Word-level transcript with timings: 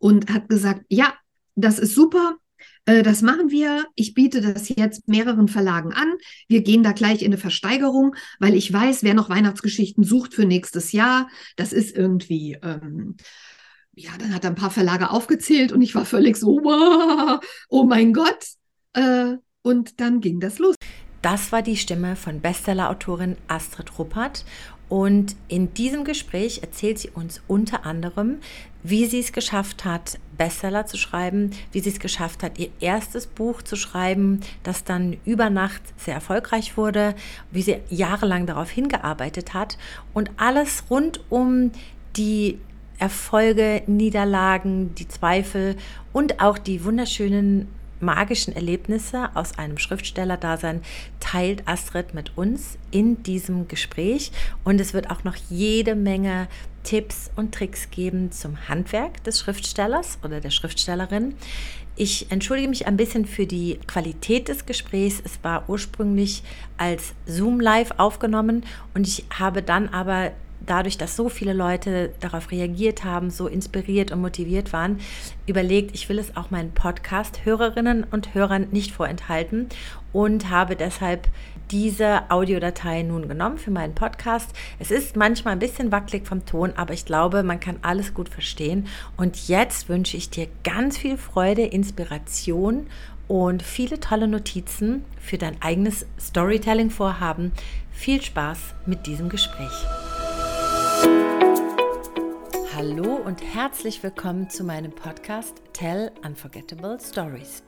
und 0.00 0.32
hat 0.32 0.48
gesagt, 0.48 0.84
ja, 0.88 1.14
das 1.54 1.78
ist 1.78 1.94
super, 1.94 2.38
äh, 2.86 3.02
das 3.02 3.22
machen 3.22 3.50
wir. 3.50 3.86
Ich 3.94 4.14
biete 4.14 4.40
das 4.40 4.68
jetzt 4.68 5.06
mehreren 5.06 5.46
Verlagen 5.46 5.92
an. 5.92 6.14
Wir 6.48 6.62
gehen 6.62 6.82
da 6.82 6.92
gleich 6.92 7.22
in 7.22 7.28
eine 7.28 7.38
Versteigerung, 7.38 8.16
weil 8.40 8.54
ich 8.54 8.72
weiß, 8.72 9.04
wer 9.04 9.14
noch 9.14 9.28
Weihnachtsgeschichten 9.28 10.02
sucht 10.02 10.34
für 10.34 10.46
nächstes 10.46 10.92
Jahr, 10.92 11.28
das 11.56 11.72
ist 11.72 11.96
irgendwie, 11.96 12.58
ähm, 12.62 13.16
ja, 13.94 14.10
dann 14.18 14.34
hat 14.34 14.44
er 14.44 14.50
ein 14.50 14.56
paar 14.56 14.70
Verlage 14.70 15.10
aufgezählt 15.10 15.72
und 15.72 15.82
ich 15.82 15.94
war 15.94 16.04
völlig 16.04 16.36
so, 16.36 16.60
oh 17.68 17.84
mein 17.84 18.12
Gott. 18.12 18.46
Äh, 18.94 19.36
und 19.62 20.00
dann 20.00 20.20
ging 20.20 20.40
das 20.40 20.58
los. 20.58 20.74
Das 21.22 21.52
war 21.52 21.60
die 21.60 21.76
Stimme 21.76 22.16
von 22.16 22.40
Bestsellerautorin 22.40 23.36
Astrid 23.46 23.98
Ruppert. 23.98 24.44
Und 24.88 25.36
in 25.46 25.72
diesem 25.74 26.02
Gespräch 26.02 26.62
erzählt 26.62 26.98
sie 26.98 27.10
uns 27.10 27.42
unter 27.46 27.86
anderem, 27.86 28.38
wie 28.82 29.06
sie 29.06 29.20
es 29.20 29.32
geschafft 29.32 29.84
hat, 29.84 30.18
Bestseller 30.36 30.86
zu 30.86 30.96
schreiben, 30.96 31.50
wie 31.72 31.80
sie 31.80 31.90
es 31.90 32.00
geschafft 32.00 32.42
hat, 32.42 32.58
ihr 32.58 32.70
erstes 32.80 33.26
Buch 33.26 33.62
zu 33.62 33.76
schreiben, 33.76 34.40
das 34.62 34.84
dann 34.84 35.18
über 35.24 35.50
Nacht 35.50 35.82
sehr 35.98 36.14
erfolgreich 36.14 36.76
wurde, 36.76 37.14
wie 37.50 37.62
sie 37.62 37.78
jahrelang 37.90 38.46
darauf 38.46 38.70
hingearbeitet 38.70 39.52
hat. 39.52 39.76
Und 40.14 40.30
alles 40.38 40.84
rund 40.88 41.20
um 41.28 41.72
die 42.16 42.58
Erfolge, 42.98 43.82
Niederlagen, 43.86 44.94
die 44.94 45.08
Zweifel 45.08 45.76
und 46.12 46.40
auch 46.40 46.58
die 46.58 46.84
wunderschönen 46.84 47.68
magischen 48.00 48.54
Erlebnisse 48.54 49.30
aus 49.34 49.58
einem 49.58 49.78
Schriftstellerdasein 49.78 50.82
teilt 51.20 51.66
Astrid 51.66 52.14
mit 52.14 52.36
uns 52.36 52.78
in 52.90 53.22
diesem 53.22 53.68
Gespräch 53.68 54.32
und 54.64 54.80
es 54.80 54.94
wird 54.94 55.10
auch 55.10 55.24
noch 55.24 55.36
jede 55.48 55.94
Menge 55.94 56.48
Tipps 56.82 57.30
und 57.36 57.54
Tricks 57.54 57.90
geben 57.90 58.32
zum 58.32 58.68
Handwerk 58.68 59.22
des 59.24 59.40
Schriftstellers 59.40 60.18
oder 60.24 60.40
der 60.40 60.50
Schriftstellerin. 60.50 61.34
Ich 61.96 62.30
entschuldige 62.30 62.68
mich 62.68 62.86
ein 62.86 62.96
bisschen 62.96 63.26
für 63.26 63.46
die 63.46 63.78
Qualität 63.86 64.48
des 64.48 64.64
Gesprächs. 64.64 65.20
Es 65.22 65.38
war 65.42 65.68
ursprünglich 65.68 66.42
als 66.78 67.12
Zoom 67.26 67.60
Live 67.60 67.92
aufgenommen 67.98 68.64
und 68.94 69.06
ich 69.06 69.24
habe 69.38 69.62
dann 69.62 69.88
aber 69.88 70.32
dadurch, 70.66 70.98
dass 70.98 71.16
so 71.16 71.28
viele 71.28 71.52
Leute 71.52 72.12
darauf 72.20 72.50
reagiert 72.50 73.04
haben, 73.04 73.30
so 73.30 73.46
inspiriert 73.46 74.12
und 74.12 74.20
motiviert 74.20 74.72
waren, 74.72 74.98
überlegt, 75.46 75.94
ich 75.94 76.08
will 76.08 76.18
es 76.18 76.36
auch 76.36 76.50
meinen 76.50 76.72
Podcast-Hörerinnen 76.72 78.04
und 78.10 78.34
Hörern 78.34 78.68
nicht 78.70 78.92
vorenthalten 78.92 79.68
und 80.12 80.50
habe 80.50 80.76
deshalb 80.76 81.28
diese 81.70 82.30
Audiodatei 82.30 83.02
nun 83.02 83.28
genommen 83.28 83.58
für 83.58 83.70
meinen 83.70 83.94
Podcast. 83.94 84.50
Es 84.78 84.90
ist 84.90 85.16
manchmal 85.16 85.52
ein 85.52 85.60
bisschen 85.60 85.92
wackelig 85.92 86.26
vom 86.26 86.44
Ton, 86.44 86.72
aber 86.76 86.94
ich 86.94 87.04
glaube, 87.04 87.42
man 87.42 87.60
kann 87.60 87.78
alles 87.82 88.12
gut 88.12 88.28
verstehen. 88.28 88.88
Und 89.16 89.48
jetzt 89.48 89.88
wünsche 89.88 90.16
ich 90.16 90.30
dir 90.30 90.48
ganz 90.64 90.98
viel 90.98 91.16
Freude, 91.16 91.62
Inspiration 91.62 92.88
und 93.28 93.62
viele 93.62 94.00
tolle 94.00 94.26
Notizen 94.26 95.04
für 95.20 95.38
dein 95.38 95.62
eigenes 95.62 96.06
Storytelling-Vorhaben. 96.18 97.52
Viel 97.92 98.20
Spaß 98.20 98.58
mit 98.86 99.06
diesem 99.06 99.28
Gespräch. 99.28 99.86
Hallo 102.72 103.16
und 103.16 103.42
herzlich 103.42 104.00
willkommen 104.04 104.48
zu 104.48 104.62
meinem 104.62 104.92
Podcast 104.92 105.60
Tell 105.72 106.12
Unforgettable 106.24 106.98
Stories. 107.00 107.64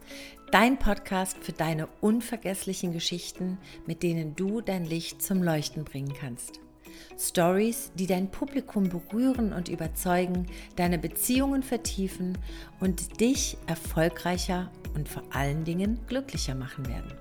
Dein 0.53 0.78
Podcast 0.78 1.36
für 1.39 1.50
deine 1.50 1.89
unvergesslichen 2.00 2.92
Geschichten, 2.92 3.58
mit 3.84 4.05
denen 4.05 4.36
du 4.36 4.61
dein 4.61 4.84
Licht 4.84 5.20
zum 5.20 5.42
Leuchten 5.42 5.84
bringen 5.84 6.14
kannst. 6.14 6.61
Stories, 7.19 7.91
die 7.97 8.06
dein 8.06 8.30
Publikum 8.30 8.89
berühren 8.89 9.53
und 9.53 9.69
überzeugen, 9.69 10.47
deine 10.77 11.00
Beziehungen 11.00 11.64
vertiefen 11.64 12.39
und 12.78 13.20
dich 13.20 13.56
erfolgreicher 13.67 14.70
und 14.95 15.08
vor 15.08 15.25
allen 15.30 15.64
Dingen 15.64 15.98
glücklicher 16.06 16.55
machen 16.55 16.86
werden. 16.86 17.12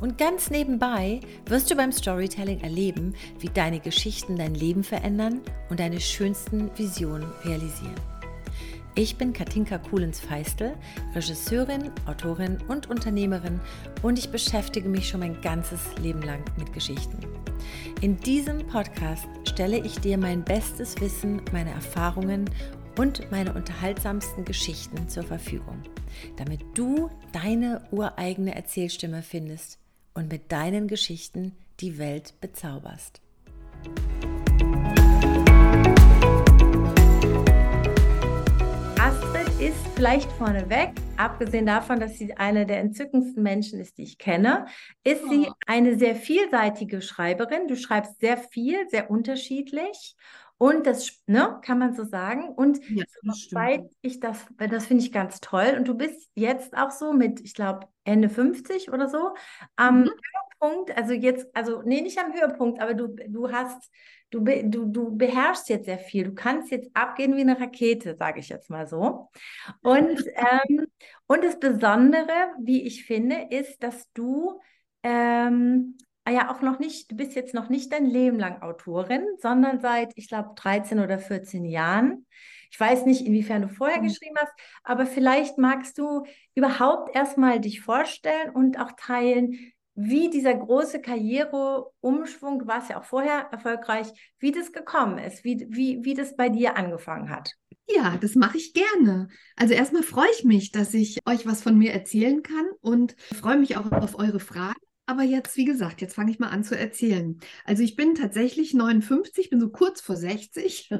Und 0.00 0.18
ganz 0.18 0.50
nebenbei 0.50 1.20
wirst 1.46 1.70
du 1.70 1.76
beim 1.76 1.92
Storytelling 1.92 2.60
erleben, 2.60 3.14
wie 3.40 3.48
deine 3.48 3.80
Geschichten 3.80 4.36
dein 4.36 4.54
Leben 4.54 4.84
verändern 4.84 5.40
und 5.70 5.80
deine 5.80 6.00
schönsten 6.00 6.70
Visionen 6.76 7.30
realisieren. 7.44 7.94
Ich 8.96 9.16
bin 9.16 9.32
Katinka 9.32 9.78
Kuhlens-Feistel, 9.78 10.76
Regisseurin, 11.16 11.90
Autorin 12.06 12.58
und 12.68 12.88
Unternehmerin 12.88 13.60
und 14.02 14.20
ich 14.20 14.30
beschäftige 14.30 14.88
mich 14.88 15.08
schon 15.08 15.18
mein 15.18 15.40
ganzes 15.40 15.80
Leben 16.00 16.22
lang 16.22 16.44
mit 16.56 16.72
Geschichten. 16.72 17.18
In 18.02 18.16
diesem 18.18 18.64
Podcast 18.68 19.26
stelle 19.48 19.78
ich 19.78 19.98
dir 19.98 20.16
mein 20.16 20.44
bestes 20.44 21.00
Wissen, 21.00 21.42
meine 21.52 21.70
Erfahrungen 21.70 22.48
und 22.98 23.30
meine 23.30 23.52
unterhaltsamsten 23.54 24.44
Geschichten 24.44 25.08
zur 25.08 25.24
Verfügung, 25.24 25.82
damit 26.36 26.60
du 26.74 27.10
deine 27.32 27.82
ureigene 27.90 28.54
Erzählstimme 28.54 29.22
findest 29.22 29.78
und 30.14 30.30
mit 30.30 30.52
deinen 30.52 30.86
Geschichten 30.86 31.56
die 31.80 31.98
Welt 31.98 32.34
bezauberst. 32.40 33.20
Astrid 39.00 39.48
ist 39.60 39.86
vielleicht 39.96 40.30
vorneweg, 40.32 40.92
abgesehen 41.16 41.66
davon, 41.66 41.98
dass 41.98 42.16
sie 42.16 42.36
eine 42.36 42.64
der 42.64 42.78
entzückendsten 42.78 43.42
Menschen 43.42 43.80
ist, 43.80 43.98
die 43.98 44.04
ich 44.04 44.18
kenne, 44.18 44.66
ist 45.02 45.28
sie 45.28 45.48
oh. 45.48 45.52
eine 45.66 45.98
sehr 45.98 46.14
vielseitige 46.14 47.02
Schreiberin. 47.02 47.66
Du 47.66 47.76
schreibst 47.76 48.20
sehr 48.20 48.36
viel, 48.36 48.88
sehr 48.88 49.10
unterschiedlich 49.10 50.14
und 50.64 50.86
das 50.86 51.22
ne, 51.26 51.58
kann 51.60 51.78
man 51.78 51.92
so 51.94 52.04
sagen. 52.04 52.48
Und 52.48 52.80
ja, 52.88 53.04
soweit 53.22 53.84
ich 54.00 54.18
das, 54.18 54.46
das 54.56 54.86
finde 54.86 55.04
ich 55.04 55.12
ganz 55.12 55.40
toll. 55.40 55.74
Und 55.76 55.86
du 55.86 55.94
bist 55.94 56.30
jetzt 56.34 56.74
auch 56.74 56.90
so 56.90 57.12
mit, 57.12 57.42
ich 57.42 57.52
glaube, 57.52 57.86
Ende 58.04 58.30
50 58.30 58.90
oder 58.90 59.10
so, 59.10 59.34
am 59.76 60.04
mhm. 60.04 60.10
Höhepunkt, 60.62 60.96
also 60.96 61.12
jetzt, 61.12 61.54
also 61.54 61.82
nee, 61.82 62.00
nicht 62.00 62.18
am 62.18 62.32
Höhepunkt, 62.32 62.80
aber 62.80 62.94
du, 62.94 63.08
du 63.08 63.52
hast, 63.52 63.92
du, 64.30 64.40
du, 64.42 64.86
du 64.86 65.14
beherrschst 65.14 65.68
jetzt 65.68 65.84
sehr 65.84 65.98
viel. 65.98 66.24
Du 66.24 66.34
kannst 66.34 66.70
jetzt 66.70 66.88
abgehen 66.94 67.36
wie 67.36 67.42
eine 67.42 67.60
Rakete, 67.60 68.16
sage 68.16 68.40
ich 68.40 68.48
jetzt 68.48 68.70
mal 68.70 68.86
so. 68.86 69.28
Und, 69.82 70.24
ähm, 70.34 70.86
und 71.26 71.44
das 71.44 71.60
Besondere, 71.60 72.54
wie 72.58 72.86
ich 72.86 73.04
finde, 73.04 73.48
ist, 73.50 73.82
dass 73.82 74.10
du 74.14 74.62
ähm, 75.02 75.98
ja 76.30 76.54
auch 76.54 76.62
noch 76.62 76.78
nicht, 76.78 77.10
du 77.10 77.16
bist 77.16 77.34
jetzt 77.34 77.54
noch 77.54 77.68
nicht 77.68 77.92
dein 77.92 78.06
Leben 78.06 78.38
lang 78.38 78.62
Autorin, 78.62 79.24
sondern 79.40 79.80
seit, 79.80 80.12
ich 80.16 80.28
glaube, 80.28 80.50
13 80.56 81.00
oder 81.00 81.18
14 81.18 81.64
Jahren. 81.64 82.26
Ich 82.70 82.80
weiß 82.80 83.06
nicht, 83.06 83.26
inwiefern 83.26 83.62
du 83.62 83.68
vorher 83.68 84.00
mhm. 84.00 84.08
geschrieben 84.08 84.36
hast, 84.38 84.52
aber 84.82 85.06
vielleicht 85.06 85.58
magst 85.58 85.98
du 85.98 86.24
überhaupt 86.54 87.14
erstmal 87.14 87.60
dich 87.60 87.80
vorstellen 87.82 88.50
und 88.50 88.80
auch 88.80 88.92
teilen, 88.96 89.72
wie 89.96 90.28
dieser 90.28 90.54
große 90.54 91.00
Karriereumschwung, 91.00 92.58
du 92.58 92.66
warst 92.66 92.90
ja 92.90 92.98
auch 92.98 93.04
vorher 93.04 93.48
erfolgreich, 93.52 94.08
wie 94.40 94.50
das 94.50 94.72
gekommen 94.72 95.18
ist, 95.18 95.44
wie, 95.44 95.66
wie, 95.70 96.04
wie 96.04 96.14
das 96.14 96.36
bei 96.36 96.48
dir 96.48 96.76
angefangen 96.76 97.30
hat. 97.30 97.52
Ja, 97.88 98.16
das 98.20 98.34
mache 98.34 98.56
ich 98.56 98.72
gerne. 98.72 99.28
Also 99.56 99.74
erstmal 99.74 100.02
freue 100.02 100.30
ich 100.36 100.44
mich, 100.44 100.72
dass 100.72 100.94
ich 100.94 101.18
euch 101.26 101.46
was 101.46 101.62
von 101.62 101.76
mir 101.78 101.92
erzählen 101.92 102.42
kann 102.42 102.66
und 102.80 103.14
freue 103.34 103.58
mich 103.58 103.76
auch 103.76 103.92
auf 103.92 104.18
eure 104.18 104.40
Fragen. 104.40 104.80
Aber 105.06 105.22
jetzt, 105.22 105.56
wie 105.56 105.66
gesagt, 105.66 106.00
jetzt 106.00 106.14
fange 106.14 106.30
ich 106.30 106.38
mal 106.38 106.48
an 106.48 106.64
zu 106.64 106.78
erzählen. 106.78 107.38
Also 107.64 107.82
ich 107.82 107.94
bin 107.94 108.14
tatsächlich 108.14 108.72
59, 108.72 109.50
bin 109.50 109.60
so 109.60 109.68
kurz 109.68 110.00
vor 110.00 110.16
60 110.16 110.90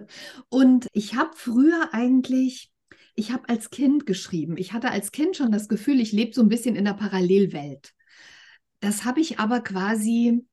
und 0.51 0.89
ich 0.93 1.15
habe 1.15 1.31
früher 1.35 1.89
eigentlich, 1.93 2.71
ich 3.15 3.33
habe 3.33 3.49
als 3.49 3.71
Kind 3.71 4.05
geschrieben. 4.05 4.57
Ich 4.59 4.73
hatte 4.75 4.91
als 4.91 5.11
Kind 5.11 5.37
schon 5.37 5.53
das 5.53 5.69
Gefühl, 5.69 6.01
ich 6.01 6.13
lebe 6.13 6.35
so 6.35 6.43
ein 6.43 6.49
bisschen 6.49 6.77
in 6.77 6.85
der 6.85 6.93
Parallelwelt. 6.95 7.95
Das 8.81 9.07
habe 9.07 9.21
ich 9.21 9.39
aber 9.39 9.61
quasi 9.61 10.45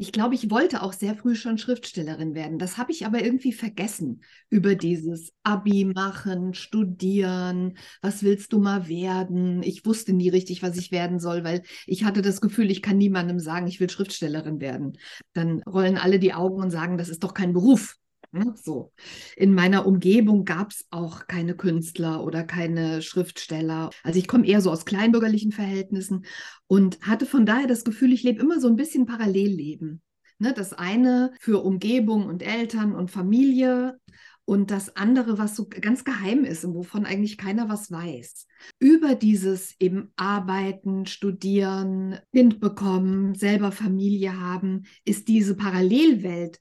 ich 0.00 0.12
glaube, 0.12 0.34
ich 0.34 0.50
wollte 0.50 0.82
auch 0.82 0.94
sehr 0.94 1.14
früh 1.14 1.34
schon 1.34 1.58
Schriftstellerin 1.58 2.34
werden. 2.34 2.58
Das 2.58 2.78
habe 2.78 2.90
ich 2.90 3.04
aber 3.04 3.22
irgendwie 3.22 3.52
vergessen 3.52 4.22
über 4.48 4.74
dieses 4.74 5.34
Abi 5.42 5.84
machen, 5.84 6.54
studieren, 6.54 7.76
was 8.00 8.22
willst 8.22 8.54
du 8.54 8.60
mal 8.60 8.88
werden? 8.88 9.62
Ich 9.62 9.84
wusste 9.84 10.14
nie 10.14 10.30
richtig, 10.30 10.62
was 10.62 10.78
ich 10.78 10.90
werden 10.90 11.20
soll, 11.20 11.44
weil 11.44 11.64
ich 11.86 12.04
hatte 12.04 12.22
das 12.22 12.40
Gefühl, 12.40 12.70
ich 12.70 12.80
kann 12.80 12.96
niemandem 12.96 13.38
sagen, 13.38 13.66
ich 13.66 13.78
will 13.78 13.90
Schriftstellerin 13.90 14.58
werden. 14.58 14.96
Dann 15.34 15.62
rollen 15.64 15.98
alle 15.98 16.18
die 16.18 16.32
Augen 16.32 16.62
und 16.62 16.70
sagen, 16.70 16.96
das 16.96 17.10
ist 17.10 17.22
doch 17.22 17.34
kein 17.34 17.52
Beruf. 17.52 17.99
Ne? 18.32 18.54
So. 18.62 18.92
In 19.36 19.54
meiner 19.54 19.86
Umgebung 19.86 20.44
gab 20.44 20.70
es 20.70 20.86
auch 20.90 21.26
keine 21.26 21.56
Künstler 21.56 22.22
oder 22.22 22.44
keine 22.44 23.02
Schriftsteller. 23.02 23.90
Also 24.04 24.18
ich 24.18 24.28
komme 24.28 24.46
eher 24.46 24.60
so 24.60 24.70
aus 24.70 24.84
kleinbürgerlichen 24.84 25.52
Verhältnissen 25.52 26.24
und 26.66 27.00
hatte 27.00 27.26
von 27.26 27.44
daher 27.44 27.66
das 27.66 27.84
Gefühl, 27.84 28.12
ich 28.12 28.22
lebe 28.22 28.40
immer 28.40 28.60
so 28.60 28.68
ein 28.68 28.76
bisschen 28.76 29.06
Parallelleben. 29.06 30.00
Ne? 30.38 30.52
Das 30.54 30.72
eine 30.72 31.32
für 31.40 31.62
Umgebung 31.64 32.26
und 32.26 32.42
Eltern 32.42 32.94
und 32.94 33.10
Familie 33.10 33.98
und 34.44 34.72
das 34.72 34.96
andere, 34.96 35.38
was 35.38 35.54
so 35.54 35.68
ganz 35.68 36.02
geheim 36.02 36.44
ist 36.44 36.64
und 36.64 36.74
wovon 36.74 37.06
eigentlich 37.06 37.38
keiner 37.38 37.68
was 37.68 37.90
weiß. 37.90 38.46
Über 38.80 39.14
dieses 39.14 39.76
eben 39.78 40.12
Arbeiten, 40.16 41.06
Studieren, 41.06 42.18
Kind 42.32 42.58
bekommen, 42.58 43.34
selber 43.34 43.70
Familie 43.70 44.40
haben, 44.40 44.86
ist 45.04 45.28
diese 45.28 45.56
Parallelwelt 45.56 46.58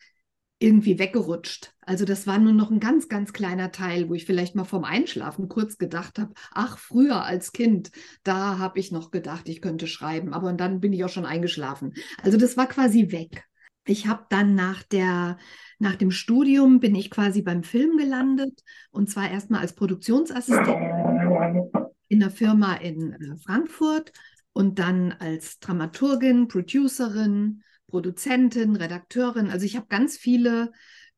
irgendwie 0.59 0.99
weggerutscht. 0.99 1.73
Also 1.81 2.05
das 2.05 2.27
war 2.27 2.37
nur 2.37 2.53
noch 2.53 2.69
ein 2.69 2.81
ganz, 2.81 3.07
ganz 3.07 3.31
kleiner 3.33 3.71
Teil, 3.71 4.09
wo 4.09 4.13
ich 4.13 4.25
vielleicht 4.25 4.55
mal 4.55 4.65
vorm 4.65 4.83
Einschlafen 4.83 5.47
kurz 5.47 5.77
gedacht 5.77 6.19
habe, 6.19 6.33
ach, 6.51 6.77
früher 6.77 7.23
als 7.23 7.53
Kind, 7.53 7.91
da 8.23 8.59
habe 8.59 8.77
ich 8.79 8.91
noch 8.91 9.09
gedacht, 9.09 9.47
ich 9.47 9.61
könnte 9.61 9.87
schreiben, 9.87 10.33
aber 10.33 10.51
dann 10.53 10.81
bin 10.81 10.91
ich 10.91 11.03
auch 11.05 11.09
schon 11.09 11.25
eingeschlafen. 11.25 11.93
Also 12.21 12.37
das 12.37 12.57
war 12.57 12.67
quasi 12.67 13.11
weg. 13.11 13.45
Ich 13.85 14.07
habe 14.07 14.25
dann 14.29 14.53
nach 14.53 14.83
der 14.83 15.37
nach 15.79 15.95
dem 15.95 16.11
Studium 16.11 16.81
bin 16.81 16.93
ich 16.93 17.09
quasi 17.09 17.41
beim 17.41 17.63
Film 17.63 17.97
gelandet 17.97 18.61
und 18.91 19.09
zwar 19.09 19.31
erstmal 19.31 19.61
als 19.61 19.73
Produktionsassistentin 19.73 21.69
in 22.09 22.21
einer 22.21 22.31
Firma 22.31 22.75
in 22.75 23.13
äh, 23.13 23.37
Frankfurt 23.37 24.11
und 24.51 24.77
dann 24.77 25.13
als 25.13 25.59
Dramaturgin, 25.59 26.49
Producerin, 26.49 27.63
Produzentin, 27.89 28.75
Redakteurin. 28.75 29.49
Also 29.49 29.65
ich 29.65 29.75
habe 29.75 29.87
ganz 29.89 30.17
viele 30.17 30.71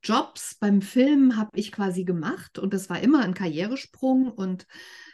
Jobs 0.04 0.56
beim 0.60 0.82
Film 0.82 1.38
habe 1.38 1.52
ich 1.54 1.72
quasi 1.72 2.04
gemacht 2.04 2.58
und 2.58 2.74
das 2.74 2.90
war 2.90 3.02
immer 3.02 3.20
ein 3.22 3.36
Karrieresprung 3.36 4.32
und 4.32 4.66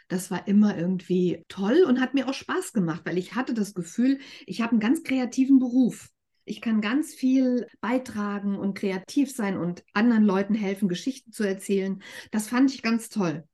das 0.08 0.30
war 0.30 0.48
immer 0.48 0.78
irgendwie 0.78 1.44
toll 1.48 1.84
und 1.86 2.00
hat 2.00 2.14
mir 2.14 2.26
auch 2.26 2.34
Spaß 2.34 2.72
gemacht, 2.72 3.02
weil 3.04 3.18
ich 3.18 3.34
hatte 3.34 3.52
das 3.52 3.74
Gefühl, 3.74 4.18
ich 4.46 4.62
habe 4.62 4.72
einen 4.72 4.80
ganz 4.80 5.02
kreativen 5.02 5.58
Beruf. 5.58 6.08
Ich 6.48 6.60
kann 6.60 6.80
ganz 6.80 7.14
viel 7.14 7.66
beitragen 7.80 8.56
und 8.56 8.74
kreativ 8.74 9.30
sein 9.30 9.58
und 9.58 9.84
anderen 9.92 10.24
Leuten 10.24 10.54
helfen, 10.54 10.88
Geschichten 10.88 11.30
zu 11.30 11.44
erzählen. 11.44 12.02
Das 12.30 12.48
fand 12.48 12.72
ich 12.74 12.82
ganz 12.82 13.10
toll. 13.10 13.44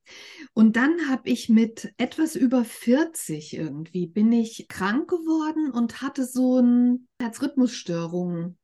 Und 0.53 0.77
dann 0.77 1.09
habe 1.09 1.29
ich 1.29 1.49
mit 1.49 1.93
etwas 1.99 2.37
über 2.37 2.65
40 2.65 3.57
irgendwie, 3.57 4.07
bin 4.07 4.31
ich 4.33 4.67
krank 4.69 5.11
geworden 5.11 5.71
und 5.71 6.03
hatte 6.03 6.25
so 6.25 6.59
eine 6.59 7.01
Herzrhythmusstörung 7.21 8.57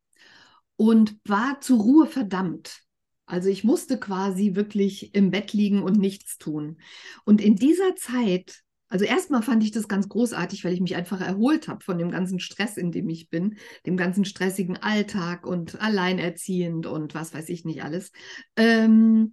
und 0.77 1.17
war 1.25 1.61
zur 1.61 1.81
Ruhe 1.81 2.07
verdammt. 2.07 2.83
Also 3.27 3.49
ich 3.49 3.65
musste 3.65 3.99
quasi 3.99 4.55
wirklich 4.55 5.15
im 5.15 5.31
Bett 5.31 5.53
liegen 5.53 5.83
und 5.83 5.99
nichts 5.99 6.39
tun. 6.39 6.81
Und 7.25 7.41
in 7.41 7.57
dieser 7.57 7.95
Zeit 7.97 8.63
also 8.91 9.05
erstmal 9.05 9.43
fand 9.43 9.63
ich 9.63 9.71
das 9.71 9.87
ganz 9.87 10.09
großartig, 10.09 10.65
weil 10.65 10.75
ich 10.75 10.81
mich 10.81 10.97
einfach 10.97 11.21
erholt 11.21 11.69
habe 11.69 11.83
von 11.83 11.97
dem 11.97 12.11
ganzen 12.11 12.41
Stress, 12.41 12.77
in 12.77 12.91
dem 12.91 13.09
ich 13.09 13.31
bin, 13.31 13.57
dem 13.87 13.97
ganzen 13.97 14.25
stressigen 14.25 14.77
Alltag 14.77 15.47
und 15.47 15.81
alleinerziehend 15.81 16.87
und 16.87 17.15
was 17.15 17.33
weiß 17.33 17.49
ich 17.51 17.65
nicht 17.65 17.85
alles. 17.85 18.11
Ähm, 18.57 19.33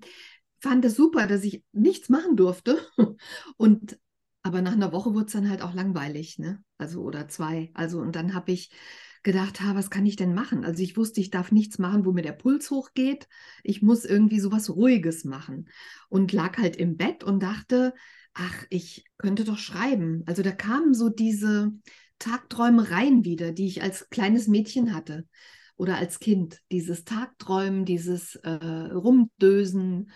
fand 0.59 0.85
es 0.85 0.95
super, 0.95 1.25
dass 1.25 1.43
ich 1.43 1.63
nichts 1.71 2.07
machen 2.09 2.35
durfte. 2.35 2.79
Und 3.57 3.99
aber 4.43 4.61
nach 4.61 4.71
einer 4.71 4.93
Woche 4.93 5.13
wurde 5.13 5.25
es 5.25 5.33
dann 5.33 5.49
halt 5.49 5.61
auch 5.61 5.73
langweilig, 5.73 6.39
ne? 6.39 6.63
Also 6.77 7.01
oder 7.01 7.27
zwei. 7.27 7.69
Also 7.73 7.99
und 7.99 8.15
dann 8.15 8.33
habe 8.33 8.53
ich 8.53 8.71
gedacht, 9.23 9.59
ha, 9.59 9.75
was 9.75 9.89
kann 9.89 10.05
ich 10.05 10.15
denn 10.15 10.33
machen? 10.33 10.63
Also 10.63 10.81
ich 10.81 10.95
wusste, 10.95 11.19
ich 11.19 11.31
darf 11.31 11.51
nichts 11.51 11.79
machen, 11.79 12.05
wo 12.05 12.13
mir 12.13 12.21
der 12.21 12.31
Puls 12.31 12.71
hochgeht. 12.71 13.27
Ich 13.63 13.81
muss 13.81 14.05
irgendwie 14.05 14.39
sowas 14.39 14.69
Ruhiges 14.69 15.25
machen 15.25 15.67
und 16.07 16.31
lag 16.31 16.57
halt 16.57 16.77
im 16.77 16.95
Bett 16.95 17.25
und 17.25 17.43
dachte, 17.43 17.93
ach, 18.37 18.65
ich 18.69 19.05
könnte 19.17 19.43
doch 19.43 19.57
schreiben. 19.57 20.23
Also 20.27 20.43
da 20.43 20.51
kamen 20.51 20.93
so 20.93 21.09
diese 21.09 21.71
Tagträumereien 22.19 23.25
wieder, 23.25 23.51
die 23.51 23.67
ich 23.67 23.81
als 23.81 24.09
kleines 24.09 24.47
Mädchen 24.47 24.93
hatte 24.93 25.27
oder 25.75 25.97
als 25.97 26.19
Kind. 26.19 26.61
Dieses 26.71 27.03
Tagträumen, 27.03 27.85
dieses 27.85 28.35
äh, 28.37 28.49
Rumdösen, 28.49 30.11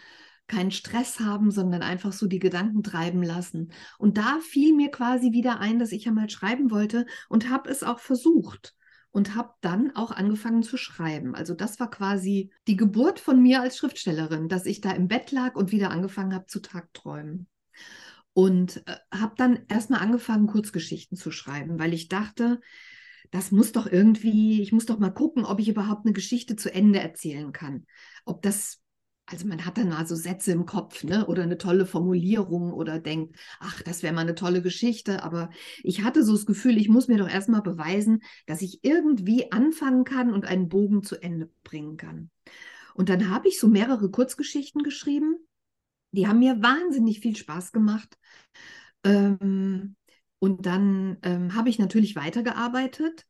keinen 0.47 0.71
Stress 0.71 1.19
haben, 1.19 1.49
sondern 1.49 1.81
einfach 1.81 2.11
so 2.11 2.27
die 2.27 2.39
Gedanken 2.39 2.83
treiben 2.83 3.23
lassen. 3.23 3.71
Und 3.97 4.17
da 4.17 4.39
fiel 4.41 4.75
mir 4.75 4.91
quasi 4.91 5.31
wieder 5.31 5.59
ein, 5.59 5.79
dass 5.79 5.93
ich 5.93 6.07
einmal 6.07 6.29
schreiben 6.29 6.71
wollte 6.71 7.05
und 7.29 7.49
habe 7.49 7.69
es 7.69 7.83
auch 7.83 7.99
versucht 7.99 8.75
und 9.11 9.33
habe 9.33 9.53
dann 9.61 9.95
auch 9.95 10.11
angefangen 10.11 10.61
zu 10.61 10.77
schreiben. 10.77 11.35
Also 11.35 11.53
das 11.53 11.79
war 11.79 11.89
quasi 11.89 12.51
die 12.67 12.75
Geburt 12.75 13.19
von 13.19 13.41
mir 13.41 13.61
als 13.61 13.77
Schriftstellerin, 13.77 14.49
dass 14.49 14.65
ich 14.65 14.81
da 14.81 14.91
im 14.91 15.07
Bett 15.07 15.31
lag 15.31 15.55
und 15.55 15.71
wieder 15.71 15.89
angefangen 15.89 16.33
habe 16.33 16.47
zu 16.47 16.61
Tagträumen. 16.61 17.47
Und 18.33 18.83
äh, 18.87 18.95
habe 19.13 19.33
dann 19.37 19.59
erstmal 19.67 19.99
angefangen, 19.99 20.47
Kurzgeschichten 20.47 21.17
zu 21.17 21.31
schreiben, 21.31 21.79
weil 21.79 21.93
ich 21.93 22.07
dachte, 22.07 22.61
das 23.31 23.51
muss 23.51 23.71
doch 23.71 23.87
irgendwie, 23.87 24.61
ich 24.61 24.71
muss 24.71 24.85
doch 24.85 24.99
mal 24.99 25.09
gucken, 25.09 25.45
ob 25.45 25.59
ich 25.59 25.69
überhaupt 25.69 26.05
eine 26.05 26.13
Geschichte 26.13 26.55
zu 26.55 26.73
Ende 26.73 26.99
erzählen 26.99 27.51
kann. 27.53 27.85
Ob 28.25 28.41
das, 28.41 28.81
also 29.25 29.47
man 29.47 29.65
hat 29.65 29.77
dann 29.77 29.89
mal 29.89 30.05
so 30.05 30.15
Sätze 30.15 30.51
im 30.51 30.65
Kopf, 30.65 31.03
ne? 31.05 31.25
Oder 31.27 31.43
eine 31.43 31.57
tolle 31.57 31.85
Formulierung 31.85 32.73
oder 32.73 32.99
denkt, 32.99 33.37
ach, 33.59 33.81
das 33.83 34.03
wäre 34.03 34.13
mal 34.13 34.21
eine 34.21 34.35
tolle 34.35 34.61
Geschichte. 34.61 35.23
Aber 35.23 35.49
ich 35.81 36.03
hatte 36.03 36.25
so 36.25 36.33
das 36.33 36.45
Gefühl, 36.45 36.77
ich 36.77 36.89
muss 36.89 37.07
mir 37.07 37.17
doch 37.17 37.29
erstmal 37.29 37.61
beweisen, 37.61 38.21
dass 38.47 38.61
ich 38.61 38.83
irgendwie 38.83 39.51
anfangen 39.51 40.03
kann 40.03 40.33
und 40.33 40.45
einen 40.45 40.67
Bogen 40.67 41.03
zu 41.03 41.21
Ende 41.21 41.49
bringen 41.63 41.95
kann. 41.95 42.29
Und 42.93 43.07
dann 43.07 43.29
habe 43.29 43.47
ich 43.47 43.59
so 43.59 43.69
mehrere 43.69 44.11
Kurzgeschichten 44.11 44.83
geschrieben 44.83 45.37
die 46.11 46.27
haben 46.27 46.39
mir 46.39 46.61
wahnsinnig 46.61 47.19
viel 47.19 47.35
Spaß 47.35 47.71
gemacht. 47.71 48.17
Ähm, 49.03 49.95
und 50.39 50.65
dann 50.65 51.17
ähm, 51.23 51.55
habe 51.55 51.69
ich 51.69 51.79
natürlich 51.79 52.15
weitergearbeitet, 52.15 53.25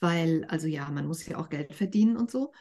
weil, 0.00 0.44
also 0.46 0.66
ja, 0.66 0.90
man 0.90 1.06
muss 1.06 1.24
ja 1.26 1.38
auch 1.38 1.48
Geld 1.48 1.74
verdienen 1.74 2.16
und 2.16 2.30
so. 2.30 2.52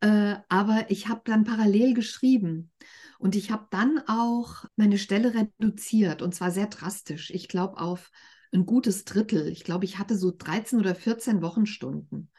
Äh, 0.00 0.36
aber 0.48 0.86
ich 0.90 1.08
habe 1.08 1.22
dann 1.24 1.44
parallel 1.44 1.94
geschrieben. 1.94 2.72
Und 3.18 3.36
ich 3.36 3.50
habe 3.50 3.66
dann 3.70 4.02
auch 4.06 4.64
meine 4.76 4.98
Stelle 4.98 5.32
reduziert 5.34 6.20
und 6.20 6.34
zwar 6.34 6.50
sehr 6.50 6.66
drastisch. 6.66 7.30
Ich 7.30 7.48
glaube 7.48 7.78
auf 7.80 8.10
ein 8.52 8.66
gutes 8.66 9.04
Drittel. 9.04 9.48
Ich 9.48 9.64
glaube, 9.64 9.84
ich 9.84 9.98
hatte 9.98 10.16
so 10.16 10.32
13 10.36 10.78
oder 10.78 10.94
14 10.94 11.40
Wochenstunden. 11.40 12.30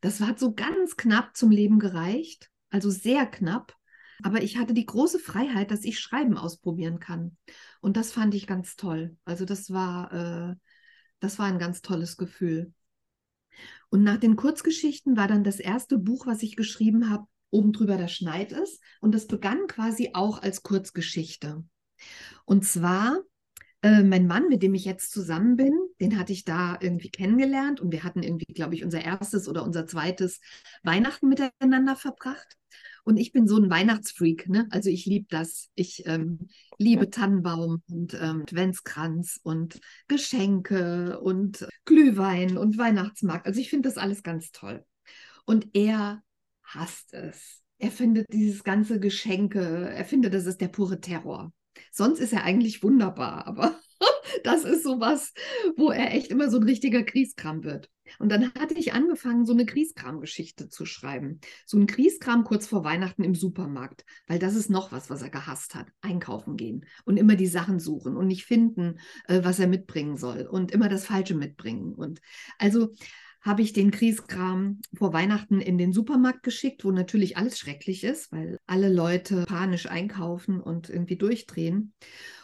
Das 0.00 0.20
hat 0.20 0.38
so 0.38 0.54
ganz 0.54 0.96
knapp 0.96 1.36
zum 1.36 1.50
Leben 1.50 1.78
gereicht, 1.78 2.50
also 2.70 2.90
sehr 2.90 3.26
knapp. 3.26 3.74
Aber 4.22 4.42
ich 4.42 4.58
hatte 4.58 4.74
die 4.74 4.86
große 4.86 5.18
Freiheit, 5.18 5.70
dass 5.70 5.84
ich 5.84 6.00
Schreiben 6.00 6.36
ausprobieren 6.38 6.98
kann. 7.00 7.36
Und 7.80 7.96
das 7.96 8.12
fand 8.12 8.34
ich 8.34 8.46
ganz 8.46 8.76
toll. 8.76 9.16
Also 9.24 9.44
das 9.44 9.70
war, 9.70 10.12
äh, 10.12 10.54
das 11.20 11.38
war 11.38 11.46
ein 11.46 11.58
ganz 11.58 11.82
tolles 11.82 12.16
Gefühl. 12.16 12.72
Und 13.88 14.02
nach 14.02 14.18
den 14.18 14.36
Kurzgeschichten 14.36 15.16
war 15.16 15.28
dann 15.28 15.44
das 15.44 15.60
erste 15.60 15.98
Buch, 15.98 16.26
was 16.26 16.42
ich 16.42 16.56
geschrieben 16.56 17.10
habe, 17.10 17.26
oben 17.50 17.72
drüber 17.72 17.96
der 17.96 18.08
Schneid 18.08 18.52
ist. 18.52 18.82
Und 19.00 19.14
das 19.14 19.26
begann 19.26 19.66
quasi 19.66 20.10
auch 20.14 20.42
als 20.42 20.62
Kurzgeschichte. 20.62 21.64
Und 22.44 22.64
zwar 22.64 23.22
äh, 23.82 24.02
mein 24.02 24.26
Mann, 24.26 24.48
mit 24.48 24.62
dem 24.62 24.74
ich 24.74 24.84
jetzt 24.84 25.12
zusammen 25.12 25.56
bin, 25.56 25.72
den 26.00 26.18
hatte 26.18 26.32
ich 26.32 26.44
da 26.44 26.76
irgendwie 26.80 27.10
kennengelernt 27.10 27.80
und 27.80 27.92
wir 27.92 28.04
hatten 28.04 28.22
irgendwie, 28.22 28.52
glaube 28.52 28.74
ich, 28.74 28.84
unser 28.84 29.02
erstes 29.02 29.48
oder 29.48 29.62
unser 29.62 29.86
zweites 29.86 30.40
Weihnachten 30.82 31.28
miteinander 31.28 31.96
verbracht. 31.96 32.56
Und 33.06 33.18
ich 33.18 33.30
bin 33.30 33.46
so 33.46 33.56
ein 33.56 33.70
Weihnachtsfreak, 33.70 34.48
ne? 34.48 34.66
Also 34.70 34.90
ich 34.90 35.06
liebe 35.06 35.26
das. 35.30 35.70
Ich 35.76 36.04
ähm, 36.06 36.48
liebe 36.76 37.08
Tannenbaum 37.08 37.80
und 37.88 38.14
ähm, 38.14 38.42
Adventskranz 38.42 39.38
und 39.44 39.78
Geschenke 40.08 41.20
und 41.20 41.68
Glühwein 41.84 42.58
und 42.58 42.78
Weihnachtsmarkt. 42.78 43.46
Also 43.46 43.60
ich 43.60 43.70
finde 43.70 43.88
das 43.88 43.96
alles 43.96 44.24
ganz 44.24 44.50
toll. 44.50 44.84
Und 45.44 45.68
er 45.72 46.20
hasst 46.64 47.14
es. 47.14 47.62
Er 47.78 47.92
findet 47.92 48.32
dieses 48.32 48.64
ganze 48.64 48.98
Geschenke, 48.98 49.88
er 49.88 50.04
findet, 50.04 50.34
das 50.34 50.46
ist 50.46 50.60
der 50.60 50.68
pure 50.68 51.00
Terror. 51.00 51.52
Sonst 51.92 52.18
ist 52.18 52.32
er 52.32 52.42
eigentlich 52.42 52.82
wunderbar, 52.82 53.46
aber 53.46 53.78
das 54.44 54.64
ist 54.64 54.84
sowas, 54.84 55.32
wo 55.76 55.90
er 55.90 56.14
echt 56.14 56.30
immer 56.30 56.50
so 56.50 56.58
ein 56.58 56.64
richtiger 56.64 57.02
Kriegskram 57.02 57.64
wird. 57.64 57.90
Und 58.18 58.30
dann 58.30 58.52
hatte 58.54 58.74
ich 58.74 58.92
angefangen, 58.92 59.44
so 59.44 59.52
eine 59.52 59.66
Kriegskram-Geschichte 59.66 60.68
zu 60.68 60.86
schreiben. 60.86 61.40
So 61.66 61.76
ein 61.76 61.86
Kriegskram 61.86 62.44
kurz 62.44 62.66
vor 62.66 62.84
Weihnachten 62.84 63.24
im 63.24 63.34
Supermarkt, 63.34 64.04
weil 64.26 64.38
das 64.38 64.54
ist 64.54 64.70
noch 64.70 64.92
was, 64.92 65.10
was 65.10 65.22
er 65.22 65.30
gehasst 65.30 65.74
hat. 65.74 65.88
Einkaufen 66.00 66.56
gehen 66.56 66.86
und 67.04 67.16
immer 67.16 67.36
die 67.36 67.46
Sachen 67.46 67.80
suchen 67.80 68.16
und 68.16 68.28
nicht 68.28 68.44
finden, 68.44 69.00
äh, 69.26 69.42
was 69.42 69.58
er 69.58 69.66
mitbringen 69.66 70.16
soll 70.16 70.42
und 70.42 70.70
immer 70.70 70.88
das 70.88 71.04
Falsche 71.06 71.34
mitbringen. 71.34 71.94
Und 71.94 72.20
also 72.58 72.94
habe 73.46 73.62
ich 73.62 73.72
den 73.72 73.92
Kriegskram 73.92 74.80
vor 74.92 75.12
Weihnachten 75.12 75.60
in 75.60 75.78
den 75.78 75.92
Supermarkt 75.92 76.42
geschickt, 76.42 76.84
wo 76.84 76.90
natürlich 76.90 77.36
alles 77.36 77.58
schrecklich 77.58 78.02
ist, 78.02 78.32
weil 78.32 78.58
alle 78.66 78.92
Leute 78.92 79.44
panisch 79.46 79.86
einkaufen 79.86 80.60
und 80.60 80.90
irgendwie 80.90 81.16
durchdrehen. 81.16 81.94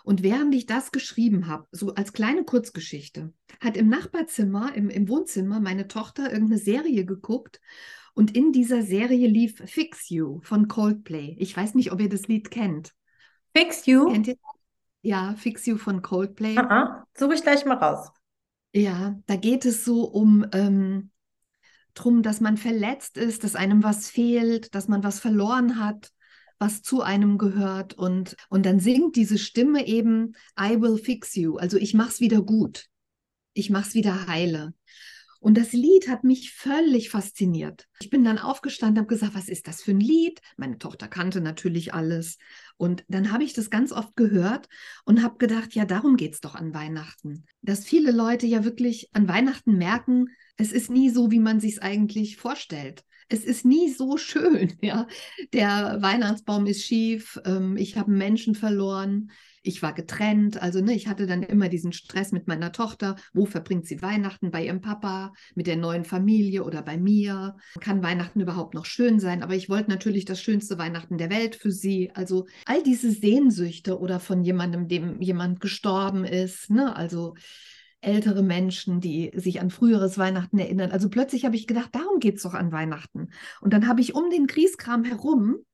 Und 0.04 0.22
während 0.22 0.54
ich 0.54 0.66
das 0.66 0.92
geschrieben 0.92 1.48
habe, 1.48 1.66
so 1.72 1.94
als 1.94 2.12
kleine 2.12 2.44
Kurzgeschichte, 2.44 3.32
hat 3.60 3.76
im 3.76 3.88
Nachbarzimmer, 3.88 4.74
im, 4.76 4.90
im 4.90 5.08
Wohnzimmer 5.08 5.58
meine 5.58 5.88
Tochter 5.88 6.32
irgendeine 6.32 6.60
Serie 6.60 7.04
geguckt 7.04 7.60
und 8.14 8.36
in 8.36 8.52
dieser 8.52 8.82
Serie 8.82 9.26
lief 9.26 9.60
Fix 9.66 10.08
You 10.08 10.40
von 10.42 10.68
Coldplay. 10.68 11.34
Ich 11.40 11.56
weiß 11.56 11.74
nicht, 11.74 11.90
ob 11.90 12.00
ihr 12.00 12.10
das 12.10 12.28
Lied 12.28 12.52
kennt. 12.52 12.94
Fix 13.56 13.86
You? 13.86 14.06
Kennt 14.06 14.28
ihr? 14.28 14.36
Ja, 15.02 15.34
Fix 15.36 15.66
You 15.66 15.78
von 15.78 16.00
Coldplay. 16.00 16.56
Aha, 16.56 17.04
suche 17.14 17.34
ich 17.34 17.42
gleich 17.42 17.64
mal 17.64 17.76
raus. 17.76 18.12
Ja, 18.72 19.18
da 19.26 19.36
geht 19.36 19.64
es 19.66 19.84
so 19.84 20.04
um 20.04 20.46
ähm, 20.52 21.10
drum, 21.94 22.22
dass 22.22 22.40
man 22.40 22.56
verletzt 22.56 23.18
ist, 23.18 23.44
dass 23.44 23.54
einem 23.54 23.82
was 23.82 24.08
fehlt, 24.08 24.74
dass 24.74 24.88
man 24.88 25.04
was 25.04 25.20
verloren 25.20 25.78
hat, 25.78 26.10
was 26.58 26.82
zu 26.82 27.02
einem 27.02 27.38
gehört 27.38 27.94
und 27.94 28.36
und 28.48 28.64
dann 28.64 28.80
singt 28.80 29.16
diese 29.16 29.36
Stimme 29.36 29.86
eben 29.86 30.34
I 30.58 30.80
will 30.80 30.96
fix 30.96 31.34
you, 31.34 31.56
also 31.56 31.76
ich 31.76 31.92
mach's 31.92 32.20
wieder 32.20 32.40
gut. 32.40 32.86
Ich 33.52 33.68
mach's 33.68 33.94
wieder 33.94 34.26
heile. 34.26 34.72
Und 35.42 35.58
das 35.58 35.72
Lied 35.72 36.06
hat 36.06 36.22
mich 36.22 36.52
völlig 36.52 37.10
fasziniert. 37.10 37.88
Ich 37.98 38.10
bin 38.10 38.22
dann 38.22 38.38
aufgestanden, 38.38 38.98
habe 38.98 39.08
gesagt, 39.08 39.34
was 39.34 39.48
ist 39.48 39.66
das 39.66 39.82
für 39.82 39.90
ein 39.90 39.98
Lied? 39.98 40.40
Meine 40.56 40.78
Tochter 40.78 41.08
kannte 41.08 41.40
natürlich 41.40 41.92
alles. 41.92 42.38
Und 42.76 43.04
dann 43.08 43.32
habe 43.32 43.42
ich 43.42 43.52
das 43.52 43.68
ganz 43.68 43.90
oft 43.90 44.14
gehört 44.14 44.68
und 45.04 45.20
habe 45.20 45.38
gedacht, 45.38 45.74
ja, 45.74 45.84
darum 45.84 46.16
geht 46.16 46.34
es 46.34 46.40
doch 46.40 46.54
an 46.54 46.74
Weihnachten. 46.74 47.44
Dass 47.60 47.84
viele 47.84 48.12
Leute 48.12 48.46
ja 48.46 48.62
wirklich 48.62 49.10
an 49.14 49.26
Weihnachten 49.26 49.76
merken, 49.76 50.28
es 50.56 50.70
ist 50.70 50.90
nie 50.90 51.10
so, 51.10 51.32
wie 51.32 51.40
man 51.40 51.58
sich 51.58 51.72
es 51.72 51.78
eigentlich 51.80 52.36
vorstellt. 52.36 53.04
Es 53.32 53.44
ist 53.44 53.64
nie 53.64 53.90
so 53.90 54.18
schön, 54.18 54.74
ja. 54.82 55.06
Der 55.54 55.98
Weihnachtsbaum 56.00 56.66
ist 56.66 56.84
schief, 56.84 57.40
ähm, 57.46 57.76
ich 57.78 57.96
habe 57.96 58.10
Menschen 58.10 58.54
verloren, 58.54 59.30
ich 59.62 59.80
war 59.80 59.94
getrennt, 59.94 60.60
also 60.60 60.80
ne, 60.80 60.92
ich 60.92 61.06
hatte 61.06 61.26
dann 61.26 61.42
immer 61.42 61.68
diesen 61.68 61.92
Stress 61.92 62.32
mit 62.32 62.48
meiner 62.48 62.72
Tochter. 62.72 63.16
Wo 63.32 63.46
verbringt 63.46 63.86
sie 63.86 64.02
Weihnachten? 64.02 64.50
Bei 64.50 64.66
ihrem 64.66 64.80
Papa, 64.80 65.32
mit 65.54 65.68
der 65.68 65.76
neuen 65.76 66.04
Familie 66.04 66.64
oder 66.64 66.82
bei 66.82 66.98
mir? 66.98 67.56
Kann 67.80 68.02
Weihnachten 68.02 68.40
überhaupt 68.40 68.74
noch 68.74 68.84
schön 68.84 69.20
sein? 69.20 69.42
Aber 69.42 69.54
ich 69.54 69.70
wollte 69.70 69.88
natürlich 69.88 70.24
das 70.24 70.42
schönste 70.42 70.78
Weihnachten 70.78 71.16
der 71.16 71.30
Welt 71.30 71.54
für 71.54 71.70
sie. 71.70 72.10
Also 72.14 72.46
all 72.66 72.82
diese 72.82 73.12
Sehnsüchte 73.12 74.00
oder 74.00 74.18
von 74.18 74.42
jemandem, 74.42 74.88
dem 74.88 75.22
jemand 75.22 75.60
gestorben 75.60 76.24
ist, 76.24 76.68
ne? 76.68 76.94
Also 76.96 77.34
ältere 78.02 78.42
Menschen, 78.42 79.00
die 79.00 79.30
sich 79.34 79.60
an 79.60 79.70
früheres 79.70 80.18
Weihnachten 80.18 80.58
erinnern. 80.58 80.90
Also 80.90 81.08
plötzlich 81.08 81.44
habe 81.44 81.56
ich 81.56 81.66
gedacht, 81.66 81.90
darum 81.92 82.18
geht 82.18 82.36
es 82.36 82.42
doch 82.42 82.54
an 82.54 82.72
Weihnachten. 82.72 83.30
Und 83.60 83.72
dann 83.72 83.88
habe 83.88 84.00
ich 84.00 84.14
um 84.14 84.28
den 84.28 84.46
Kriegskram 84.46 85.04
herum 85.04 85.64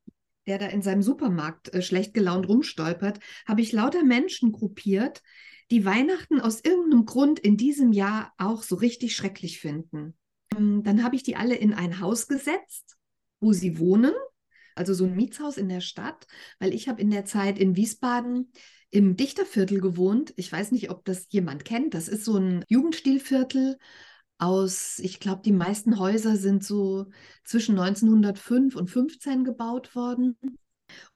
der 0.48 0.58
da 0.58 0.66
in 0.66 0.82
seinem 0.82 1.02
Supermarkt 1.02 1.72
äh, 1.74 1.82
schlecht 1.82 2.14
gelaunt 2.14 2.48
rumstolpert, 2.48 3.20
habe 3.46 3.60
ich 3.60 3.70
lauter 3.70 4.02
Menschen 4.02 4.50
gruppiert, 4.50 5.22
die 5.70 5.84
Weihnachten 5.84 6.40
aus 6.40 6.64
irgendeinem 6.64 7.04
Grund 7.04 7.38
in 7.38 7.56
diesem 7.56 7.92
Jahr 7.92 8.32
auch 8.38 8.62
so 8.62 8.76
richtig 8.76 9.14
schrecklich 9.14 9.60
finden. 9.60 10.16
Ähm, 10.56 10.82
dann 10.82 11.04
habe 11.04 11.14
ich 11.14 11.22
die 11.22 11.36
alle 11.36 11.54
in 11.54 11.74
ein 11.74 12.00
Haus 12.00 12.26
gesetzt, 12.26 12.96
wo 13.40 13.52
sie 13.52 13.78
wohnen, 13.78 14.14
also 14.74 14.94
so 14.94 15.04
ein 15.04 15.14
Mietshaus 15.14 15.58
in 15.58 15.68
der 15.68 15.82
Stadt, 15.82 16.26
weil 16.58 16.72
ich 16.72 16.88
habe 16.88 17.02
in 17.02 17.10
der 17.10 17.26
Zeit 17.26 17.58
in 17.58 17.76
Wiesbaden 17.76 18.50
im 18.90 19.16
Dichterviertel 19.16 19.80
gewohnt. 19.80 20.32
Ich 20.36 20.50
weiß 20.50 20.72
nicht, 20.72 20.90
ob 20.90 21.04
das 21.04 21.26
jemand 21.30 21.64
kennt. 21.64 21.94
Das 21.94 22.08
ist 22.08 22.24
so 22.24 22.36
ein 22.36 22.64
Jugendstilviertel 22.68 23.78
aus, 24.38 24.98
ich 25.00 25.20
glaube, 25.20 25.42
die 25.44 25.52
meisten 25.52 25.98
Häuser 25.98 26.36
sind 26.36 26.64
so 26.64 27.06
zwischen 27.44 27.74
1905 27.76 28.76
und 28.76 28.88
15 28.88 29.44
gebaut 29.44 29.94
worden. 29.94 30.38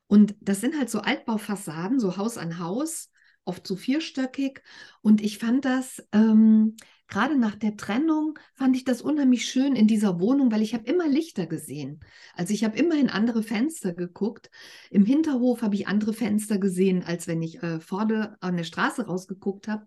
Und 0.09 0.35
das 0.41 0.61
sind 0.61 0.77
halt 0.77 0.91
so 0.91 1.01
Altbaufassaden, 1.01 2.01
so 2.01 2.17
Haus 2.17 2.37
an 2.37 2.59
Haus, 2.59 3.11
oft 3.45 3.67
so 3.67 3.77
vierstöckig. 3.77 4.63
Und 5.01 5.21
ich 5.23 5.39
fand 5.39 5.65
das, 5.65 6.03
ähm, 6.13 6.77
gerade 7.13 7.39
nach 7.39 7.55
der 7.55 7.77
Trennung, 7.77 8.39
fand 8.55 8.75
ich 8.75 8.85
das 8.85 9.03
unheimlich 9.03 9.45
schön 9.45 9.77
in 9.77 9.87
dieser 9.87 10.19
Wohnung, 10.19 10.51
weil 10.51 10.63
ich 10.63 10.73
habe 10.73 10.85
immer 10.87 11.07
Lichter 11.07 11.47
gesehen. 11.47 12.01
Also 12.35 12.55
ich 12.55 12.65
habe 12.65 12.79
immer 12.79 12.99
in 12.99 13.11
andere 13.11 13.43
Fenster 13.43 13.93
geguckt. 13.93 14.51
Im 14.91 15.05
Hinterhof 15.05 15.61
habe 15.61 15.75
ich 15.75 15.87
andere 15.87 16.15
Fenster 16.15 16.59
gesehen, 16.59 17.03
als 17.05 17.29
wenn 17.29 17.43
ich 17.43 17.63
äh, 17.63 17.81
vorne 17.81 18.37
an 18.41 18.57
der 18.57 18.65
Straße 18.65 19.07
rausgeguckt 19.07 19.69
habe. 19.69 19.85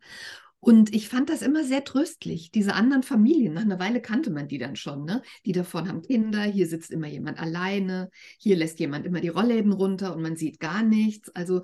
Und 0.60 0.94
ich 0.94 1.10
fand 1.10 1.32
das 1.32 1.42
immer 1.42 1.64
sehr 1.64 1.84
tröstlich. 1.84 2.52
Diese 2.52 2.74
anderen 2.74 3.04
Familien, 3.04 3.54
nach 3.54 3.64
einer 3.64 3.80
Weile 3.80 4.02
kannte 4.02 4.30
man 4.32 4.48
die 4.48 4.58
dann 4.60 4.76
schon, 4.76 5.06
ne? 5.06 5.22
Die 5.46 5.52
davon 5.52 5.88
haben 5.88 6.02
Kinder, 6.04 6.44
hier 6.44 6.68
sitzt 6.68 6.92
immer 6.92 7.08
jemand 7.08 7.40
alleine, 7.40 8.10
hier 8.40 8.56
lässt 8.56 8.80
jemand 8.80 9.06
immer 9.06 9.22
die 9.22 9.30
Rollläden 9.30 9.72
runter 9.72 10.16
und 10.16 10.22
man 10.22 10.36
sieht 10.36 10.60
gar 10.60 10.84
nichts. 10.84 11.30
Also 11.36 11.64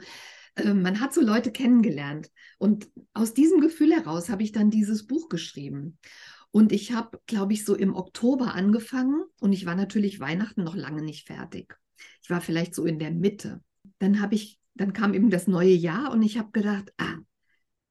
äh, 0.55 0.73
man 0.73 0.99
hat 0.99 1.13
so 1.13 1.21
Leute 1.21 1.51
kennengelernt. 1.51 2.29
Und 2.57 2.89
aus 3.13 3.33
diesem 3.33 3.61
Gefühl 3.61 3.93
heraus 3.93 4.29
habe 4.29 4.43
ich 4.43 4.51
dann 4.51 4.69
dieses 4.69 5.07
Buch 5.07 5.29
geschrieben. 5.29 5.97
Und 6.51 6.71
ich 6.71 6.91
habe, 6.91 7.19
glaube 7.27 7.53
ich, 7.53 7.63
so 7.63 7.75
im 7.75 7.95
Oktober 7.95 8.53
angefangen 8.55 9.23
und 9.39 9.53
ich 9.53 9.65
war 9.65 9.75
natürlich 9.75 10.19
Weihnachten 10.19 10.63
noch 10.63 10.75
lange 10.75 11.01
nicht 11.01 11.27
fertig. 11.27 11.77
Ich 12.23 12.29
war 12.29 12.41
vielleicht 12.41 12.75
so 12.75 12.85
in 12.85 12.99
der 12.99 13.11
Mitte. 13.11 13.61
Dann 13.99 14.21
habe 14.21 14.35
ich, 14.35 14.59
dann 14.73 14.91
kam 14.91 15.13
eben 15.13 15.29
das 15.29 15.47
neue 15.47 15.73
Jahr 15.73 16.11
und 16.11 16.21
ich 16.21 16.37
habe 16.37 16.51
gedacht, 16.51 16.91
ah, 16.97 17.15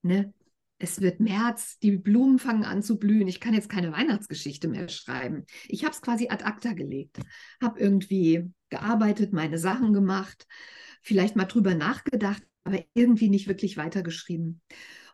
ne, 0.02 0.34
es 0.78 1.00
wird 1.00 1.20
März, 1.20 1.78
die 1.78 1.92
Blumen 1.92 2.38
fangen 2.38 2.64
an 2.64 2.82
zu 2.82 2.98
blühen. 2.98 3.28
Ich 3.28 3.40
kann 3.40 3.54
jetzt 3.54 3.68
keine 3.68 3.92
Weihnachtsgeschichte 3.92 4.66
mehr 4.68 4.88
schreiben. 4.88 5.44
Ich 5.68 5.84
habe 5.84 5.94
es 5.94 6.00
quasi 6.00 6.28
ad 6.28 6.44
acta 6.44 6.72
gelegt, 6.72 7.18
habe 7.62 7.78
irgendwie 7.78 8.50
gearbeitet, 8.70 9.32
meine 9.32 9.58
Sachen 9.58 9.92
gemacht, 9.92 10.46
vielleicht 11.02 11.36
mal 11.36 11.44
drüber 11.44 11.74
nachgedacht, 11.74 12.42
aber 12.64 12.84
irgendwie 12.94 13.28
nicht 13.28 13.48
wirklich 13.48 13.76
weitergeschrieben. 13.76 14.60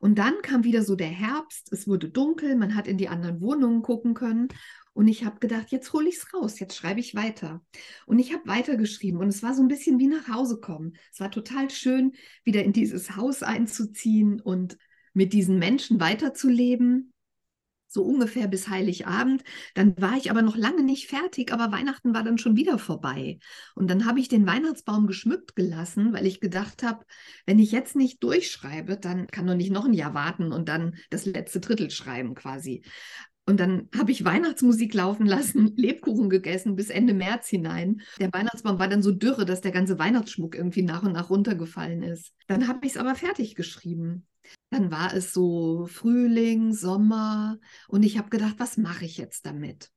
Und 0.01 0.19
dann 0.19 0.35
kam 0.43 0.65
wieder 0.65 0.83
so 0.83 0.95
der 0.95 1.09
Herbst, 1.09 1.73
es 1.73 1.89
wurde 1.89 2.11
dunkel, 2.11 2.57
man 2.57 2.75
hat 2.75 2.87
in 2.87 2.99
die 2.99 3.09
anderen 3.09 3.41
Wohnungen 3.41 3.83
gucken 3.83 4.15
können. 4.15 4.49
Und 4.93 5.09
ich 5.09 5.25
habe 5.25 5.41
gedacht, 5.41 5.71
jetzt 5.71 5.93
hole 5.93 6.09
ich 6.09 6.17
es 6.17 6.33
raus, 6.33 6.59
jetzt 6.59 6.75
schreibe 6.75 7.01
ich 7.01 7.15
weiter. 7.15 7.63
Und 8.07 8.19
ich 8.19 8.33
habe 8.33 8.47
weitergeschrieben 8.47 9.21
und 9.21 9.29
es 9.29 9.43
war 9.43 9.55
so 9.55 9.63
ein 9.63 9.69
bisschen 9.69 9.99
wie 9.99 10.07
nach 10.07 10.29
Hause 10.29 10.59
kommen. 10.59 10.97
Es 11.13 11.21
war 11.21 11.31
total 11.31 11.71
schön, 11.71 12.13
wieder 12.45 12.65
in 12.65 12.73
dieses 12.73 13.15
Haus 13.15 13.43
einzuziehen 13.43 14.41
und 14.41 14.79
mit 15.13 15.33
diesen 15.33 15.59
Menschen 15.59 16.01
weiterzuleben, 16.01 17.13
so 17.89 18.03
ungefähr 18.03 18.49
bis 18.49 18.69
Heiligabend. 18.69 19.43
Dann 19.75 19.95
war 20.01 20.17
ich 20.17 20.31
aber 20.31 20.43
noch 20.43 20.57
lange 20.57 20.83
nicht 20.83 21.09
fertig, 21.09 21.53
aber 21.53 21.73
Weihnachten 21.73 22.15
war 22.15 22.23
dann 22.23 22.39
schon 22.39 22.57
wieder 22.57 22.79
vorbei. 22.79 23.39
Und 23.75 23.91
dann 23.91 24.07
habe 24.07 24.21
ich 24.21 24.29
den 24.29 24.47
Weihnachtsbaum 24.47 25.07
geschmückt 25.07 25.57
gelassen, 25.57 26.13
weil 26.13 26.27
ich 26.27 26.41
gedacht 26.41 26.83
habe, 26.83 27.05
wenn 27.47 27.59
ich 27.59 27.73
jetzt 27.73 27.97
nicht 27.97 28.23
durchschreibe, 28.23 28.97
dann 28.97 29.27
kann 29.29 29.47
doch 29.47 29.55
nicht 29.55 29.73
noch 29.73 29.87
ein 29.87 29.95
Jahr 29.95 30.15
warten 30.15 30.53
und 30.53 30.69
dann 30.69 30.97
das 31.11 31.27
letzte 31.27 31.61
Drittel 31.61 31.91
schreiben 31.91 32.35
quasi. 32.35 32.83
Und 33.49 33.61
dann 33.61 33.89
habe 33.97 34.11
ich 34.11 34.25
Weihnachtsmusik 34.25 34.93
laufen 34.93 35.25
lassen, 35.25 35.73
Lebkuchen 35.77 36.29
gegessen 36.29 36.75
bis 36.75 36.91
Ende 36.91 37.15
März 37.15 37.49
hinein. 37.49 38.01
Der 38.19 38.33
Weihnachtsbaum 38.33 38.81
war 38.81 38.89
dann 38.89 39.03
so 39.03 39.13
dürre, 39.13 39.47
dass 39.47 39.61
der 39.61 39.71
ganze 39.71 39.99
Weihnachtsschmuck 39.99 40.57
irgendwie 40.57 40.83
nach 40.83 41.05
und 41.05 41.13
nach 41.13 41.31
runtergefallen 41.31 42.03
ist. 42.03 42.33
Dann 42.49 42.67
habe 42.67 42.85
ich 42.85 42.93
es 42.93 42.99
aber 42.99 43.15
fertig 43.15 43.55
geschrieben. 43.55 44.27
Dann 44.71 44.91
war 44.91 45.15
es 45.15 45.33
so 45.33 45.87
Frühling, 45.87 46.73
Sommer 46.73 47.59
und 47.89 48.03
ich 48.03 48.19
habe 48.19 48.31
gedacht, 48.31 48.57
was 48.59 48.77
mache 48.77 49.05
ich 49.05 49.17
jetzt 49.17 49.47
damit? 49.47 49.91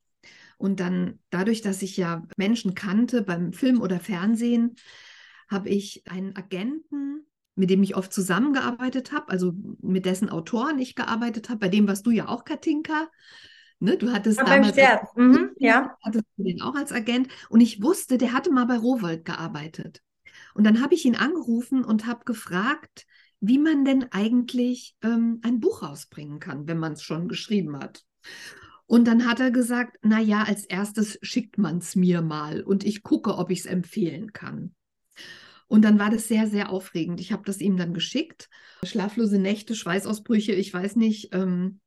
Und 0.58 0.80
dann, 0.80 1.20
dadurch, 1.30 1.62
dass 1.62 1.82
ich 1.82 1.98
ja 1.98 2.24
Menschen 2.38 2.76
kannte 2.76 3.22
beim 3.22 3.54
Film 3.54 3.82
oder 3.82 4.00
Fernsehen, 4.00 4.76
habe 5.50 5.70
ich 5.70 6.04
einen 6.08 6.36
Agenten, 6.36 7.26
mit 7.56 7.70
dem 7.70 7.82
ich 7.82 7.96
oft 7.96 8.14
zusammengearbeitet 8.14 9.12
habe, 9.12 9.30
also 9.30 9.54
mit 9.82 10.06
dessen 10.06 10.30
Autoren 10.30 10.80
ich 10.80 10.96
gearbeitet 10.96 11.50
habe, 11.50 11.60
bei 11.60 11.70
dem 11.70 11.88
warst 11.88 12.06
du 12.06 12.12
ja 12.12 12.28
auch, 12.28 12.46
Katinka. 12.46 13.10
Ne, 13.80 13.98
du 13.98 14.12
hattest 14.12 14.40
ja, 14.40 14.46
damals 14.46 14.78
als, 14.78 15.16
mhm, 15.16 15.52
ja. 15.58 15.96
hattest 16.04 16.26
du 16.36 16.44
den 16.44 16.62
auch 16.62 16.76
als 16.76 16.92
Agent 16.92 17.30
und 17.50 17.62
ich 17.62 17.82
wusste, 17.82 18.18
der 18.18 18.34
hatte 18.34 18.52
mal 18.52 18.66
bei 18.66 18.78
Rowold 18.78 19.24
gearbeitet. 19.24 20.02
Und 20.54 20.66
dann 20.66 20.82
habe 20.82 20.94
ich 20.94 21.06
ihn 21.06 21.16
angerufen 21.16 21.86
und 21.86 22.06
habe 22.06 22.26
gefragt, 22.26 23.06
wie 23.42 23.58
man 23.58 23.86
denn 23.86 24.12
eigentlich 24.12 24.96
ähm, 25.02 25.40
ein 25.44 25.60
Buch 25.60 25.84
rausbringen 25.84 26.40
kann, 26.40 26.68
wenn 26.68 26.78
man 26.78 26.94
es 26.94 27.04
schon 27.04 27.28
geschrieben 27.28 27.78
hat. 27.78 28.04
Und 28.86 29.06
dann 29.08 29.28
hat 29.28 29.40
er 29.40 29.52
gesagt, 29.52 29.98
na 30.02 30.20
ja, 30.20 30.44
als 30.44 30.66
erstes 30.66 31.20
schickt 31.22 31.58
man 31.58 31.78
es 31.78 31.96
mir 31.96 32.22
mal 32.22 32.62
und 32.62 32.84
ich 32.84 33.04
gucke, 33.04 33.38
ob 33.38 33.52
ich 33.52 33.60
es 33.60 33.66
empfehlen 33.66 34.34
kann. 34.34 34.74
Und 35.68 35.84
dann 35.84 36.00
war 36.00 36.10
das 36.10 36.28
sehr, 36.28 36.48
sehr 36.48 36.72
aufregend. 36.72 37.22
Ich 37.22 37.32
habe 37.32 37.44
das 37.46 37.60
ihm 37.60 37.78
dann 37.78 37.94
geschickt. 37.94 38.50
Schlaflose 38.84 39.38
Nächte, 39.38 39.76
Schweißausbrüche, 39.76 40.54
ich 40.54 40.74
weiß 40.74 40.96
nicht. 40.96 41.30
Ähm, 41.34 41.80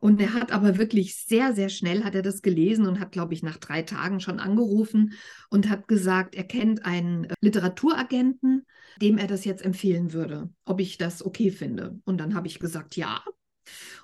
und 0.00 0.20
er 0.20 0.32
hat 0.34 0.52
aber 0.52 0.78
wirklich 0.78 1.16
sehr, 1.16 1.54
sehr 1.54 1.68
schnell 1.68 2.04
hat 2.04 2.14
er 2.14 2.22
das 2.22 2.42
gelesen 2.42 2.86
und 2.86 3.00
hat, 3.00 3.12
glaube 3.12 3.34
ich, 3.34 3.42
nach 3.42 3.56
drei 3.56 3.82
Tagen 3.82 4.20
schon 4.20 4.38
angerufen 4.38 5.14
und 5.50 5.68
hat 5.68 5.88
gesagt, 5.88 6.36
er 6.36 6.44
kennt 6.44 6.84
einen 6.84 7.26
Literaturagenten, 7.40 8.64
dem 9.02 9.18
er 9.18 9.26
das 9.26 9.44
jetzt 9.44 9.64
empfehlen 9.64 10.12
würde, 10.12 10.50
ob 10.64 10.80
ich 10.80 10.98
das 10.98 11.24
okay 11.24 11.50
finde. 11.50 11.98
Und 12.04 12.18
dann 12.18 12.34
habe 12.34 12.46
ich 12.46 12.60
gesagt, 12.60 12.96
ja. 12.96 13.22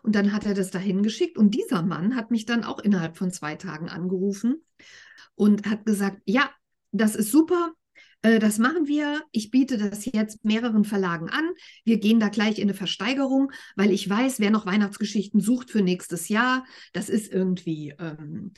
Und 0.03 0.15
dann 0.15 0.33
hat 0.33 0.45
er 0.47 0.55
das 0.55 0.71
dahin 0.71 1.03
geschickt 1.03 1.39
und 1.39 1.55
dieser 1.55 1.83
Mann 1.83 2.17
hat 2.17 2.31
mich 2.31 2.45
dann 2.45 2.65
auch 2.65 2.81
innerhalb 2.81 3.17
von 3.17 3.31
zwei 3.31 3.55
Tagen 3.55 3.89
angerufen 3.89 4.63
und 5.37 5.69
hat 5.71 5.87
gesagt, 5.87 6.21
ja, 6.27 6.51
das 6.93 7.15
ist 7.15 7.31
super, 7.31 7.73
äh, 7.73 7.84
das 8.25 8.59
machen 8.59 8.87
wir. 8.87 9.23
Ich 9.33 9.51
biete 9.51 9.77
das 9.77 10.07
jetzt 10.07 10.45
mehreren 10.45 10.85
Verlagen 10.85 11.29
an. 11.29 11.51
Wir 11.85 11.99
gehen 11.99 12.21
da 12.21 12.29
gleich 12.29 12.59
in 12.59 12.65
eine 12.65 12.75
Versteigerung, 12.75 13.53
weil 13.77 13.91
ich 13.91 14.09
weiß, 14.09 14.41
wer 14.41 14.51
noch 14.51 14.65
Weihnachtsgeschichten 14.65 15.41
sucht 15.41 15.71
für 15.71 15.83
nächstes 15.83 16.29
Jahr, 16.29 16.65
das 16.95 17.11
ist 17.11 17.31
irgendwie. 17.31 17.95
Ähm, 17.99 18.53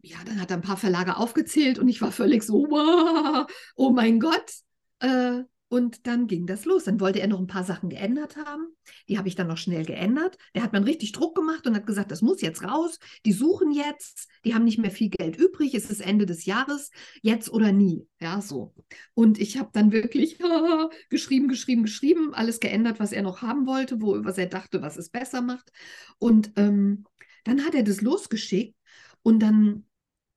ja, 0.00 0.18
dann 0.26 0.40
hat 0.40 0.50
er 0.50 0.58
ein 0.58 0.62
paar 0.62 0.76
Verlage 0.76 1.16
aufgezählt 1.16 1.78
und 1.78 1.88
ich 1.88 2.00
war 2.02 2.12
völlig 2.12 2.42
so, 2.42 2.66
wow, 2.70 3.50
oh 3.74 3.90
mein 3.90 4.20
Gott, 4.20 4.52
äh, 5.00 5.42
und 5.74 6.06
dann 6.06 6.28
ging 6.28 6.46
das 6.46 6.66
los. 6.66 6.84
Dann 6.84 7.00
wollte 7.00 7.18
er 7.18 7.26
noch 7.26 7.40
ein 7.40 7.48
paar 7.48 7.64
Sachen 7.64 7.88
geändert 7.88 8.36
haben. 8.36 8.76
Die 9.08 9.18
habe 9.18 9.26
ich 9.26 9.34
dann 9.34 9.48
noch 9.48 9.56
schnell 9.56 9.84
geändert. 9.84 10.38
Der 10.54 10.62
hat 10.62 10.72
man 10.72 10.84
richtig 10.84 11.10
Druck 11.10 11.34
gemacht 11.34 11.66
und 11.66 11.74
hat 11.74 11.84
gesagt, 11.84 12.12
das 12.12 12.22
muss 12.22 12.42
jetzt 12.42 12.62
raus. 12.62 13.00
Die 13.26 13.32
suchen 13.32 13.72
jetzt. 13.72 14.28
Die 14.44 14.54
haben 14.54 14.62
nicht 14.62 14.78
mehr 14.78 14.92
viel 14.92 15.08
Geld 15.08 15.34
übrig. 15.34 15.74
Es 15.74 15.90
ist 15.90 15.98
Ende 15.98 16.26
des 16.26 16.44
Jahres. 16.44 16.92
Jetzt 17.22 17.50
oder 17.50 17.72
nie. 17.72 18.06
Ja, 18.20 18.40
so. 18.40 18.72
Und 19.14 19.40
ich 19.40 19.58
habe 19.58 19.70
dann 19.72 19.90
wirklich 19.90 20.38
geschrieben, 21.10 21.48
geschrieben, 21.48 21.82
geschrieben. 21.82 22.34
Alles 22.34 22.60
geändert, 22.60 23.00
was 23.00 23.10
er 23.10 23.22
noch 23.22 23.42
haben 23.42 23.66
wollte, 23.66 24.00
wo, 24.00 24.24
was 24.24 24.38
er 24.38 24.46
dachte, 24.46 24.80
was 24.80 24.96
es 24.96 25.10
besser 25.10 25.42
macht. 25.42 25.72
Und 26.20 26.52
ähm, 26.54 27.04
dann 27.42 27.64
hat 27.64 27.74
er 27.74 27.82
das 27.82 28.00
losgeschickt 28.00 28.76
und 29.22 29.40
dann 29.40 29.86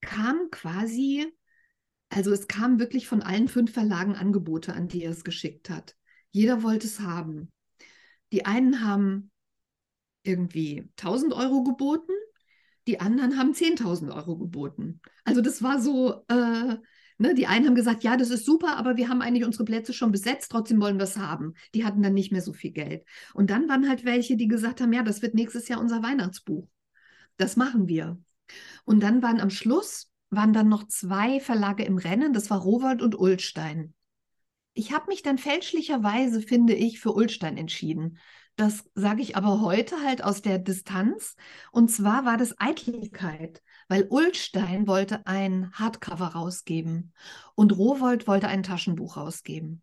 kam 0.01 0.49
quasi, 0.49 1.31
also 2.09 2.31
es 2.31 2.47
kam 2.47 2.79
wirklich 2.79 3.07
von 3.07 3.21
allen 3.21 3.47
fünf 3.47 3.73
Verlagen 3.73 4.15
Angebote, 4.15 4.73
an 4.73 4.87
die 4.87 5.03
er 5.03 5.11
es 5.11 5.23
geschickt 5.23 5.69
hat. 5.69 5.95
Jeder 6.31 6.63
wollte 6.63 6.87
es 6.87 6.99
haben. 6.99 7.51
Die 8.31 8.45
einen 8.45 8.83
haben 8.83 9.31
irgendwie 10.23 10.89
1000 10.97 11.33
Euro 11.33 11.63
geboten, 11.63 12.11
die 12.87 12.99
anderen 12.99 13.37
haben 13.37 13.53
10.000 13.53 14.11
Euro 14.11 14.37
geboten. 14.37 15.01
Also 15.25 15.41
das 15.41 15.61
war 15.61 15.81
so, 15.81 16.23
äh, 16.29 16.77
ne, 17.17 17.33
die 17.35 17.47
einen 17.47 17.67
haben 17.67 17.75
gesagt, 17.75 18.03
ja, 18.03 18.15
das 18.15 18.29
ist 18.29 18.45
super, 18.45 18.77
aber 18.77 18.95
wir 18.95 19.09
haben 19.09 19.21
eigentlich 19.21 19.45
unsere 19.45 19.65
Plätze 19.65 19.93
schon 19.93 20.11
besetzt, 20.11 20.51
trotzdem 20.51 20.81
wollen 20.81 20.97
wir 20.97 21.03
es 21.03 21.17
haben. 21.17 21.53
Die 21.75 21.85
hatten 21.85 22.01
dann 22.01 22.13
nicht 22.13 22.31
mehr 22.31 22.41
so 22.41 22.53
viel 22.53 22.71
Geld. 22.71 23.05
Und 23.33 23.49
dann 23.49 23.67
waren 23.67 23.89
halt 23.89 24.05
welche, 24.05 24.37
die 24.37 24.47
gesagt 24.47 24.81
haben, 24.81 24.93
ja, 24.93 25.03
das 25.03 25.21
wird 25.21 25.33
nächstes 25.33 25.67
Jahr 25.67 25.81
unser 25.81 26.01
Weihnachtsbuch. 26.01 26.67
Das 27.35 27.57
machen 27.57 27.87
wir. 27.87 28.17
Und 28.85 29.01
dann 29.01 29.21
waren 29.21 29.41
am 29.41 29.49
Schluss, 29.49 30.11
waren 30.29 30.53
dann 30.53 30.69
noch 30.69 30.87
zwei 30.87 31.39
Verlage 31.39 31.83
im 31.83 31.97
Rennen, 31.97 32.33
das 32.33 32.49
war 32.49 32.59
Rowold 32.59 33.01
und 33.01 33.17
Ulstein. 33.17 33.93
Ich 34.73 34.91
habe 34.91 35.07
mich 35.07 35.23
dann 35.23 35.37
fälschlicherweise, 35.37 36.41
finde 36.41 36.73
ich, 36.73 36.99
für 36.99 37.13
Ulstein 37.13 37.57
entschieden. 37.57 38.19
Das 38.57 38.89
sage 38.95 39.21
ich 39.21 39.35
aber 39.35 39.61
heute 39.61 40.03
halt 40.03 40.23
aus 40.23 40.41
der 40.41 40.59
Distanz. 40.59 41.35
Und 41.71 41.89
zwar 41.89 42.25
war 42.25 42.37
das 42.37 42.59
Eitelkeit, 42.59 43.61
weil 43.87 44.07
Ulstein 44.09 44.87
wollte 44.87 45.25
ein 45.25 45.71
Hardcover 45.73 46.27
rausgeben 46.27 47.13
und 47.55 47.77
Rowold 47.77 48.27
wollte 48.27 48.47
ein 48.47 48.63
Taschenbuch 48.63 49.17
rausgeben. 49.17 49.81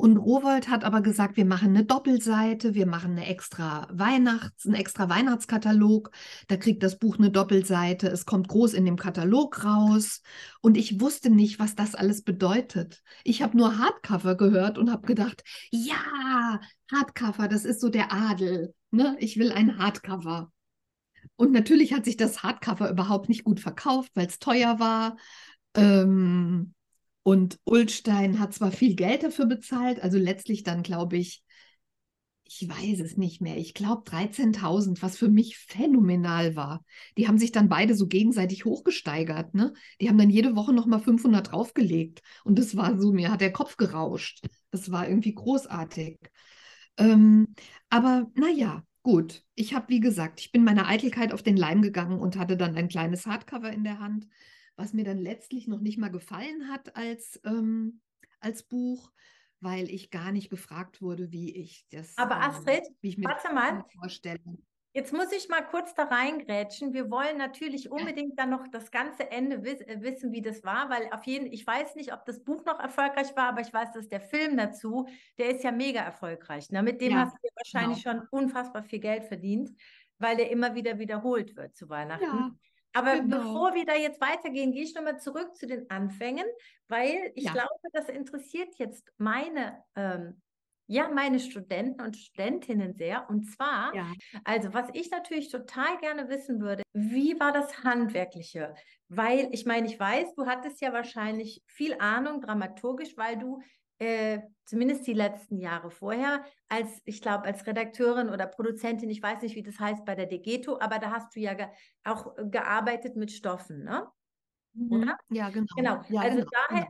Und 0.00 0.16
Rowold 0.16 0.70
hat 0.70 0.82
aber 0.82 1.02
gesagt, 1.02 1.36
wir 1.36 1.44
machen 1.44 1.76
eine 1.76 1.84
Doppelseite, 1.84 2.72
wir 2.72 2.86
machen 2.86 3.10
eine 3.10 3.26
extra 3.26 3.86
Weihnachts, 3.92 4.64
einen 4.64 4.76
extra 4.76 5.10
Weihnachtskatalog. 5.10 6.10
Da 6.48 6.56
kriegt 6.56 6.82
das 6.82 6.98
Buch 6.98 7.18
eine 7.18 7.30
Doppelseite. 7.30 8.08
Es 8.08 8.24
kommt 8.24 8.48
groß 8.48 8.72
in 8.72 8.86
dem 8.86 8.96
Katalog 8.96 9.62
raus. 9.62 10.22
Und 10.62 10.78
ich 10.78 11.02
wusste 11.02 11.28
nicht, 11.28 11.58
was 11.58 11.74
das 11.74 11.94
alles 11.94 12.22
bedeutet. 12.22 13.02
Ich 13.24 13.42
habe 13.42 13.58
nur 13.58 13.76
Hardcover 13.76 14.38
gehört 14.38 14.78
und 14.78 14.90
habe 14.90 15.06
gedacht, 15.06 15.44
ja, 15.70 16.60
Hardcover, 16.90 17.46
das 17.46 17.66
ist 17.66 17.82
so 17.82 17.90
der 17.90 18.10
Adel. 18.10 18.72
Ne? 18.90 19.18
Ich 19.20 19.38
will 19.38 19.52
ein 19.52 19.76
Hardcover. 19.76 20.50
Und 21.36 21.52
natürlich 21.52 21.92
hat 21.92 22.06
sich 22.06 22.16
das 22.16 22.42
Hardcover 22.42 22.88
überhaupt 22.88 23.28
nicht 23.28 23.44
gut 23.44 23.60
verkauft, 23.60 24.12
weil 24.14 24.28
es 24.28 24.38
teuer 24.38 24.80
war. 24.80 25.18
Ähm, 25.74 26.72
und 27.30 27.60
Ulstein 27.62 28.40
hat 28.40 28.54
zwar 28.54 28.72
viel 28.72 28.96
Geld 28.96 29.22
dafür 29.22 29.46
bezahlt, 29.46 30.02
also 30.02 30.18
letztlich 30.18 30.64
dann, 30.64 30.82
glaube 30.82 31.16
ich, 31.16 31.44
ich 32.42 32.68
weiß 32.68 32.98
es 32.98 33.16
nicht 33.16 33.40
mehr, 33.40 33.56
ich 33.56 33.72
glaube 33.72 34.02
13.000, 34.02 35.00
was 35.00 35.16
für 35.16 35.28
mich 35.28 35.56
phänomenal 35.56 36.56
war. 36.56 36.84
Die 37.16 37.28
haben 37.28 37.38
sich 37.38 37.52
dann 37.52 37.68
beide 37.68 37.94
so 37.94 38.08
gegenseitig 38.08 38.64
hochgesteigert. 38.64 39.54
Ne? 39.54 39.72
Die 40.00 40.08
haben 40.08 40.18
dann 40.18 40.28
jede 40.28 40.56
Woche 40.56 40.72
nochmal 40.72 40.98
500 40.98 41.52
draufgelegt. 41.52 42.20
Und 42.42 42.58
das 42.58 42.76
war 42.76 42.98
so, 42.98 43.12
mir 43.12 43.30
hat 43.30 43.42
der 43.42 43.52
Kopf 43.52 43.76
gerauscht. 43.76 44.44
Das 44.72 44.90
war 44.90 45.08
irgendwie 45.08 45.32
großartig. 45.32 46.18
Ähm, 46.96 47.54
aber 47.90 48.28
naja, 48.34 48.82
gut. 49.04 49.44
Ich 49.54 49.72
habe, 49.72 49.88
wie 49.88 50.00
gesagt, 50.00 50.40
ich 50.40 50.50
bin 50.50 50.64
meiner 50.64 50.88
Eitelkeit 50.88 51.32
auf 51.32 51.44
den 51.44 51.56
Leim 51.56 51.80
gegangen 51.80 52.18
und 52.18 52.36
hatte 52.36 52.56
dann 52.56 52.74
ein 52.74 52.88
kleines 52.88 53.24
Hardcover 53.26 53.70
in 53.70 53.84
der 53.84 54.00
Hand 54.00 54.26
was 54.80 54.94
mir 54.94 55.04
dann 55.04 55.18
letztlich 55.18 55.68
noch 55.68 55.80
nicht 55.80 55.98
mal 55.98 56.10
gefallen 56.10 56.68
hat 56.68 56.96
als, 56.96 57.38
ähm, 57.44 58.00
als 58.40 58.62
Buch, 58.62 59.12
weil 59.60 59.90
ich 59.90 60.10
gar 60.10 60.32
nicht 60.32 60.48
gefragt 60.48 61.02
wurde, 61.02 61.30
wie 61.30 61.54
ich 61.54 61.86
das 61.90 62.16
Aber 62.16 62.36
ähm, 62.36 62.42
Astrid, 62.42 62.86
ähm, 62.86 62.96
wie 63.02 63.08
ich 63.08 63.18
mir 63.18 63.28
warte 63.28 63.52
mal. 63.52 63.84
vorstelle. 64.00 64.40
Jetzt 64.92 65.12
muss 65.12 65.30
ich 65.32 65.48
mal 65.48 65.60
kurz 65.60 65.94
da 65.94 66.04
reingrätschen. 66.04 66.94
Wir 66.94 67.10
wollen 67.10 67.36
natürlich 67.36 67.90
unbedingt 67.90 68.38
dann 68.38 68.50
noch 68.50 68.66
das 68.68 68.90
ganze 68.90 69.30
Ende 69.30 69.62
wiss 69.62 69.82
äh, 69.82 69.98
wissen, 70.00 70.32
wie 70.32 70.40
das 70.40 70.64
war, 70.64 70.88
weil 70.88 71.08
auf 71.12 71.24
jeden 71.24 71.52
ich 71.52 71.64
weiß 71.64 71.94
nicht, 71.94 72.12
ob 72.14 72.24
das 72.24 72.42
Buch 72.42 72.64
noch 72.64 72.80
erfolgreich 72.80 73.36
war, 73.36 73.50
aber 73.50 73.60
ich 73.60 73.72
weiß, 73.72 73.92
dass 73.92 74.08
der 74.08 74.20
Film 74.20 74.56
dazu, 74.56 75.06
der 75.36 75.50
ist 75.50 75.62
ja 75.62 75.72
mega 75.72 76.00
erfolgreich. 76.00 76.70
Ne? 76.70 76.82
Mit 76.82 77.02
dem 77.02 77.12
ja, 77.12 77.18
hast 77.18 77.36
du 77.36 77.48
wahrscheinlich 77.54 78.02
genau. 78.02 78.20
schon 78.20 78.28
unfassbar 78.30 78.82
viel 78.82 78.98
Geld 78.98 79.24
verdient, 79.24 79.70
weil 80.18 80.38
der 80.38 80.50
immer 80.50 80.74
wieder 80.74 80.98
wiederholt 80.98 81.54
wird 81.54 81.76
zu 81.76 81.88
Weihnachten. 81.90 82.24
Ja. 82.24 82.50
Aber 82.92 83.20
genau. 83.20 83.38
bevor 83.38 83.74
wir 83.74 83.84
da 83.84 83.94
jetzt 83.94 84.20
weitergehen, 84.20 84.72
gehe 84.72 84.82
ich 84.82 84.94
nochmal 84.94 85.20
zurück 85.20 85.54
zu 85.54 85.66
den 85.66 85.88
Anfängen, 85.90 86.46
weil 86.88 87.32
ich 87.34 87.44
ja. 87.44 87.52
glaube, 87.52 87.70
das 87.92 88.08
interessiert 88.08 88.74
jetzt 88.78 89.12
meine, 89.16 89.82
ähm, 89.94 90.40
ja, 90.88 91.08
meine 91.08 91.38
Studenten 91.38 92.02
und 92.02 92.16
Studentinnen 92.16 92.94
sehr. 92.94 93.30
Und 93.30 93.44
zwar, 93.44 93.94
ja. 93.94 94.12
also 94.44 94.74
was 94.74 94.88
ich 94.92 95.10
natürlich 95.12 95.48
total 95.48 95.98
gerne 95.98 96.28
wissen 96.28 96.60
würde, 96.60 96.82
wie 96.92 97.38
war 97.38 97.52
das 97.52 97.84
Handwerkliche? 97.84 98.74
Weil 99.08 99.48
ich 99.52 99.66
meine, 99.66 99.86
ich 99.86 100.00
weiß, 100.00 100.34
du 100.34 100.46
hattest 100.46 100.80
ja 100.80 100.92
wahrscheinlich 100.92 101.62
viel 101.66 101.94
Ahnung 102.00 102.40
dramaturgisch, 102.40 103.16
weil 103.16 103.38
du 103.38 103.60
äh, 104.00 104.40
zumindest 104.64 105.06
die 105.06 105.12
letzten 105.12 105.58
Jahre 105.58 105.90
vorher, 105.90 106.42
als 106.68 106.88
ich 107.04 107.20
glaube, 107.20 107.44
als 107.44 107.66
Redakteurin 107.66 108.30
oder 108.30 108.46
Produzentin, 108.46 109.10
ich 109.10 109.22
weiß 109.22 109.42
nicht, 109.42 109.54
wie 109.54 109.62
das 109.62 109.78
heißt 109.78 110.06
bei 110.06 110.14
der 110.14 110.26
Degeto, 110.26 110.80
aber 110.80 110.98
da 110.98 111.10
hast 111.10 111.36
du 111.36 111.40
ja 111.40 111.54
ge 111.54 111.66
auch 112.04 112.34
gearbeitet 112.50 113.16
mit 113.16 113.30
Stoffen, 113.30 113.84
ne? 113.84 114.08
Mhm. 114.72 114.92
Oder? 114.92 115.18
Ja, 115.28 115.50
genau. 115.50 115.66
Genau. 115.76 116.00
Ja, 116.08 116.22
also 116.22 116.38
genau. 116.38 116.50
daher, 116.68 116.88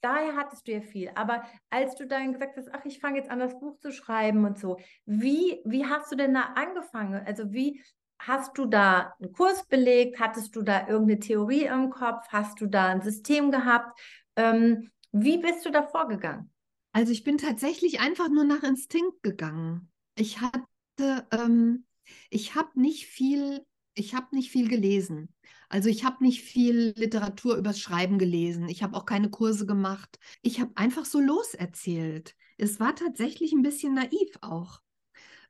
daher 0.00 0.36
hattest 0.36 0.66
du 0.66 0.72
ja 0.72 0.80
viel. 0.80 1.12
Aber 1.14 1.44
als 1.70 1.94
du 1.94 2.06
dann 2.08 2.32
gesagt 2.32 2.56
hast, 2.56 2.68
ach, 2.72 2.84
ich 2.84 2.98
fange 2.98 3.18
jetzt 3.18 3.30
an, 3.30 3.38
das 3.38 3.58
Buch 3.60 3.78
zu 3.78 3.92
schreiben 3.92 4.44
und 4.44 4.58
so, 4.58 4.78
wie, 5.06 5.60
wie 5.64 5.86
hast 5.86 6.10
du 6.10 6.16
denn 6.16 6.34
da 6.34 6.54
angefangen? 6.56 7.24
Also 7.24 7.52
wie 7.52 7.80
hast 8.18 8.58
du 8.58 8.66
da 8.66 9.14
einen 9.20 9.32
Kurs 9.32 9.64
belegt? 9.66 10.18
Hattest 10.18 10.56
du 10.56 10.62
da 10.62 10.88
irgendeine 10.88 11.20
Theorie 11.20 11.66
im 11.66 11.90
Kopf? 11.90 12.26
Hast 12.30 12.60
du 12.60 12.66
da 12.66 12.88
ein 12.88 13.02
System 13.02 13.52
gehabt? 13.52 13.96
Ähm, 14.34 14.90
wie 15.12 15.38
bist 15.38 15.64
du 15.64 15.70
da 15.70 15.82
vorgegangen? 15.82 16.50
Also 16.92 17.12
ich 17.12 17.24
bin 17.24 17.38
tatsächlich 17.38 18.00
einfach 18.00 18.28
nur 18.28 18.44
nach 18.44 18.62
Instinkt 18.62 19.22
gegangen. 19.22 19.90
Ich 20.14 20.40
hatte, 20.40 21.26
ähm, 21.30 21.84
ich 22.30 22.54
habe 22.54 22.80
nicht 22.80 23.06
viel, 23.06 23.64
ich 23.94 24.14
habe 24.14 24.34
nicht 24.34 24.50
viel 24.50 24.68
gelesen. 24.68 25.34
Also 25.68 25.90
ich 25.90 26.04
habe 26.04 26.24
nicht 26.24 26.42
viel 26.42 26.94
Literatur 26.96 27.56
übers 27.56 27.78
Schreiben 27.78 28.18
gelesen. 28.18 28.68
Ich 28.68 28.82
habe 28.82 28.96
auch 28.96 29.04
keine 29.04 29.30
Kurse 29.30 29.66
gemacht. 29.66 30.18
Ich 30.42 30.60
habe 30.60 30.72
einfach 30.76 31.04
so 31.04 31.20
loserzählt. 31.20 32.34
Es 32.56 32.80
war 32.80 32.94
tatsächlich 32.94 33.52
ein 33.52 33.62
bisschen 33.62 33.94
naiv 33.94 34.30
auch. 34.40 34.80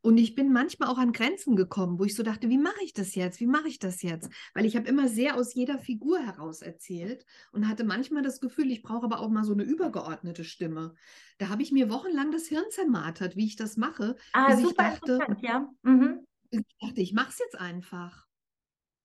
Und 0.09 0.17
ich 0.17 0.35
bin 0.35 0.55
manchmal 0.55 0.89
auch 0.89 0.97
an 0.97 1.13
Grenzen 1.13 1.55
gekommen, 1.55 1.99
wo 1.99 2.05
ich 2.05 2.15
so 2.15 2.23
dachte, 2.23 2.49
wie 2.49 2.57
mache 2.57 2.83
ich 2.83 2.95
das 2.95 3.15
jetzt? 3.15 3.41
Wie 3.41 3.47
mache 3.47 3.69
ich 3.69 3.79
das 3.79 4.01
jetzt? 4.01 4.31
Weil 4.55 4.65
ich 4.65 4.75
habe 4.75 4.89
immer 4.89 5.07
sehr 5.07 5.37
aus 5.37 5.53
jeder 5.53 5.79
Figur 5.79 6.19
heraus 6.19 6.63
erzählt 6.63 7.27
und 7.53 7.69
hatte 7.69 7.85
manchmal 7.85 8.23
das 8.23 8.41
Gefühl, 8.41 8.71
ich 8.71 8.81
brauche 8.81 9.05
aber 9.05 9.21
auch 9.21 9.29
mal 9.29 9.45
so 9.45 9.53
eine 9.53 9.65
übergeordnete 9.65 10.45
Stimme. 10.45 10.95
Da 11.37 11.51
habe 11.51 11.61
ich 11.61 11.73
mir 11.73 11.91
wochenlang 11.91 12.33
das 12.33 12.47
Hirn 12.47 12.65
zermartert, 12.71 13.37
wie 13.37 13.45
ich 13.45 13.57
das 13.57 13.77
mache. 13.77 14.17
Ah, 14.33 14.47
bis 14.47 14.63
super 14.63 14.95
ich 14.95 15.01
dachte, 15.01 15.37
ja. 15.43 15.69
Mhm. 15.83 16.27
Ich 16.49 16.63
dachte, 16.81 17.03
ich 17.03 17.13
mache 17.13 17.29
es 17.29 17.39
jetzt 17.41 17.61
einfach. 17.61 18.27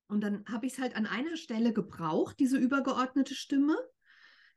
Und 0.08 0.22
dann 0.22 0.46
habe 0.50 0.68
ich 0.68 0.72
es 0.72 0.80
halt 0.80 0.96
an 0.96 1.06
einer 1.06 1.36
Stelle 1.36 1.74
gebraucht, 1.74 2.40
diese 2.40 2.58
übergeordnete 2.58 3.36
Stimme 3.36 3.76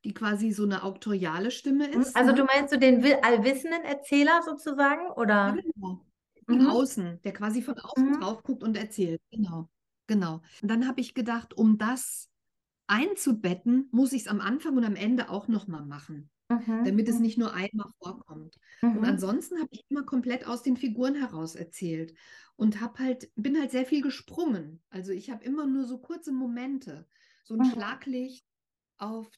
die 0.04 0.14
quasi 0.14 0.52
so 0.52 0.62
eine 0.62 0.84
auktoriale 0.84 1.50
Stimme 1.50 1.88
ist. 1.88 2.14
Also 2.14 2.30
ne? 2.30 2.36
du 2.36 2.44
meinst 2.44 2.72
du 2.72 2.78
den 2.78 3.02
allwissenden 3.24 3.82
Erzähler 3.82 4.40
sozusagen, 4.44 5.10
oder? 5.16 5.56
Ja, 5.56 5.56
genau 5.56 6.05
von 6.46 6.58
mhm. 6.58 6.66
außen, 6.68 7.20
der 7.22 7.32
quasi 7.32 7.62
von 7.62 7.78
außen 7.78 8.10
mhm. 8.10 8.20
drauf 8.20 8.42
guckt 8.42 8.62
und 8.62 8.76
erzählt. 8.76 9.20
Genau, 9.30 9.68
genau. 10.06 10.42
Und 10.62 10.70
dann 10.70 10.86
habe 10.86 11.00
ich 11.00 11.14
gedacht, 11.14 11.54
um 11.56 11.78
das 11.78 12.30
einzubetten, 12.86 13.88
muss 13.90 14.12
ich 14.12 14.22
es 14.22 14.28
am 14.28 14.40
Anfang 14.40 14.76
und 14.76 14.84
am 14.84 14.96
Ende 14.96 15.28
auch 15.28 15.48
nochmal 15.48 15.84
machen. 15.84 16.30
Mhm. 16.48 16.84
Damit 16.84 17.08
es 17.08 17.18
nicht 17.18 17.38
nur 17.38 17.54
einmal 17.54 17.90
vorkommt. 17.98 18.56
Und 18.80 18.98
mhm. 18.98 19.04
ansonsten 19.04 19.58
habe 19.58 19.68
ich 19.72 19.84
immer 19.88 20.04
komplett 20.04 20.46
aus 20.46 20.62
den 20.62 20.76
Figuren 20.76 21.16
heraus 21.16 21.56
erzählt 21.56 22.14
und 22.54 22.80
habe 22.80 23.00
halt, 23.00 23.30
bin 23.34 23.58
halt 23.58 23.72
sehr 23.72 23.84
viel 23.84 24.00
gesprungen. 24.00 24.80
Also 24.88 25.12
ich 25.12 25.30
habe 25.30 25.44
immer 25.44 25.66
nur 25.66 25.84
so 25.84 25.98
kurze 25.98 26.32
Momente, 26.32 27.08
so 27.42 27.54
ein 27.54 27.66
mhm. 27.66 27.72
Schlaglicht 27.72 28.44
auf 28.98 29.28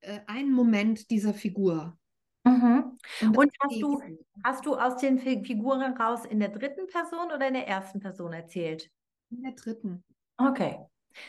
äh, 0.00 0.20
einen 0.26 0.52
Moment 0.52 1.10
dieser 1.10 1.32
Figur. 1.32 1.98
Mhm. 2.44 2.98
Und, 3.20 3.36
Und 3.38 3.52
hast 3.60 3.80
du, 3.80 4.02
hast 4.44 4.66
du 4.66 4.76
aus 4.76 4.96
den 4.96 5.18
Figuren 5.18 5.96
raus 5.96 6.24
in 6.24 6.40
der 6.40 6.48
dritten 6.48 6.86
Person 6.86 7.30
oder 7.34 7.46
in 7.48 7.54
der 7.54 7.68
ersten 7.68 8.00
Person 8.00 8.32
erzählt? 8.32 8.90
In 9.30 9.42
der 9.42 9.52
dritten. 9.52 10.02
Okay. 10.36 10.78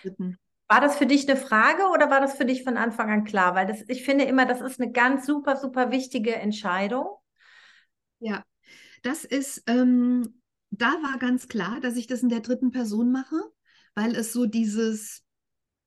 Dritten. 0.01 0.37
War 0.67 0.81
das 0.81 0.97
für 0.97 1.05
dich 1.05 1.29
eine 1.29 1.39
Frage 1.39 1.83
oder 1.93 2.09
war 2.09 2.19
das 2.19 2.35
für 2.35 2.45
dich 2.45 2.63
von 2.63 2.77
Anfang 2.77 3.11
an 3.11 3.25
klar? 3.25 3.53
Weil 3.53 3.67
das, 3.67 3.83
ich 3.87 4.03
finde 4.03 4.25
immer, 4.25 4.45
das 4.45 4.61
ist 4.61 4.81
eine 4.81 4.91
ganz 4.91 5.25
super, 5.25 5.55
super 5.55 5.91
wichtige 5.91 6.35
Entscheidung. 6.35 7.07
Ja, 8.19 8.43
das 9.03 9.25
ist, 9.25 9.63
ähm, 9.67 10.41
da 10.71 10.87
war 10.87 11.19
ganz 11.19 11.47
klar, 11.47 11.79
dass 11.81 11.95
ich 11.95 12.07
das 12.07 12.23
in 12.23 12.29
der 12.29 12.39
dritten 12.39 12.71
Person 12.71 13.11
mache, 13.11 13.35
weil 13.93 14.15
es 14.15 14.33
so 14.33 14.45
dieses 14.45 15.23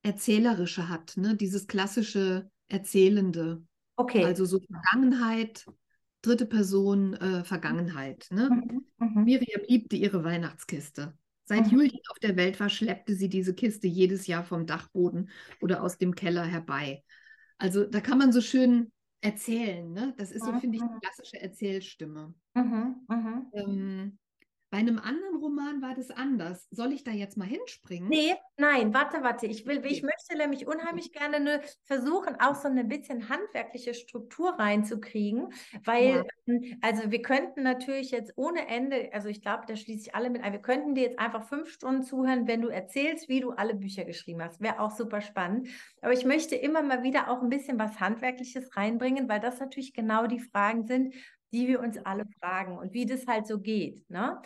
Erzählerische 0.03 0.87
hat, 0.87 1.17
ne? 1.17 1.35
dieses 1.35 1.67
klassische 1.67 2.49
Erzählende. 2.69 3.65
Okay. 3.97 4.23
Also 4.23 4.45
so 4.45 4.59
Vergangenheit, 4.59 5.65
dritte 6.21 6.45
Person, 6.45 7.15
äh, 7.15 7.43
Vergangenheit. 7.43 8.27
Ne? 8.31 8.49
Mhm, 8.49 8.85
mhm. 8.97 9.23
Miriam 9.23 9.61
liebte 9.67 9.95
ihre 9.95 10.23
Weihnachtskiste. 10.23 11.17
Seit 11.45 11.65
mhm. 11.65 11.79
Julien 11.79 11.99
auf 12.09 12.19
der 12.19 12.35
Welt 12.35 12.59
war, 12.59 12.69
schleppte 12.69 13.15
sie 13.15 13.29
diese 13.29 13.53
Kiste 13.53 13.87
jedes 13.87 14.27
Jahr 14.27 14.43
vom 14.43 14.65
Dachboden 14.65 15.29
oder 15.61 15.81
aus 15.81 15.97
dem 15.97 16.13
Keller 16.13 16.43
herbei. 16.43 17.03
Also 17.57 17.85
da 17.85 18.01
kann 18.01 18.17
man 18.17 18.31
so 18.31 18.41
schön 18.41 18.91
erzählen. 19.21 19.91
Ne? 19.91 20.13
Das 20.17 20.31
ist 20.31 20.45
so, 20.45 20.51
mhm. 20.51 20.59
finde 20.59 20.77
ich, 20.77 20.83
eine 20.83 20.99
klassische 20.99 21.41
Erzählstimme. 21.41 22.33
Mhm. 22.53 22.95
mhm. 23.07 23.51
Ähm, 23.53 24.17
bei 24.69 24.79
einem 24.79 24.99
anderen 24.99 25.37
Roman 25.37 25.81
war 25.81 25.95
das 25.95 26.11
anders. 26.11 26.67
Soll 26.71 26.91
ich 26.91 27.05
da 27.05 27.11
jetzt 27.11 27.37
mal 27.37 27.47
hinspringen? 27.47 28.09
Nee, 28.09 28.35
nein, 28.57 28.93
warte, 28.93 29.23
warte. 29.23 29.45
Ich 29.45 29.65
will, 29.65 29.85
ich 29.85 30.03
möchte 30.03 30.37
nämlich 30.37 30.67
unheimlich 30.67 31.13
gerne 31.13 31.39
ne, 31.39 31.61
versuchen, 31.85 32.35
auch 32.39 32.55
so 32.55 32.67
eine 32.67 32.83
bisschen 32.83 33.29
handwerkliche 33.29 33.93
Struktur 33.93 34.59
reinzukriegen, 34.59 35.53
weil, 35.85 36.07
ja. 36.07 36.23
Ähm, 36.47 36.77
also 36.81 37.11
wir 37.11 37.21
könnten 37.21 37.63
natürlich 37.63 38.11
jetzt 38.11 38.33
ohne 38.35 38.67
Ende, 38.67 39.09
also 39.13 39.29
ich 39.29 39.41
glaube, 39.41 39.63
da 39.67 39.77
schließe 39.77 40.09
ich 40.09 40.15
alle 40.15 40.29
mit 40.29 40.43
ein, 40.43 40.51
wir 40.51 40.61
könnten 40.61 40.95
dir 40.95 41.03
jetzt 41.03 41.19
einfach 41.19 41.47
fünf 41.47 41.69
Stunden 41.69 42.03
zuhören, 42.03 42.45
wenn 42.47 42.61
du 42.61 42.67
erzählst, 42.67 43.29
wie 43.29 43.39
du 43.39 43.51
alle 43.51 43.73
Bücher 43.73 44.03
geschrieben 44.03 44.43
hast. 44.43 44.59
Wäre 44.59 44.81
auch 44.81 44.91
super 44.91 45.21
spannend. 45.21 45.69
Aber 46.01 46.11
ich 46.11 46.25
möchte 46.25 46.55
immer 46.55 46.81
mal 46.81 47.03
wieder 47.03 47.29
auch 47.29 47.41
ein 47.41 47.49
bisschen 47.49 47.79
was 47.79 48.01
Handwerkliches 48.01 48.75
reinbringen, 48.75 49.29
weil 49.29 49.39
das 49.39 49.61
natürlich 49.61 49.93
genau 49.93 50.27
die 50.27 50.39
Fragen 50.39 50.85
sind, 50.85 51.13
die 51.53 51.67
wir 51.67 51.79
uns 51.79 51.97
alle 51.97 52.25
fragen 52.39 52.77
und 52.77 52.93
wie 52.93 53.05
das 53.05 53.25
halt 53.27 53.47
so 53.47 53.59
geht. 53.59 54.09
Ne? 54.09 54.41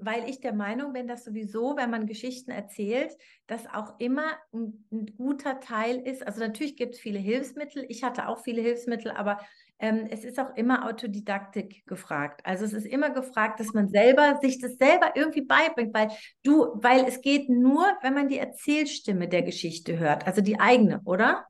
Weil 0.00 0.28
ich 0.28 0.40
der 0.40 0.52
Meinung 0.52 0.92
bin, 0.92 1.08
dass 1.08 1.24
sowieso, 1.24 1.76
wenn 1.76 1.90
man 1.90 2.06
Geschichten 2.06 2.50
erzählt, 2.50 3.16
das 3.46 3.66
auch 3.66 3.98
immer 3.98 4.26
ein, 4.52 4.84
ein 4.92 5.06
guter 5.16 5.60
Teil 5.60 5.96
ist. 5.96 6.26
Also 6.26 6.40
natürlich 6.40 6.76
gibt 6.76 6.94
es 6.94 7.00
viele 7.00 7.18
Hilfsmittel. 7.18 7.84
Ich 7.88 8.04
hatte 8.04 8.28
auch 8.28 8.42
viele 8.42 8.60
Hilfsmittel, 8.62 9.10
aber 9.12 9.38
ähm, 9.78 10.08
es 10.10 10.24
ist 10.24 10.38
auch 10.40 10.54
immer 10.56 10.86
Autodidaktik 10.86 11.86
gefragt. 11.86 12.40
Also 12.44 12.64
es 12.64 12.72
ist 12.72 12.86
immer 12.86 13.10
gefragt, 13.10 13.60
dass 13.60 13.72
man 13.72 13.88
selber 13.88 14.38
sich 14.42 14.60
das 14.60 14.76
selber 14.76 15.12
irgendwie 15.14 15.42
beibringt, 15.42 15.94
weil 15.94 16.10
du, 16.42 16.66
weil 16.74 17.04
es 17.06 17.20
geht 17.20 17.48
nur, 17.48 17.84
wenn 18.02 18.14
man 18.14 18.28
die 18.28 18.38
Erzählstimme 18.38 19.28
der 19.28 19.42
Geschichte 19.42 19.98
hört, 19.98 20.26
also 20.26 20.40
die 20.40 20.58
eigene, 20.58 21.00
oder? 21.04 21.46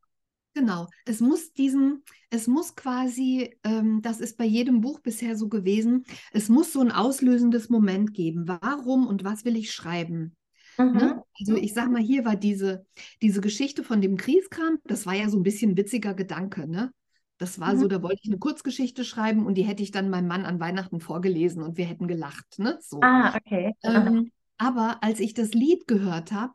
Genau, 0.58 0.88
es 1.04 1.20
muss 1.20 1.52
diesen, 1.52 2.02
es 2.30 2.48
muss 2.48 2.74
quasi, 2.74 3.56
ähm, 3.62 4.02
das 4.02 4.18
ist 4.18 4.36
bei 4.36 4.44
jedem 4.44 4.80
Buch 4.80 4.98
bisher 4.98 5.36
so 5.36 5.48
gewesen, 5.48 6.04
es 6.32 6.48
muss 6.48 6.72
so 6.72 6.80
ein 6.80 6.90
auslösendes 6.90 7.68
Moment 7.68 8.12
geben. 8.12 8.48
Warum 8.48 9.06
und 9.06 9.22
was 9.22 9.44
will 9.44 9.56
ich 9.56 9.70
schreiben? 9.70 10.36
Ne? 10.76 10.84
Mhm. 10.84 10.96
Ne? 10.96 11.22
Also 11.38 11.54
ich 11.54 11.74
sag 11.74 11.92
mal, 11.92 12.02
hier 12.02 12.24
war 12.24 12.34
diese, 12.34 12.84
diese 13.22 13.40
Geschichte 13.40 13.84
von 13.84 14.00
dem 14.00 14.16
Kriegskram, 14.16 14.78
das 14.84 15.06
war 15.06 15.14
ja 15.14 15.28
so 15.28 15.38
ein 15.38 15.44
bisschen 15.44 15.72
ein 15.72 15.76
witziger 15.76 16.14
Gedanke, 16.14 16.68
ne? 16.68 16.92
Das 17.36 17.60
war 17.60 17.74
mhm. 17.74 17.78
so, 17.78 17.86
da 17.86 18.02
wollte 18.02 18.18
ich 18.24 18.28
eine 18.28 18.40
Kurzgeschichte 18.40 19.04
schreiben 19.04 19.46
und 19.46 19.54
die 19.54 19.62
hätte 19.62 19.84
ich 19.84 19.92
dann 19.92 20.10
meinem 20.10 20.26
Mann 20.26 20.44
an 20.44 20.58
Weihnachten 20.58 20.98
vorgelesen 20.98 21.62
und 21.62 21.76
wir 21.76 21.84
hätten 21.84 22.08
gelacht, 22.08 22.58
ne? 22.58 22.78
So. 22.80 22.98
Ah, 23.00 23.36
okay. 23.36 23.76
Ähm, 23.84 24.32
aber 24.56 25.04
als 25.04 25.20
ich 25.20 25.34
das 25.34 25.52
Lied 25.52 25.86
gehört 25.86 26.32
habe, 26.32 26.54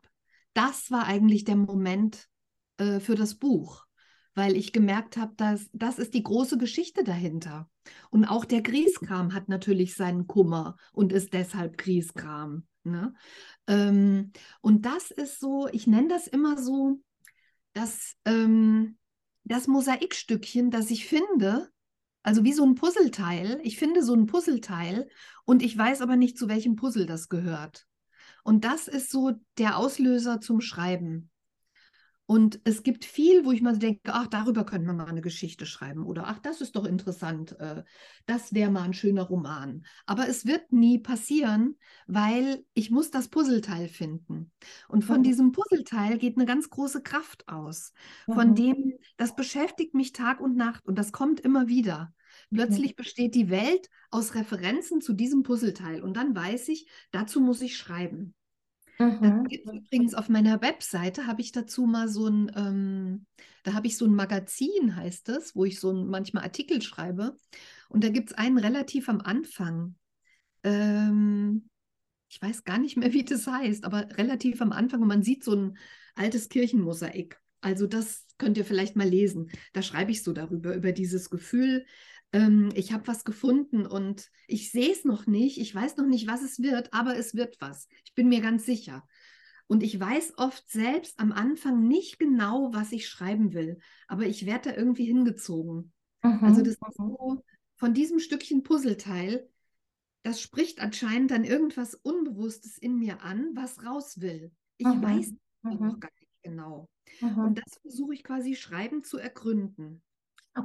das 0.52 0.90
war 0.90 1.06
eigentlich 1.06 1.44
der 1.44 1.56
Moment 1.56 2.28
äh, 2.76 3.00
für 3.00 3.14
das 3.14 3.36
Buch 3.36 3.86
weil 4.34 4.56
ich 4.56 4.72
gemerkt 4.72 5.16
habe, 5.16 5.34
dass 5.36 5.68
das 5.72 5.98
ist 5.98 6.14
die 6.14 6.22
große 6.22 6.58
Geschichte 6.58 7.04
dahinter. 7.04 7.68
Und 8.10 8.24
auch 8.24 8.44
der 8.44 8.62
Grieskram 8.62 9.34
hat 9.34 9.48
natürlich 9.48 9.94
seinen 9.94 10.26
Kummer 10.26 10.76
und 10.92 11.12
ist 11.12 11.32
deshalb 11.32 11.78
Grieskram. 11.78 12.66
Ne? 12.82 13.14
Ähm, 13.66 14.32
und 14.60 14.84
das 14.86 15.10
ist 15.10 15.40
so, 15.40 15.68
ich 15.72 15.86
nenne 15.86 16.08
das 16.08 16.26
immer 16.26 16.58
so, 16.58 17.00
dass 17.72 18.14
ähm, 18.24 18.98
das 19.44 19.66
Mosaikstückchen, 19.66 20.70
das 20.70 20.90
ich 20.90 21.06
finde, 21.06 21.70
also 22.22 22.44
wie 22.44 22.52
so 22.52 22.64
ein 22.64 22.74
Puzzleteil, 22.74 23.60
ich 23.62 23.78
finde 23.78 24.02
so 24.02 24.14
ein 24.14 24.26
Puzzleteil 24.26 25.08
und 25.44 25.62
ich 25.62 25.76
weiß 25.76 26.00
aber 26.00 26.16
nicht, 26.16 26.38
zu 26.38 26.48
welchem 26.48 26.76
Puzzle 26.76 27.06
das 27.06 27.28
gehört. 27.28 27.86
Und 28.42 28.64
das 28.64 28.88
ist 28.88 29.10
so 29.10 29.32
der 29.58 29.78
Auslöser 29.78 30.40
zum 30.40 30.60
Schreiben. 30.60 31.30
Und 32.26 32.60
es 32.64 32.82
gibt 32.82 33.04
viel, 33.04 33.44
wo 33.44 33.52
ich 33.52 33.60
mal 33.60 33.78
denke, 33.78 34.14
ach, 34.14 34.26
darüber 34.28 34.64
könnte 34.64 34.86
man 34.86 34.96
mal 34.96 35.06
eine 35.06 35.20
Geschichte 35.20 35.66
schreiben 35.66 36.06
oder 36.06 36.26
ach, 36.26 36.38
das 36.38 36.62
ist 36.62 36.74
doch 36.74 36.86
interessant, 36.86 37.58
äh, 37.60 37.84
das 38.24 38.54
wäre 38.54 38.70
mal 38.70 38.82
ein 38.82 38.94
schöner 38.94 39.24
Roman. 39.24 39.84
Aber 40.06 40.26
es 40.26 40.46
wird 40.46 40.72
nie 40.72 40.98
passieren, 40.98 41.76
weil 42.06 42.64
ich 42.72 42.90
muss 42.90 43.10
das 43.10 43.28
Puzzleteil 43.28 43.88
finden. 43.88 44.52
Und 44.88 45.04
von 45.04 45.18
mhm. 45.18 45.24
diesem 45.24 45.52
Puzzleteil 45.52 46.16
geht 46.16 46.36
eine 46.36 46.46
ganz 46.46 46.70
große 46.70 47.02
Kraft 47.02 47.46
aus. 47.46 47.92
Von 48.24 48.50
mhm. 48.50 48.54
dem, 48.54 48.92
das 49.18 49.36
beschäftigt 49.36 49.92
mich 49.94 50.12
Tag 50.12 50.40
und 50.40 50.56
Nacht 50.56 50.86
und 50.86 50.98
das 50.98 51.12
kommt 51.12 51.40
immer 51.40 51.68
wieder. 51.68 52.14
Plötzlich 52.50 52.92
mhm. 52.92 52.96
besteht 52.96 53.34
die 53.34 53.50
Welt 53.50 53.90
aus 54.10 54.34
Referenzen 54.34 55.02
zu 55.02 55.12
diesem 55.12 55.42
Puzzleteil 55.42 56.02
und 56.02 56.16
dann 56.16 56.34
weiß 56.34 56.68
ich, 56.68 56.88
dazu 57.10 57.40
muss 57.42 57.60
ich 57.60 57.76
schreiben. 57.76 58.34
Mhm. 58.98 59.46
übrigens 59.50 60.14
auf 60.14 60.28
meiner 60.28 60.62
Webseite 60.62 61.26
habe 61.26 61.40
ich 61.40 61.52
dazu 61.52 61.86
mal 61.86 62.08
so 62.08 62.28
ein, 62.28 62.52
ähm, 62.54 63.26
da 63.62 63.72
habe 63.72 63.86
ich 63.86 63.96
so 63.96 64.04
ein 64.04 64.14
Magazin, 64.14 64.96
heißt 64.96 65.28
es, 65.30 65.56
wo 65.56 65.64
ich 65.64 65.80
so 65.80 65.90
ein, 65.90 66.06
manchmal 66.06 66.44
Artikel 66.44 66.80
schreibe. 66.82 67.36
Und 67.88 68.04
da 68.04 68.08
gibt 68.08 68.30
es 68.30 68.36
einen 68.36 68.58
relativ 68.58 69.08
am 69.08 69.20
Anfang. 69.20 69.96
Ähm, 70.62 71.68
ich 72.28 72.40
weiß 72.40 72.64
gar 72.64 72.78
nicht 72.78 72.96
mehr, 72.96 73.12
wie 73.12 73.24
das 73.24 73.46
heißt, 73.46 73.84
aber 73.84 74.08
relativ 74.16 74.60
am 74.60 74.72
Anfang 74.72 75.02
und 75.02 75.08
man 75.08 75.22
sieht 75.22 75.44
so 75.44 75.54
ein 75.54 75.78
altes 76.14 76.48
Kirchenmosaik. 76.48 77.40
Also 77.60 77.86
das 77.86 78.26
könnt 78.38 78.58
ihr 78.58 78.64
vielleicht 78.64 78.94
mal 78.94 79.08
lesen. 79.08 79.50
Da 79.72 79.80
schreibe 79.82 80.10
ich 80.10 80.22
so 80.22 80.32
darüber, 80.32 80.74
über 80.74 80.92
dieses 80.92 81.30
Gefühl, 81.30 81.86
ähm, 82.34 82.70
ich 82.74 82.92
habe 82.92 83.06
was 83.06 83.24
gefunden 83.24 83.86
und 83.86 84.28
ich 84.48 84.72
sehe 84.72 84.90
es 84.90 85.04
noch 85.04 85.26
nicht, 85.26 85.58
ich 85.58 85.72
weiß 85.72 85.96
noch 85.96 86.06
nicht, 86.06 86.26
was 86.26 86.42
es 86.42 86.60
wird, 86.60 86.92
aber 86.92 87.16
es 87.16 87.34
wird 87.34 87.56
was. 87.60 87.88
Ich 88.04 88.14
bin 88.14 88.28
mir 88.28 88.40
ganz 88.40 88.66
sicher. 88.66 89.06
Und 89.68 89.82
ich 89.82 89.98
weiß 89.98 90.34
oft 90.36 90.68
selbst 90.68 91.18
am 91.20 91.32
Anfang 91.32 91.86
nicht 91.86 92.18
genau, 92.18 92.70
was 92.74 92.92
ich 92.92 93.08
schreiben 93.08 93.54
will, 93.54 93.78
aber 94.08 94.26
ich 94.26 94.46
werde 94.46 94.70
da 94.70 94.76
irgendwie 94.76 95.06
hingezogen. 95.06 95.92
Mhm. 96.22 96.40
Also 96.42 96.60
das 96.60 96.74
ist 96.74 96.82
mhm. 96.82 96.92
so 96.96 97.44
von 97.76 97.94
diesem 97.94 98.18
Stückchen 98.18 98.64
Puzzleteil, 98.64 99.48
das 100.22 100.40
spricht 100.40 100.80
anscheinend 100.80 101.30
dann 101.30 101.44
irgendwas 101.44 101.94
Unbewusstes 101.94 102.78
in 102.78 102.98
mir 102.98 103.22
an, 103.22 103.50
was 103.54 103.84
raus 103.84 104.20
will. 104.20 104.50
Ich 104.76 104.86
mhm. 104.86 105.02
weiß 105.02 105.32
mhm. 105.62 105.86
noch 105.86 106.00
gar 106.00 106.10
nicht 106.18 106.42
genau. 106.42 106.88
Mhm. 107.20 107.38
Und 107.38 107.58
das 107.58 107.78
versuche 107.80 108.14
ich 108.14 108.24
quasi 108.24 108.56
schreiben 108.56 109.04
zu 109.04 109.18
ergründen. 109.18 110.02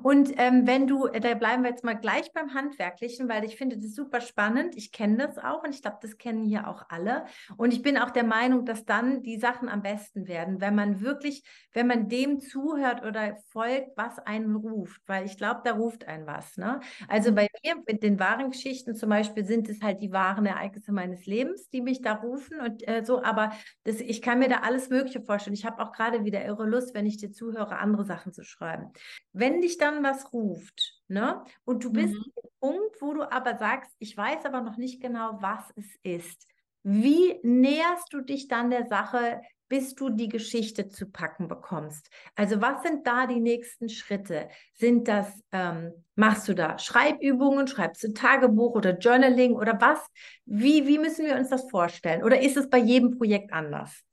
Und 0.03 0.33
ähm, 0.37 0.67
wenn 0.67 0.85
du, 0.85 1.07
äh, 1.07 1.19
da 1.19 1.33
bleiben 1.33 1.63
wir 1.63 1.71
jetzt 1.71 1.83
mal 1.83 1.95
gleich 1.95 2.31
beim 2.31 2.53
Handwerklichen, 2.53 3.27
weil 3.27 3.43
ich 3.43 3.55
finde 3.55 3.77
das 3.77 3.95
super 3.95 4.21
spannend. 4.21 4.75
Ich 4.77 4.91
kenne 4.91 5.17
das 5.17 5.39
auch 5.39 5.63
und 5.63 5.73
ich 5.73 5.81
glaube, 5.81 5.97
das 6.01 6.17
kennen 6.17 6.43
hier 6.43 6.67
auch 6.67 6.83
alle. 6.89 7.25
Und 7.57 7.73
ich 7.73 7.81
bin 7.81 7.97
auch 7.97 8.11
der 8.11 8.23
Meinung, 8.23 8.65
dass 8.65 8.85
dann 8.85 9.23
die 9.23 9.39
Sachen 9.39 9.67
am 9.67 9.81
besten 9.81 10.27
werden, 10.27 10.61
wenn 10.61 10.75
man 10.75 11.01
wirklich, 11.01 11.43
wenn 11.73 11.87
man 11.87 12.07
dem 12.07 12.39
zuhört 12.39 13.03
oder 13.03 13.37
folgt, 13.51 13.97
was 13.97 14.19
einen 14.19 14.55
ruft, 14.55 15.01
weil 15.07 15.25
ich 15.25 15.37
glaube, 15.37 15.61
da 15.63 15.73
ruft 15.73 16.07
ein 16.07 16.27
was. 16.27 16.55
Ne? 16.57 16.79
Also 17.07 17.33
bei 17.33 17.47
mir 17.63 17.75
mit 17.87 18.03
den 18.03 18.19
wahren 18.19 18.51
Geschichten 18.51 18.95
zum 18.95 19.09
Beispiel 19.09 19.43
sind 19.43 19.69
es 19.69 19.81
halt 19.81 20.03
die 20.03 20.11
wahren 20.11 20.45
Ereignisse 20.45 20.91
meines 20.91 21.25
Lebens, 21.25 21.67
die 21.69 21.81
mich 21.81 22.03
da 22.03 22.13
rufen 22.13 22.59
und 22.61 22.87
äh, 22.87 23.03
so. 23.03 23.23
Aber 23.23 23.53
das, 23.85 24.01
ich 24.01 24.21
kann 24.21 24.37
mir 24.37 24.49
da 24.49 24.57
alles 24.57 24.89
Mögliche 24.89 25.21
vorstellen. 25.21 25.55
Ich 25.55 25.65
habe 25.65 25.81
auch 25.81 25.91
gerade 25.93 26.25
wieder 26.25 26.45
irre 26.45 26.67
Lust, 26.67 26.93
wenn 26.93 27.07
ich 27.07 27.17
dir 27.17 27.31
zuhöre, 27.31 27.79
andere 27.79 28.05
Sachen 28.05 28.33
zu 28.33 28.43
schreiben. 28.43 28.91
Wenn 29.33 29.61
dich 29.61 29.78
dann 29.81 30.03
was 30.03 30.31
ruft, 30.33 31.01
ne? 31.07 31.43
Und 31.65 31.83
du 31.83 31.91
bist 31.91 32.13
mhm. 32.13 32.23
am 32.43 32.49
Punkt, 32.59 33.01
wo 33.01 33.13
du 33.13 33.31
aber 33.31 33.57
sagst, 33.57 33.91
ich 33.99 34.15
weiß 34.15 34.45
aber 34.45 34.61
noch 34.61 34.77
nicht 34.77 35.01
genau, 35.01 35.37
was 35.41 35.63
es 35.75 35.87
ist. 36.03 36.47
Wie 36.83 37.39
näherst 37.43 38.13
du 38.13 38.21
dich 38.21 38.47
dann 38.47 38.69
der 38.69 38.87
Sache, 38.87 39.41
bis 39.67 39.93
du 39.95 40.09
die 40.09 40.29
Geschichte 40.29 40.89
zu 40.89 41.09
packen 41.09 41.47
bekommst? 41.47 42.09
Also 42.35 42.61
was 42.61 42.81
sind 42.83 43.05
da 43.05 43.27
die 43.27 43.39
nächsten 43.39 43.89
Schritte? 43.89 44.49
Sind 44.73 45.07
das, 45.07 45.27
ähm, 45.51 45.91
machst 46.15 46.47
du 46.47 46.55
da 46.55 46.79
Schreibübungen, 46.79 47.67
schreibst 47.67 48.03
du 48.03 48.13
Tagebuch 48.13 48.75
oder 48.75 48.97
Journaling 48.97 49.53
oder 49.53 49.79
was? 49.79 49.99
Wie, 50.45 50.87
wie 50.87 50.97
müssen 50.97 51.25
wir 51.25 51.35
uns 51.35 51.49
das 51.49 51.69
vorstellen? 51.69 52.23
Oder 52.23 52.41
ist 52.41 52.57
es 52.57 52.69
bei 52.69 52.79
jedem 52.79 53.17
Projekt 53.17 53.53
anders? 53.53 54.03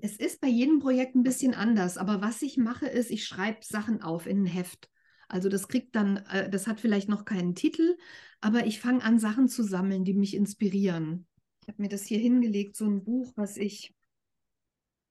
Es 0.00 0.16
ist 0.16 0.40
bei 0.40 0.48
jedem 0.48 0.80
Projekt 0.80 1.14
ein 1.14 1.22
bisschen 1.22 1.54
anders, 1.54 1.98
aber 1.98 2.20
was 2.20 2.42
ich 2.42 2.56
mache, 2.56 2.86
ist, 2.86 3.10
ich 3.10 3.26
schreibe 3.26 3.58
Sachen 3.62 4.02
auf 4.02 4.26
in 4.26 4.42
ein 4.42 4.46
Heft. 4.46 4.90
Also 5.28 5.48
das 5.48 5.68
kriegt 5.68 5.94
dann, 5.94 6.18
äh, 6.30 6.48
das 6.50 6.66
hat 6.66 6.80
vielleicht 6.80 7.08
noch 7.08 7.24
keinen 7.24 7.54
Titel, 7.54 7.96
aber 8.40 8.66
ich 8.66 8.80
fange 8.80 9.02
an, 9.02 9.18
Sachen 9.18 9.48
zu 9.48 9.62
sammeln, 9.62 10.04
die 10.04 10.14
mich 10.14 10.34
inspirieren. 10.34 11.26
Ich 11.62 11.68
habe 11.68 11.82
mir 11.82 11.88
das 11.88 12.04
hier 12.04 12.18
hingelegt, 12.18 12.76
so 12.76 12.84
ein 12.84 13.04
Buch, 13.04 13.32
was 13.36 13.56
ich, 13.56 13.94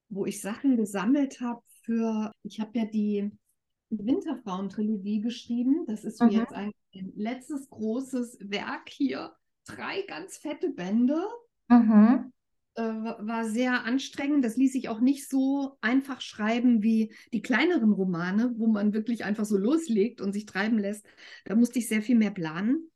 wo 0.10 0.26
ich 0.26 0.41
Sachen 0.41 0.78
gesammelt 0.78 1.41
habe 1.41 1.62
für, 1.82 2.32
ich 2.43 2.60
habe 2.60 2.78
ja 2.78 2.86
die 2.86 3.32
Winterfrauen-Trilogie 3.89 5.21
geschrieben. 5.21 5.86
Das 5.88 6.04
ist 6.04 6.21
mhm. 6.21 6.30
jetzt 6.30 6.54
ein, 6.54 6.71
ein, 6.93 7.13
letztes 7.15 7.69
großes 7.69 8.38
Werk 8.41 8.89
hier. 8.89 9.34
Drei 9.65 10.02
ganz 10.04 10.38
fette 10.38 10.69
Bände. 10.69 11.26
Mhm 11.69 12.33
äh, 12.75 12.81
war 12.81 13.45
sehr 13.45 13.83
anstrengend. 13.83 14.43
Das 14.43 14.57
ließ 14.57 14.73
sich 14.73 14.89
auch 14.89 14.99
nicht 14.99 15.29
so 15.29 15.77
einfach 15.81 16.21
schreiben 16.21 16.81
wie 16.83 17.13
die 17.33 17.41
kleineren 17.41 17.91
Romane, 17.93 18.53
wo 18.57 18.67
man 18.67 18.93
wirklich 18.93 19.23
einfach 19.25 19.45
so 19.45 19.57
loslegt 19.57 20.21
und 20.21 20.33
sich 20.33 20.45
treiben 20.45 20.79
lässt. 20.79 21.05
Da 21.45 21.55
musste 21.55 21.79
ich 21.79 21.88
sehr 21.88 22.01
viel 22.01 22.17
mehr 22.17 22.31
planen. 22.31 22.89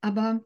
Aber 0.00 0.44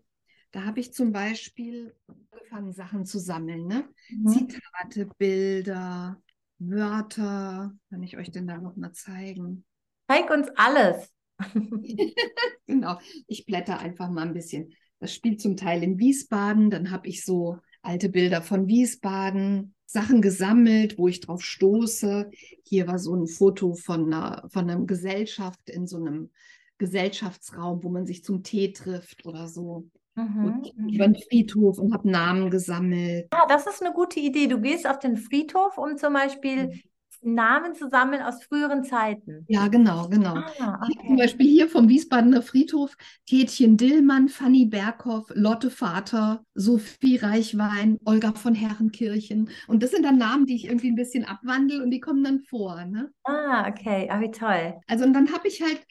Da 0.52 0.64
habe 0.64 0.80
ich 0.80 0.92
zum 0.94 1.12
Beispiel 1.12 1.94
angefangen, 2.32 2.72
Sachen 2.72 3.04
zu 3.04 3.18
sammeln. 3.18 3.66
Ne? 3.66 3.88
Mhm. 4.08 4.28
Zitate, 4.28 5.06
Bilder, 5.18 6.22
Wörter. 6.58 7.76
Kann 7.90 8.02
ich 8.02 8.16
euch 8.16 8.30
denn 8.30 8.46
da 8.46 8.58
noch 8.58 8.76
mal 8.76 8.92
zeigen? 8.92 9.64
Zeig 10.08 10.30
uns 10.30 10.48
alles. 10.56 11.12
genau. 12.66 12.98
Ich 13.26 13.44
blätter 13.46 13.78
einfach 13.78 14.08
mal 14.10 14.26
ein 14.26 14.34
bisschen. 14.34 14.72
Das 14.98 15.14
spielt 15.14 15.40
zum 15.40 15.56
Teil 15.56 15.82
in 15.82 15.98
Wiesbaden. 15.98 16.70
Dann 16.70 16.90
habe 16.90 17.08
ich 17.08 17.24
so 17.24 17.58
alte 17.86 18.08
Bilder 18.08 18.42
von 18.42 18.66
Wiesbaden, 18.66 19.74
Sachen 19.86 20.20
gesammelt, 20.20 20.98
wo 20.98 21.08
ich 21.08 21.20
drauf 21.20 21.42
stoße. 21.42 22.30
Hier 22.64 22.86
war 22.88 22.98
so 22.98 23.14
ein 23.14 23.26
Foto 23.26 23.74
von 23.74 24.12
einer, 24.12 24.48
von 24.48 24.68
einer 24.68 24.84
Gesellschaft 24.84 25.70
in 25.70 25.86
so 25.86 25.96
einem 25.96 26.30
Gesellschaftsraum, 26.78 27.82
wo 27.82 27.88
man 27.88 28.06
sich 28.06 28.24
zum 28.24 28.42
Tee 28.42 28.72
trifft 28.72 29.24
oder 29.24 29.48
so. 29.48 29.88
Mhm, 30.16 30.62
mhm. 30.76 30.88
über 30.88 31.08
den 31.08 31.22
Friedhof 31.28 31.78
und 31.78 31.92
habe 31.92 32.10
Namen 32.10 32.50
gesammelt. 32.50 33.28
Ja, 33.32 33.44
das 33.48 33.66
ist 33.66 33.82
eine 33.82 33.92
gute 33.92 34.18
Idee. 34.18 34.46
Du 34.46 34.60
gehst 34.60 34.88
auf 34.88 34.98
den 34.98 35.18
Friedhof, 35.18 35.76
um 35.76 35.98
zum 35.98 36.14
Beispiel 36.14 36.68
mhm. 36.68 36.80
Namen 37.34 37.74
zu 37.74 37.88
sammeln 37.88 38.22
aus 38.22 38.42
früheren 38.42 38.84
Zeiten. 38.84 39.44
Ja, 39.48 39.68
genau, 39.68 40.08
genau. 40.08 40.36
Ah, 40.58 40.80
okay. 40.82 41.08
Zum 41.08 41.16
Beispiel 41.16 41.46
hier 41.46 41.68
vom 41.68 41.88
Wiesbadener 41.88 42.42
Friedhof 42.42 42.96
Tätchen 43.26 43.76
Dillmann, 43.76 44.28
Fanny 44.28 44.66
Berghoff, 44.66 45.30
Lotte 45.34 45.70
Vater, 45.70 46.44
Sophie 46.54 47.16
Reichwein, 47.16 47.98
Olga 48.04 48.32
von 48.32 48.54
Herrenkirchen. 48.54 49.50
Und 49.66 49.82
das 49.82 49.90
sind 49.90 50.04
dann 50.04 50.18
Namen, 50.18 50.46
die 50.46 50.54
ich 50.54 50.66
irgendwie 50.66 50.90
ein 50.90 50.96
bisschen 50.96 51.24
abwandle 51.24 51.82
und 51.82 51.90
die 51.90 52.00
kommen 52.00 52.22
dann 52.22 52.40
vor. 52.40 52.84
Ne? 52.84 53.10
Ah, 53.24 53.68
okay. 53.68 54.08
Ah, 54.10 54.20
wie 54.20 54.30
toll. 54.30 54.74
Also 54.86 55.04
und 55.04 55.12
dann 55.12 55.32
habe 55.32 55.48
ich 55.48 55.62
halt 55.62 55.84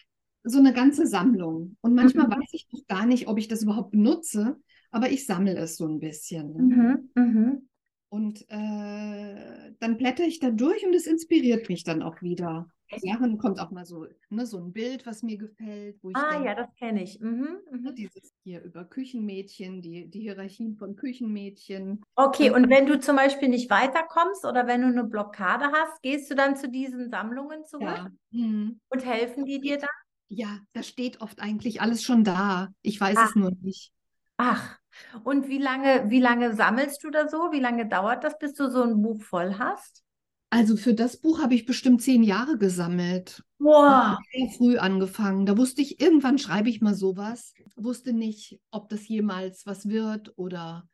so 0.46 0.60
eine 0.60 0.74
ganze 0.74 1.06
Sammlung. 1.08 1.76
Und 1.82 1.96
manchmal 1.96 2.28
mhm. 2.28 2.32
weiß 2.32 2.50
ich 2.52 2.68
noch 2.72 2.86
gar 2.88 3.06
nicht, 3.06 3.28
ob 3.28 3.38
ich 3.38 3.48
das 3.48 3.64
überhaupt 3.64 3.92
benutze, 3.92 4.58
aber 4.92 5.10
ich 5.10 5.26
sammle 5.26 5.58
es 5.58 5.76
so 5.76 5.86
ein 5.86 6.00
bisschen. 6.00 6.54
Mhm. 6.56 7.10
Mhm. 7.16 7.70
Und 8.16 8.50
äh, 8.50 9.74
dann 9.82 9.98
blätter 9.98 10.24
ich 10.24 10.40
da 10.40 10.50
durch 10.50 10.86
und 10.86 10.96
es 10.96 11.06
inspiriert 11.06 11.68
mich 11.68 11.84
dann 11.84 12.02
auch 12.02 12.22
wieder. 12.22 12.70
Ja, 13.02 13.18
dann 13.20 13.38
kommt 13.38 13.60
auch 13.60 13.72
mal 13.72 13.86
so, 13.86 14.08
ne, 14.30 14.46
so 14.46 14.58
ein 14.58 14.72
Bild, 14.72 15.06
was 15.06 15.22
mir 15.22 15.38
gefällt. 15.38 16.02
Wo 16.02 16.12
ich 16.12 16.16
ah, 16.16 16.32
denke, 16.32 16.46
ja, 16.46 16.56
das 16.56 16.74
kenne 16.76 17.04
ich. 17.04 17.20
Mhm, 17.20 17.58
ne, 17.72 17.92
mhm. 17.92 17.96
Dieses 17.96 18.34
hier 18.46 18.62
über 18.62 18.86
Küchenmädchen, 18.86 19.82
die, 19.82 20.10
die 20.10 20.22
Hierarchien 20.22 20.78
von 20.78 20.96
Küchenmädchen. 20.96 22.04
Okay, 22.16 22.52
und 22.52 22.70
wenn 22.70 22.86
du 22.86 23.02
zum 23.02 23.18
Beispiel 23.18 23.50
nicht 23.50 23.70
weiterkommst 23.70 24.46
oder 24.46 24.66
wenn 24.66 24.84
du 24.84 24.88
eine 24.88 25.04
Blockade 25.04 25.66
hast, 25.66 26.02
gehst 26.02 26.32
du 26.32 26.36
dann 26.36 26.56
zu 26.56 26.70
diesen 26.70 27.10
Sammlungen 27.10 27.66
zurück? 27.66 27.84
Ja. 27.84 28.12
Mhm. 28.32 28.80
Und 28.88 29.06
helfen 29.06 29.44
die 29.44 29.60
dir 29.60 29.78
dann? 29.78 29.90
Ja, 30.30 30.62
da 30.72 30.84
steht 30.84 31.20
oft 31.20 31.42
eigentlich 31.42 31.82
alles 31.82 32.02
schon 32.02 32.24
da. 32.24 32.70
Ich 32.82 33.02
weiß 33.02 33.18
Ach. 33.20 33.28
es 33.28 33.36
nur 33.36 33.52
nicht. 33.60 33.92
Ach, 34.38 34.80
und 35.24 35.48
wie 35.48 35.58
lange, 35.58 36.10
wie 36.10 36.20
lange 36.20 36.56
sammelst 36.56 37.04
du 37.04 37.10
da 37.10 37.28
so? 37.28 37.52
Wie 37.52 37.60
lange 37.60 37.88
dauert 37.88 38.24
das, 38.24 38.38
bis 38.38 38.54
du 38.54 38.70
so 38.70 38.84
ein 38.84 39.02
Buch 39.02 39.22
voll 39.22 39.56
hast? 39.58 40.04
Also 40.50 40.78
für 40.78 40.94
das 40.94 41.18
Buch 41.18 41.42
habe 41.42 41.54
ich 41.54 41.66
bestimmt 41.66 42.02
zehn 42.02 42.24
Jahre 42.24 42.58
gesammelt. 42.58 43.44
Wow. 43.60 44.18
Sehr 44.32 44.50
früh 44.50 44.78
angefangen. 44.78 45.46
Da 45.46 45.58
wusste 45.58 45.82
ich, 45.82 46.00
irgendwann 46.00 46.38
schreibe 46.38 46.70
ich 46.70 46.82
mal 46.82 46.94
sowas. 46.94 47.54
Wusste 47.76 48.14
nicht, 48.14 48.60
ob 48.72 48.90
das 48.90 49.08
jemals 49.08 49.66
was 49.66 49.90
wird 49.90 50.38
oder 50.38 50.88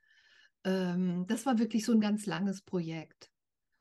ähm, 0.63 1.25
das 1.27 1.45
war 1.45 1.59
wirklich 1.59 1.85
so 1.85 1.91
ein 1.91 2.01
ganz 2.01 2.25
langes 2.25 2.61
Projekt. 2.61 3.30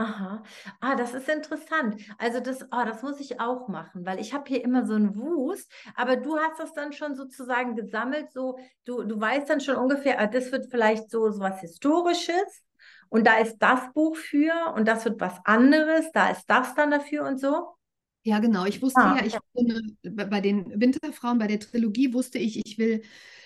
Aha. 0.01 0.43
Ah, 0.81 0.97
das 0.97 1.13
ist 1.13 1.29
interessant. 1.29 2.01
Also 2.17 2.41
das, 2.41 2.63
oh, 2.73 2.85
das 2.87 3.03
muss 3.03 3.21
ich 3.21 3.39
auch 3.39 3.69
machen, 3.69 4.07
weil 4.07 4.19
ich 4.19 4.33
habe 4.33 4.45
hier 4.49 4.65
immer 4.65 4.87
so 4.87 4.95
einen 4.95 5.15
Wust, 5.15 5.71
aber 5.95 6.17
du 6.17 6.39
hast 6.39 6.59
das 6.59 6.73
dann 6.73 6.95
schon 6.95 7.15
sozusagen 7.17 7.77
gesammelt, 7.77 8.33
so 8.33 8.59
du, 8.87 9.03
du 9.03 9.21
weißt 9.21 9.51
dann 9.51 9.61
schon 9.61 9.77
ungefähr, 9.77 10.19
ah, 10.19 10.27
das 10.27 10.53
wird 10.53 10.71
vielleicht 10.71 11.11
so, 11.11 11.31
so 11.31 11.41
was 11.41 11.61
Historisches 11.61 12.65
und 13.11 13.27
da 13.27 13.41
ist 13.41 13.59
das 13.59 13.93
Buch 13.93 14.17
für 14.17 14.73
und 14.75 14.89
das 14.89 15.05
wird 15.05 15.21
was 15.21 15.35
anderes, 15.45 16.11
da 16.13 16.31
ist 16.31 16.47
das 16.47 16.75
dann 16.75 16.91
dafür 16.91 17.27
und 17.27 17.39
so. 17.39 17.75
Ja, 18.23 18.39
genau. 18.39 18.65
Ich 18.65 18.81
wusste 18.81 19.03
ah, 19.03 19.19
ja, 19.19 19.27
ich 19.27 19.37
bei 19.53 20.41
den 20.41 20.81
Winterfrauen, 20.81 21.39
bei 21.39 21.47
der 21.47 21.61
Trilogie 21.61 22.15
wusste 22.15 22.39
ich, 22.39 22.59
ich 22.65 22.79
will 22.79 23.03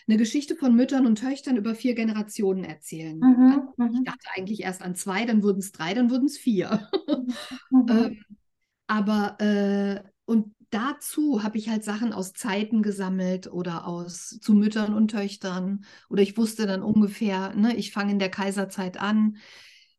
eine 0.06 0.18
Geschichte 0.18 0.56
von 0.56 0.74
Müttern 0.74 1.06
und 1.06 1.18
Töchtern 1.18 1.56
über 1.56 1.74
vier 1.74 1.94
Generationen 1.94 2.64
erzählen. 2.64 3.18
Mhm, 3.18 3.68
also 3.78 3.94
ich 3.94 4.00
mhm. 4.00 4.04
dachte 4.04 4.28
eigentlich 4.34 4.62
erst 4.62 4.82
an 4.82 4.94
zwei, 4.94 5.24
dann 5.24 5.42
wurden 5.42 5.58
es 5.58 5.72
drei, 5.72 5.94
dann 5.94 6.10
wurden 6.10 6.26
es 6.26 6.38
vier. 6.38 6.88
Mhm. 7.70 7.86
ähm, 7.88 8.24
aber 8.86 9.40
äh, 9.40 10.02
und 10.26 10.54
dazu 10.70 11.42
habe 11.42 11.58
ich 11.58 11.68
halt 11.68 11.84
Sachen 11.84 12.12
aus 12.12 12.32
Zeiten 12.32 12.82
gesammelt 12.82 13.50
oder 13.50 13.86
aus 13.86 14.38
zu 14.40 14.54
Müttern 14.54 14.94
und 14.94 15.10
Töchtern. 15.10 15.84
Oder 16.10 16.22
ich 16.22 16.36
wusste 16.36 16.66
dann 16.66 16.82
ungefähr, 16.82 17.54
ne, 17.54 17.76
ich 17.76 17.92
fange 17.92 18.12
in 18.12 18.18
der 18.18 18.30
Kaiserzeit 18.30 18.98
an. 19.00 19.36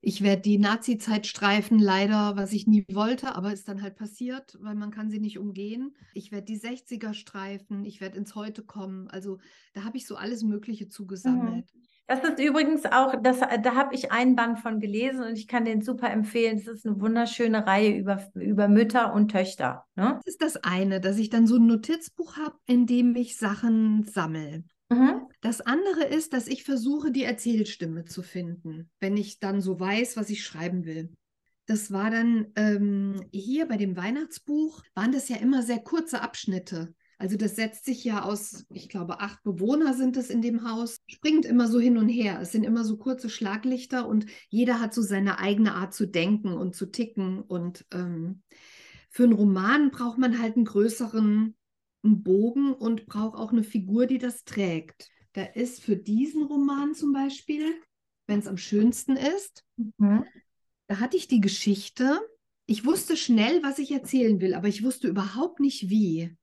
Ich 0.02 0.22
werde 0.22 0.42
die 0.44 0.60
Nazi-Zeit 0.60 1.26
streifen, 1.26 1.80
leider, 1.80 2.36
was 2.36 2.54
ich 2.54 2.68
nie 2.68 2.86
wollte, 2.92 3.36
aber 3.36 3.52
ist 3.52 3.68
dann 3.68 3.82
halt 3.82 3.96
passiert, 3.96 4.58
weil 4.62 4.76
man 4.76 4.92
kann 4.92 5.10
sie 5.10 5.20
nicht 5.20 5.40
umgehen. 5.40 5.96
Ich 6.14 6.32
werde 6.32 6.46
die 6.46 6.60
60er 6.60 7.14
streifen, 7.14 7.86
ich 7.86 8.02
werde 8.02 8.18
ins 8.18 8.36
Heute 8.36 8.64
kommen. 8.64 9.08
Also 9.10 9.40
da 9.74 9.84
habe 9.84 9.98
ich 9.98 10.06
so 10.06 10.16
alles 10.16 10.44
Mögliche 10.44 10.90
zugesammelt. 10.90 11.74
Mhm. 11.74 11.82
Das 12.08 12.24
ist 12.24 12.40
übrigens 12.40 12.86
auch, 12.86 13.16
das, 13.20 13.40
da 13.40 13.74
habe 13.74 13.96
ich 13.96 14.12
einen 14.12 14.36
Band 14.36 14.60
von 14.60 14.80
gelesen 14.80 15.24
und 15.24 15.40
ich 15.40 15.48
kann 15.48 15.66
den 15.66 15.82
super 15.82 16.12
empfehlen. 16.12 16.62
Das 16.64 16.68
ist 16.68 16.86
eine 16.86 17.02
wunderschöne 17.02 17.66
Reihe 17.66 17.98
über, 17.98 18.24
über 18.36 18.68
Mütter 18.68 19.12
und 19.12 19.32
Töchter. 19.32 19.86
Ne? 19.96 20.14
Das 20.18 20.28
ist 20.28 20.42
das 20.44 20.58
eine, 20.58 21.02
dass 21.02 21.18
ich 21.18 21.32
dann 21.32 21.48
so 21.48 21.56
ein 21.56 21.66
Notizbuch 21.66 22.38
habe, 22.38 22.56
in 22.68 22.86
dem 22.86 23.16
ich 23.16 23.38
Sachen 23.38 24.04
sammle. 24.04 24.64
Mhm. 24.90 25.28
Das 25.42 25.62
andere 25.62 26.04
ist, 26.04 26.34
dass 26.34 26.48
ich 26.48 26.64
versuche, 26.64 27.12
die 27.12 27.24
Erzählstimme 27.24 28.06
zu 28.06 28.22
finden, 28.22 28.90
wenn 29.00 29.18
ich 29.18 29.40
dann 29.40 29.62
so 29.62 29.80
weiß, 29.80 30.18
was 30.18 30.30
ich 30.30 30.44
schreiben 30.44 30.86
will. 30.86 31.12
Das 31.66 31.92
war 31.92 32.12
dann 32.12 32.48
ähm, 32.56 33.26
hier 33.32 33.68
bei 33.68 33.78
dem 33.78 33.98
Weihnachtsbuch, 33.98 34.84
waren 34.94 35.12
das 35.12 35.30
ja 35.30 35.38
immer 35.38 35.64
sehr 35.64 35.80
kurze 35.80 36.22
Abschnitte. 36.22 36.94
Also 37.18 37.38
das 37.38 37.56
setzt 37.56 37.86
sich 37.86 38.04
ja 38.04 38.24
aus, 38.24 38.66
ich 38.74 38.90
glaube, 38.90 39.22
acht 39.22 39.42
Bewohner 39.44 39.94
sind 39.94 40.18
es 40.18 40.30
in 40.30 40.42
dem 40.42 40.70
Haus, 40.70 40.98
springt 41.08 41.46
immer 41.46 41.68
so 41.68 41.80
hin 41.80 41.98
und 41.98 42.10
her. 42.10 42.40
Es 42.42 42.52
sind 42.52 42.66
immer 42.66 42.84
so 42.84 42.98
kurze 42.98 43.30
Schlaglichter 43.30 44.08
und 44.08 44.26
jeder 44.50 44.82
hat 44.82 44.94
so 44.94 45.02
seine 45.02 45.40
eigene 45.40 45.74
Art 45.76 45.94
zu 45.94 46.06
denken 46.06 46.54
und 46.54 46.76
zu 46.76 46.88
ticken. 46.88 47.42
Und 47.42 47.86
ähm, 47.94 48.44
für 49.10 49.24
einen 49.24 49.34
Roman 49.34 49.92
braucht 49.92 50.18
man 50.18 50.42
halt 50.42 50.56
einen 50.56 50.66
größeren 50.66 51.56
einen 52.06 52.24
Bogen 52.24 52.74
und 52.74 53.06
brauche 53.06 53.38
auch 53.38 53.52
eine 53.52 53.64
Figur, 53.64 54.06
die 54.06 54.18
das 54.18 54.44
trägt. 54.44 55.10
Da 55.34 55.44
ist 55.44 55.84
für 55.84 55.98
diesen 55.98 56.44
Roman 56.44 56.96
zum 56.96 57.12
Beispiel, 57.12 57.74
wenn 58.28 58.40
es 58.40 58.48
am 58.48 58.58
schönsten 58.58 59.18
ist, 59.18 59.66
mhm. 59.98 60.24
da 60.88 61.00
hatte 61.00 61.18
ich 61.18 61.28
die 61.28 61.42
Geschichte. 61.42 62.20
Ich 62.66 62.86
wusste 62.86 63.18
schnell, 63.18 63.62
was 63.62 63.80
ich 63.80 63.92
erzählen 63.92 64.40
will, 64.40 64.54
aber 64.54 64.68
ich 64.68 64.84
wusste 64.84 65.08
überhaupt 65.08 65.60
nicht 65.60 65.90
wie. 65.90 66.36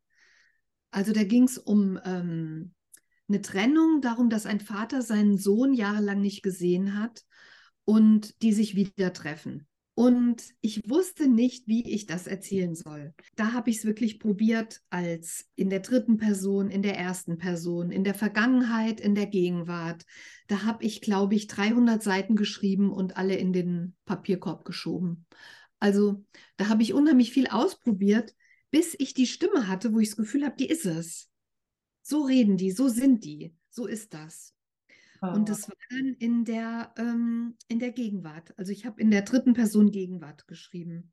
Also 0.90 1.12
da 1.12 1.24
ging 1.24 1.44
es 1.44 1.56
um 1.56 1.98
ähm, 2.04 2.74
eine 3.28 3.40
Trennung, 3.40 4.02
darum, 4.02 4.28
dass 4.28 4.46
ein 4.46 4.60
Vater 4.60 5.00
seinen 5.00 5.38
Sohn 5.38 5.72
jahrelang 5.72 6.20
nicht 6.20 6.42
gesehen 6.42 6.98
hat 6.98 7.22
und 7.84 8.42
die 8.42 8.52
sich 8.52 8.76
wieder 8.76 9.12
treffen. 9.12 9.66
Und 9.94 10.42
ich 10.62 10.88
wusste 10.88 11.28
nicht, 11.28 11.68
wie 11.68 11.92
ich 11.92 12.06
das 12.06 12.26
erzählen 12.26 12.74
soll. 12.74 13.12
Da 13.36 13.52
habe 13.52 13.68
ich 13.68 13.78
es 13.78 13.84
wirklich 13.84 14.18
probiert, 14.18 14.80
als 14.88 15.50
in 15.54 15.68
der 15.68 15.80
dritten 15.80 16.16
Person, 16.16 16.70
in 16.70 16.82
der 16.82 16.96
ersten 16.96 17.36
Person, 17.36 17.90
in 17.90 18.02
der 18.02 18.14
Vergangenheit, 18.14 19.00
in 19.00 19.14
der 19.14 19.26
Gegenwart. 19.26 20.04
Da 20.48 20.64
habe 20.64 20.84
ich, 20.84 21.02
glaube 21.02 21.34
ich, 21.34 21.46
300 21.46 22.02
Seiten 22.02 22.36
geschrieben 22.36 22.90
und 22.90 23.18
alle 23.18 23.36
in 23.36 23.52
den 23.52 23.94
Papierkorb 24.06 24.64
geschoben. 24.64 25.26
Also 25.78 26.24
da 26.56 26.68
habe 26.68 26.82
ich 26.82 26.94
unheimlich 26.94 27.32
viel 27.32 27.48
ausprobiert, 27.48 28.34
bis 28.70 28.94
ich 28.98 29.12
die 29.12 29.26
Stimme 29.26 29.68
hatte, 29.68 29.92
wo 29.92 29.98
ich 29.98 30.08
das 30.08 30.16
Gefühl 30.16 30.44
habe, 30.46 30.56
die 30.58 30.68
ist 30.68 30.86
es. 30.86 31.28
So 32.00 32.22
reden 32.22 32.56
die, 32.56 32.70
so 32.70 32.88
sind 32.88 33.24
die, 33.24 33.54
so 33.68 33.86
ist 33.86 34.14
das. 34.14 34.54
Und 35.30 35.48
das 35.48 35.68
war 35.68 35.76
dann 35.90 36.14
in 36.18 36.44
der, 36.44 36.92
ähm, 36.98 37.56
in 37.68 37.78
der 37.78 37.92
Gegenwart. 37.92 38.52
Also 38.58 38.72
ich 38.72 38.84
habe 38.84 39.00
in 39.00 39.10
der 39.10 39.22
dritten 39.22 39.54
Person 39.54 39.92
Gegenwart 39.92 40.48
geschrieben. 40.48 41.12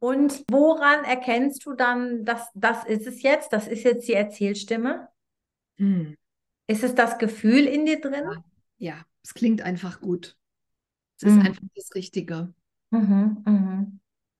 Und 0.00 0.44
woran 0.50 1.04
erkennst 1.04 1.64
du 1.64 1.74
dann, 1.74 2.24
dass 2.24 2.48
das 2.54 2.84
ist 2.84 3.06
es 3.06 3.22
jetzt, 3.22 3.52
das 3.52 3.68
ist 3.68 3.84
jetzt 3.84 4.08
die 4.08 4.14
Erzählstimme? 4.14 5.08
Hm. 5.76 6.16
Ist 6.66 6.84
es 6.84 6.94
das 6.94 7.18
Gefühl 7.18 7.66
in 7.66 7.86
dir 7.86 8.00
drin? 8.00 8.24
Ja, 8.24 8.44
ja 8.78 9.06
es 9.22 9.34
klingt 9.34 9.62
einfach 9.62 10.00
gut. 10.00 10.36
Es 11.16 11.28
ist 11.28 11.34
mhm. 11.34 11.42
einfach 11.42 11.62
das 11.74 11.94
Richtige. 11.94 12.54
Mhm, 12.90 13.42
mh. 13.44 13.86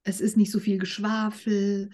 Es 0.03 0.20
ist 0.20 0.37
nicht 0.37 0.50
so 0.50 0.59
viel 0.59 0.79
Geschwafel. 0.79 1.90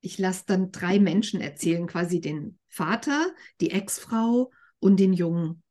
Ich 0.00 0.18
lasse 0.18 0.44
dann 0.46 0.72
drei 0.72 0.98
Menschen 0.98 1.40
erzählen, 1.40 1.86
quasi 1.86 2.20
den 2.20 2.58
Vater, 2.68 3.26
die 3.60 3.70
Ex-Frau 3.70 4.50
und 4.78 4.98
den 4.98 5.12
Jungen. 5.12 5.62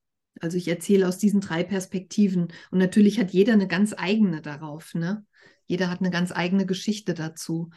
Also 0.42 0.58
ich 0.58 0.68
erzähle 0.68 1.08
aus 1.08 1.18
diesen 1.18 1.42
drei 1.42 1.64
Perspektiven 1.64 2.50
und 2.72 2.80
natürlich 2.80 3.20
hat 3.20 3.32
jeder 3.32 3.54
eine 3.54 3.68
ganz 3.68 3.94
eigene 3.98 4.42
darauf, 4.42 4.94
ne? 4.94 5.26
Jeder 5.66 5.90
hat 5.90 6.00
eine 6.00 6.10
ganz 6.10 6.32
eigene 6.32 6.66
Geschichte 6.66 7.14
dazu. 7.14 7.70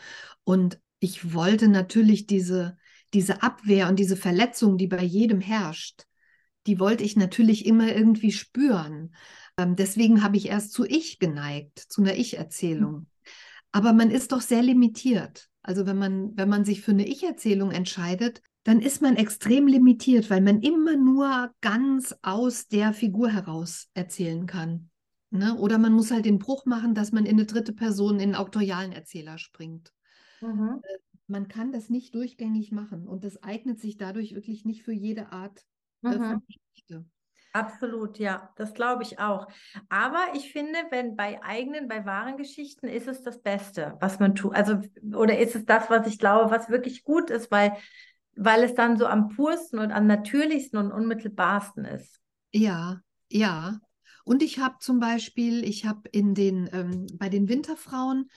Und 0.44 0.80
ich 0.98 1.34
wollte 1.34 1.68
natürlich 1.68 2.26
diese, 2.26 2.78
diese 3.12 3.42
Abwehr 3.42 3.88
und 3.88 3.98
diese 3.98 4.16
Verletzung, 4.16 4.78
die 4.78 4.86
bei 4.86 5.02
jedem 5.02 5.40
herrscht, 5.40 6.04
die 6.66 6.78
wollte 6.78 7.04
ich 7.04 7.16
natürlich 7.16 7.66
immer 7.66 7.94
irgendwie 7.94 8.32
spüren. 8.32 9.14
Ähm, 9.58 9.76
deswegen 9.76 10.22
habe 10.22 10.36
ich 10.36 10.48
erst 10.48 10.72
zu 10.72 10.86
Ich 10.86 11.18
geneigt, 11.18 11.78
zu 11.78 12.02
einer 12.02 12.14
Ich-Erzählung. 12.14 13.08
Aber 13.72 13.92
man 13.92 14.10
ist 14.10 14.32
doch 14.32 14.40
sehr 14.40 14.62
limitiert. 14.62 15.48
Also 15.62 15.86
wenn 15.86 15.98
man, 15.98 16.36
wenn 16.36 16.48
man 16.48 16.64
sich 16.64 16.82
für 16.82 16.92
eine 16.92 17.06
Ich-Erzählung 17.06 17.72
entscheidet, 17.72 18.42
dann 18.64 18.80
ist 18.80 19.02
man 19.02 19.16
extrem 19.16 19.66
limitiert, 19.66 20.30
weil 20.30 20.40
man 20.40 20.60
immer 20.60 20.96
nur 20.96 21.52
ganz 21.60 22.14
aus 22.22 22.68
der 22.68 22.92
Figur 22.92 23.30
heraus 23.30 23.88
erzählen 23.94 24.46
kann. 24.46 24.90
Ne? 25.30 25.56
Oder 25.56 25.78
man 25.78 25.92
muss 25.92 26.10
halt 26.10 26.26
den 26.26 26.38
Bruch 26.38 26.66
machen, 26.66 26.94
dass 26.94 27.10
man 27.10 27.24
in 27.24 27.32
eine 27.36 27.46
dritte 27.46 27.72
Person, 27.72 28.16
in 28.16 28.22
einen 28.22 28.34
auktorialen 28.34 28.92
Erzähler 28.92 29.38
springt. 29.38 29.92
Mhm. 30.40 30.80
Äh, 30.82 30.98
man 31.26 31.48
kann 31.48 31.72
das 31.72 31.88
nicht 31.88 32.14
durchgängig 32.14 32.72
machen 32.72 33.08
und 33.08 33.24
das 33.24 33.42
eignet 33.42 33.80
sich 33.80 33.96
dadurch 33.96 34.34
wirklich 34.34 34.64
nicht 34.64 34.82
für 34.82 34.92
jede 34.92 35.32
Art 35.32 35.64
äh, 36.02 36.12
von 36.12 36.42
Geschichte. 36.46 37.06
Absolut, 37.54 38.18
ja, 38.18 38.50
das 38.56 38.72
glaube 38.72 39.02
ich 39.02 39.18
auch. 39.18 39.46
Aber 39.90 40.20
ich 40.34 40.52
finde, 40.52 40.78
wenn 40.90 41.16
bei 41.16 41.42
eigenen, 41.42 41.86
bei 41.86 42.06
wahren 42.06 42.38
Geschichten 42.38 42.88
ist 42.88 43.08
es 43.08 43.22
das 43.22 43.42
Beste, 43.42 43.96
was 44.00 44.18
man 44.18 44.34
tut. 44.34 44.54
Also, 44.54 44.80
oder 45.14 45.38
ist 45.38 45.54
es 45.54 45.66
das, 45.66 45.90
was 45.90 46.06
ich 46.06 46.18
glaube, 46.18 46.50
was 46.50 46.70
wirklich 46.70 47.04
gut 47.04 47.28
ist, 47.30 47.50
weil, 47.50 47.76
weil 48.36 48.64
es 48.64 48.74
dann 48.74 48.96
so 48.96 49.06
am 49.06 49.28
pursten 49.28 49.78
und 49.78 49.92
am 49.92 50.06
natürlichsten 50.06 50.78
und 50.78 50.92
unmittelbarsten 50.92 51.84
ist. 51.84 52.20
Ja, 52.52 53.00
ja. 53.30 53.80
Und 54.24 54.42
ich 54.42 54.58
habe 54.58 54.76
zum 54.80 55.00
Beispiel, 55.00 55.64
ich 55.64 55.84
habe 55.84 56.08
in 56.10 56.34
den, 56.34 56.68
ähm, 56.72 57.06
bei 57.14 57.28
den 57.28 57.48
Winterfrauen, 57.48 58.30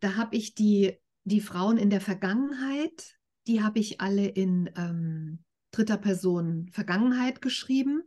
da 0.00 0.16
habe 0.16 0.36
ich 0.36 0.54
die, 0.54 0.96
die 1.24 1.40
Frauen 1.40 1.76
in 1.76 1.90
der 1.90 2.00
Vergangenheit, 2.00 3.16
die 3.46 3.62
habe 3.62 3.78
ich 3.78 4.00
alle 4.00 4.26
in 4.26 4.70
ähm, 4.76 5.40
dritter 5.70 5.98
Person 5.98 6.68
Vergangenheit 6.72 7.42
geschrieben. 7.42 8.02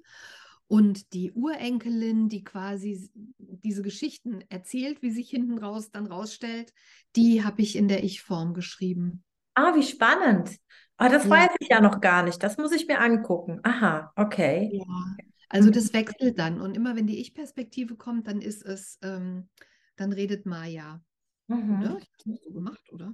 Und 0.68 1.14
die 1.14 1.34
Urenkelin, 1.34 2.30
die 2.30 2.46
quasi 2.46 3.12
diese 3.38 3.82
Geschichten 3.82 4.42
erzählt, 4.48 5.02
wie 5.02 5.12
sich 5.12 5.30
hinten 5.30 5.58
raus 5.58 5.92
dann 5.92 6.08
rausstellt, 6.08 6.74
die 7.18 7.44
habe 7.44 7.62
ich 7.62 7.76
in 7.76 7.90
der 7.90 8.06
Ich-Form 8.06 8.54
geschrieben. 8.54 9.24
Ah, 9.54 9.76
wie 9.76 9.84
spannend. 9.84 10.58
Oh, 11.04 11.10
das 11.10 11.30
weiß 11.30 11.50
ich 11.60 11.70
ja 11.70 11.82
noch 11.82 12.00
gar 12.00 12.24
nicht. 12.24 12.44
Das 12.44 12.58
muss 12.58 12.72
ich 12.72 12.88
mir 12.88 13.00
angucken. 13.00 13.60
Aha, 13.64 14.12
okay. 14.16 14.70
Ja, 14.72 15.16
also 15.50 15.70
mhm. 15.70 15.74
das 15.74 15.94
wechselt 15.94 16.38
dann. 16.38 16.62
Und 16.62 16.76
immer 16.76 16.96
wenn 16.96 17.08
die 17.08 17.20
Ich-Perspektive 17.20 17.96
kommt, 17.96 18.28
dann 18.28 18.40
ist 18.40 18.64
es, 18.64 19.00
ähm, 19.02 19.50
dann 19.96 20.14
redet 20.14 20.46
Maya. 20.46 21.02
Mhm. 21.48 21.80
Oder? 21.80 21.98
Ich 21.98 22.26
habe 22.26 22.36
es 22.36 22.44
so 22.44 22.52
gemacht, 22.52 22.92
oder? 22.92 23.14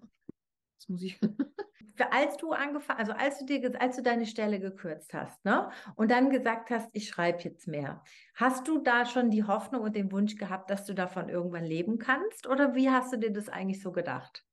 Das 0.78 0.90
muss 0.90 1.02
ich. 1.02 1.18
als 2.12 2.38
du 2.38 2.52
angefangen, 2.52 3.00
also 3.00 3.14
als 3.14 3.40
du 3.40 3.46
dir, 3.46 3.82
als 3.82 3.96
du 3.96 4.04
deine 4.04 4.26
Stelle 4.26 4.60
gekürzt 4.60 5.14
hast, 5.14 5.44
ne, 5.46 5.70
und 5.96 6.12
dann 6.12 6.30
gesagt 6.30 6.70
hast, 6.70 6.90
ich 6.94 7.08
schreibe 7.08 7.42
jetzt 7.44 7.68
mehr, 7.68 8.04
hast 8.36 8.68
du 8.68 8.80
da 8.80 9.06
schon 9.06 9.32
die 9.32 9.46
Hoffnung 9.46 9.82
und 9.82 9.96
den 9.96 10.12
Wunsch 10.12 10.36
gehabt, 10.36 10.70
dass 10.70 10.86
du 10.86 10.94
davon 10.94 11.30
irgendwann 11.30 11.66
leben 11.66 11.98
kannst? 11.98 12.48
Oder 12.48 12.76
wie 12.76 12.90
hast 12.90 13.14
du 13.14 13.18
dir 13.18 13.32
das 13.32 13.50
eigentlich 13.50 13.82
so 13.82 13.92
gedacht? 13.92 14.47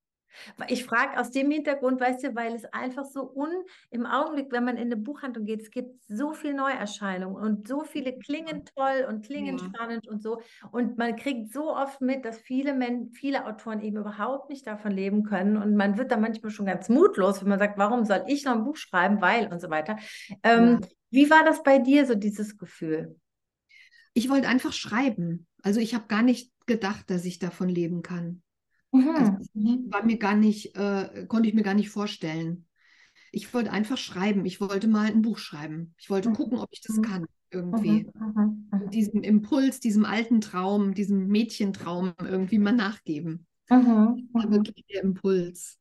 Ich 0.68 0.84
frage 0.84 1.18
aus 1.18 1.30
dem 1.30 1.50
Hintergrund, 1.50 2.00
weißt 2.00 2.24
du, 2.24 2.34
weil 2.34 2.54
es 2.54 2.64
einfach 2.66 3.04
so 3.04 3.30
un 3.34 3.50
im 3.90 4.06
Augenblick, 4.06 4.52
wenn 4.52 4.64
man 4.64 4.76
in 4.76 4.84
eine 4.84 4.96
Buchhandlung 4.96 5.44
geht, 5.46 5.62
es 5.62 5.70
gibt 5.70 6.02
so 6.08 6.32
viele 6.32 6.54
Neuerscheinungen 6.54 7.36
und 7.36 7.68
so 7.68 7.84
viele 7.84 8.18
klingen 8.18 8.64
toll 8.64 9.06
und 9.08 9.24
klingen 9.24 9.58
ja. 9.58 9.64
spannend 9.64 10.08
und 10.08 10.22
so. 10.22 10.40
Und 10.70 10.98
man 10.98 11.16
kriegt 11.16 11.52
so 11.52 11.74
oft 11.74 12.00
mit, 12.00 12.24
dass 12.24 12.38
viele, 12.38 12.74
Men 12.74 13.10
viele 13.12 13.46
Autoren 13.46 13.80
eben 13.80 13.98
überhaupt 13.98 14.50
nicht 14.50 14.66
davon 14.66 14.92
leben 14.92 15.24
können. 15.24 15.56
Und 15.56 15.76
man 15.76 15.98
wird 15.98 16.10
da 16.10 16.16
manchmal 16.16 16.50
schon 16.50 16.66
ganz 16.66 16.88
mutlos, 16.88 17.40
wenn 17.40 17.48
man 17.48 17.58
sagt, 17.58 17.78
warum 17.78 18.04
soll 18.04 18.24
ich 18.26 18.44
noch 18.44 18.52
ein 18.52 18.64
Buch 18.64 18.76
schreiben, 18.76 19.20
weil 19.20 19.52
und 19.52 19.60
so 19.60 19.70
weiter. 19.70 19.96
Ähm, 20.42 20.80
ja. 20.80 20.88
Wie 21.10 21.30
war 21.30 21.44
das 21.44 21.62
bei 21.62 21.78
dir, 21.78 22.06
so 22.06 22.14
dieses 22.14 22.58
Gefühl? 22.58 23.16
Ich 24.14 24.28
wollte 24.28 24.48
einfach 24.48 24.72
schreiben. 24.72 25.46
Also 25.62 25.80
ich 25.80 25.94
habe 25.94 26.06
gar 26.08 26.22
nicht 26.22 26.52
gedacht, 26.66 27.08
dass 27.10 27.24
ich 27.24 27.38
davon 27.38 27.68
leben 27.68 28.02
kann. 28.02 28.42
Also 28.94 29.32
mhm. 29.54 29.92
war 29.92 30.04
mir 30.04 30.18
gar 30.18 30.36
nicht, 30.36 30.76
äh, 30.76 31.26
konnte 31.26 31.48
ich 31.48 31.54
mir 31.54 31.62
gar 31.62 31.74
nicht 31.74 31.90
vorstellen. 31.90 32.66
Ich 33.32 33.52
wollte 33.52 33.72
einfach 33.72 33.98
schreiben. 33.98 34.44
Ich 34.44 34.60
wollte 34.60 34.86
mal 34.86 35.06
ein 35.06 35.22
Buch 35.22 35.38
schreiben. 35.38 35.94
Ich 35.98 36.10
wollte 36.10 36.28
mhm. 36.28 36.34
gucken, 36.34 36.58
ob 36.58 36.68
ich 36.70 36.80
das 36.80 36.96
mhm. 36.96 37.02
kann 37.02 37.26
irgendwie. 37.50 38.06
Mhm. 38.14 38.68
mhm. 38.70 38.90
Diesem 38.90 39.22
Impuls, 39.22 39.80
diesem 39.80 40.04
alten 40.04 40.40
Traum, 40.40 40.94
diesem 40.94 41.26
Mädchentraum 41.26 42.14
irgendwie 42.20 42.58
mal 42.58 42.72
nachgeben. 42.72 43.46
Mhm. 43.68 44.28
Das 44.32 44.44
war 44.44 44.50
wirklich 44.50 44.84
der 44.86 45.02
Impuls. 45.02 45.78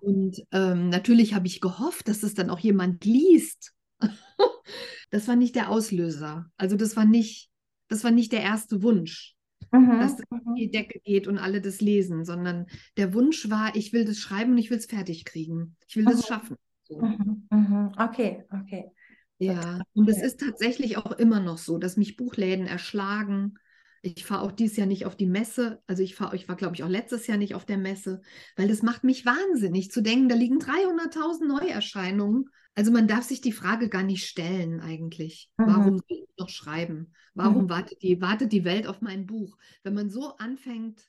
Und 0.00 0.42
ähm, 0.52 0.88
natürlich 0.88 1.34
habe 1.34 1.46
ich 1.46 1.60
gehofft, 1.60 2.08
dass 2.08 2.22
es 2.22 2.32
dann 2.32 2.48
auch 2.48 2.60
jemand 2.60 3.04
liest. 3.04 3.74
das 5.10 5.28
war 5.28 5.36
nicht 5.36 5.56
der 5.56 5.68
Auslöser. 5.68 6.46
Also 6.56 6.76
das 6.76 6.96
war 6.96 7.04
nicht, 7.04 7.50
das 7.88 8.02
war 8.02 8.10
nicht 8.10 8.32
der 8.32 8.42
erste 8.42 8.82
Wunsch 8.82 9.36
mhm. 9.72 10.00
dass 10.00 10.16
das 10.16 10.26
in 10.30 10.54
die 10.54 10.70
Decke 10.70 11.00
geht 11.00 11.26
und 11.26 11.38
alle 11.38 11.60
das 11.60 11.80
lesen, 11.80 12.24
sondern 12.24 12.66
der 12.96 13.14
Wunsch 13.14 13.50
war, 13.50 13.74
ich 13.76 13.92
will 13.92 14.04
das 14.04 14.18
schreiben 14.18 14.52
und 14.52 14.58
ich 14.58 14.70
will 14.70 14.78
es 14.78 14.86
fertig 14.86 15.24
kriegen. 15.24 15.76
Ich 15.88 15.96
will 15.96 16.04
mhm. 16.04 16.10
das 16.10 16.26
schaffen. 16.26 16.56
So. 16.84 17.00
Mhm. 17.00 17.46
mhm. 17.50 17.92
Okay, 17.98 18.44
okay. 18.50 18.90
Ja, 19.38 19.82
und 19.94 20.08
es 20.08 20.20
ist 20.20 20.40
tatsächlich 20.40 20.96
auch 20.96 21.12
immer 21.12 21.38
noch 21.38 21.58
so, 21.58 21.78
dass 21.78 21.96
mich 21.96 22.16
Buchläden 22.16 22.66
erschlagen. 22.66 23.54
Ich 24.02 24.24
fahre 24.24 24.42
auch 24.42 24.52
dieses 24.52 24.76
Jahr 24.76 24.86
nicht 24.86 25.06
auf 25.06 25.16
die 25.16 25.26
Messe. 25.26 25.80
Also 25.86 26.02
ich 26.02 26.16
fahre, 26.16 26.34
ich 26.34 26.48
war, 26.48 26.56
glaube 26.56 26.74
ich, 26.74 26.82
auch 26.82 26.88
letztes 26.88 27.26
Jahr 27.28 27.38
nicht 27.38 27.54
auf 27.54 27.64
der 27.64 27.78
Messe, 27.78 28.20
weil 28.56 28.68
das 28.68 28.82
macht 28.82 29.04
mich 29.04 29.26
wahnsinnig 29.26 29.92
zu 29.92 30.00
denken, 30.00 30.28
da 30.28 30.34
liegen 30.34 30.58
300.000 30.58 31.46
Neuerscheinungen 31.46 32.50
also 32.78 32.92
man 32.92 33.08
darf 33.08 33.24
sich 33.24 33.40
die 33.40 33.50
Frage 33.50 33.88
gar 33.88 34.04
nicht 34.04 34.24
stellen 34.24 34.78
eigentlich. 34.80 35.50
Mhm. 35.56 35.66
Warum 35.66 35.94
will 35.96 36.22
ich 36.22 36.38
noch 36.38 36.48
schreiben? 36.48 37.12
Warum 37.34 37.64
mhm. 37.64 37.70
wartet, 37.70 38.02
die, 38.02 38.20
wartet 38.20 38.52
die 38.52 38.64
Welt 38.64 38.86
auf 38.86 39.00
mein 39.00 39.26
Buch? 39.26 39.58
Wenn 39.82 39.94
man 39.94 40.10
so 40.10 40.36
anfängt, 40.36 41.02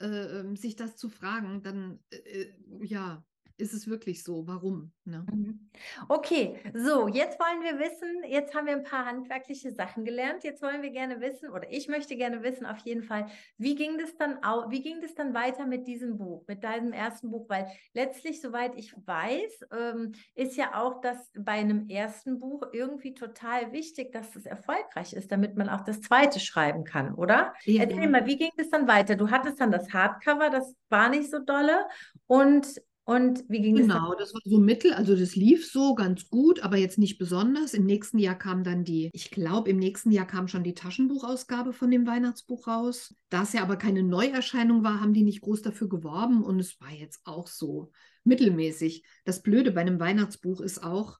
äh, 0.00 0.40
ähm, 0.40 0.56
sich 0.56 0.74
das 0.74 0.96
zu 0.96 1.08
fragen, 1.08 1.62
dann 1.62 2.00
äh, 2.10 2.16
äh 2.16 2.52
ja, 2.82 3.24
ist 3.56 3.72
es 3.72 3.88
wirklich 3.88 4.22
so? 4.22 4.46
Warum? 4.46 4.92
Ne? 5.04 5.24
Mhm. 5.32 5.70
Okay, 6.08 6.58
so, 6.74 7.08
jetzt 7.08 7.38
wollen 7.40 7.62
wir 7.62 7.78
wissen, 7.78 8.22
jetzt 8.28 8.54
haben 8.54 8.66
wir 8.66 8.74
ein 8.74 8.84
paar 8.84 9.06
handwerkliche 9.06 9.72
Sachen 9.72 10.04
gelernt. 10.04 10.44
Jetzt 10.44 10.62
wollen 10.62 10.82
wir 10.82 10.90
gerne 10.90 11.20
wissen, 11.20 11.50
oder 11.50 11.70
ich 11.70 11.88
möchte 11.88 12.16
gerne 12.16 12.42
wissen, 12.42 12.66
auf 12.66 12.78
jeden 12.78 13.02
Fall, 13.02 13.26
wie 13.58 13.74
ging 13.74 13.98
das 13.98 14.16
dann, 14.16 14.38
wie 14.70 14.82
ging 14.82 15.00
das 15.00 15.14
dann 15.14 15.34
weiter 15.34 15.66
mit 15.66 15.86
diesem 15.86 16.18
Buch, 16.18 16.44
mit 16.46 16.62
deinem 16.64 16.92
ersten 16.92 17.30
Buch? 17.30 17.48
Weil 17.48 17.66
letztlich, 17.94 18.40
soweit 18.40 18.76
ich 18.76 18.94
weiß, 19.06 19.66
ähm, 19.72 20.12
ist 20.34 20.56
ja 20.56 20.74
auch 20.74 21.00
das 21.00 21.30
bei 21.36 21.52
einem 21.52 21.88
ersten 21.88 22.38
Buch 22.38 22.62
irgendwie 22.72 23.14
total 23.14 23.72
wichtig, 23.72 24.12
dass 24.12 24.36
es 24.36 24.46
erfolgreich 24.46 25.12
ist, 25.12 25.32
damit 25.32 25.56
man 25.56 25.68
auch 25.68 25.82
das 25.82 26.00
zweite 26.00 26.40
schreiben 26.40 26.84
kann, 26.84 27.14
oder? 27.14 27.54
Ja. 27.64 27.82
Erzähl 27.82 28.08
mal, 28.08 28.26
wie 28.26 28.36
ging 28.36 28.50
das 28.56 28.70
dann 28.70 28.88
weiter? 28.88 29.16
Du 29.16 29.30
hattest 29.30 29.60
dann 29.60 29.70
das 29.70 29.92
Hardcover, 29.92 30.50
das 30.50 30.74
war 30.88 31.08
nicht 31.08 31.30
so 31.30 31.38
dolle. 31.38 31.86
Und 32.26 32.80
und 33.04 33.44
wie 33.48 33.60
ging 33.60 33.74
genau, 33.74 33.94
das? 33.94 34.02
Genau, 34.02 34.14
das 34.14 34.34
war 34.34 34.40
so 34.44 34.58
mittel, 34.58 34.92
also 34.92 35.16
das 35.16 35.34
lief 35.34 35.68
so 35.68 35.94
ganz 35.94 36.28
gut, 36.28 36.60
aber 36.60 36.76
jetzt 36.76 36.98
nicht 36.98 37.18
besonders. 37.18 37.74
Im 37.74 37.84
nächsten 37.84 38.18
Jahr 38.18 38.36
kam 38.36 38.62
dann 38.62 38.84
die, 38.84 39.10
ich 39.12 39.30
glaube, 39.30 39.70
im 39.70 39.78
nächsten 39.78 40.12
Jahr 40.12 40.26
kam 40.26 40.46
schon 40.46 40.62
die 40.62 40.74
Taschenbuchausgabe 40.74 41.72
von 41.72 41.90
dem 41.90 42.06
Weihnachtsbuch 42.06 42.68
raus. 42.68 43.14
Da 43.28 43.42
es 43.42 43.52
ja 43.54 43.62
aber 43.62 43.76
keine 43.76 44.04
Neuerscheinung 44.04 44.84
war, 44.84 45.00
haben 45.00 45.14
die 45.14 45.24
nicht 45.24 45.40
groß 45.40 45.62
dafür 45.62 45.88
geworben 45.88 46.44
und 46.44 46.60
es 46.60 46.80
war 46.80 46.92
jetzt 46.92 47.22
auch 47.24 47.48
so 47.48 47.90
mittelmäßig. 48.22 49.04
Das 49.24 49.42
Blöde 49.42 49.72
bei 49.72 49.80
einem 49.80 49.98
Weihnachtsbuch 49.98 50.60
ist 50.60 50.84
auch, 50.84 51.18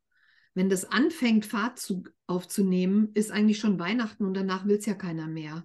wenn 0.55 0.69
das 0.69 0.85
anfängt, 0.85 1.47
Fahrt 1.47 1.81
zu, 1.81 2.05
aufzunehmen, 2.29 3.11
ist 3.15 3.33
eigentlich 3.33 3.59
schon 3.59 3.81
Weihnachten 3.81 4.25
und 4.25 4.35
danach 4.35 4.67
will 4.67 4.77
es 4.77 4.87
ja 4.87 4.95
keiner 4.95 5.27
mehr. 5.27 5.65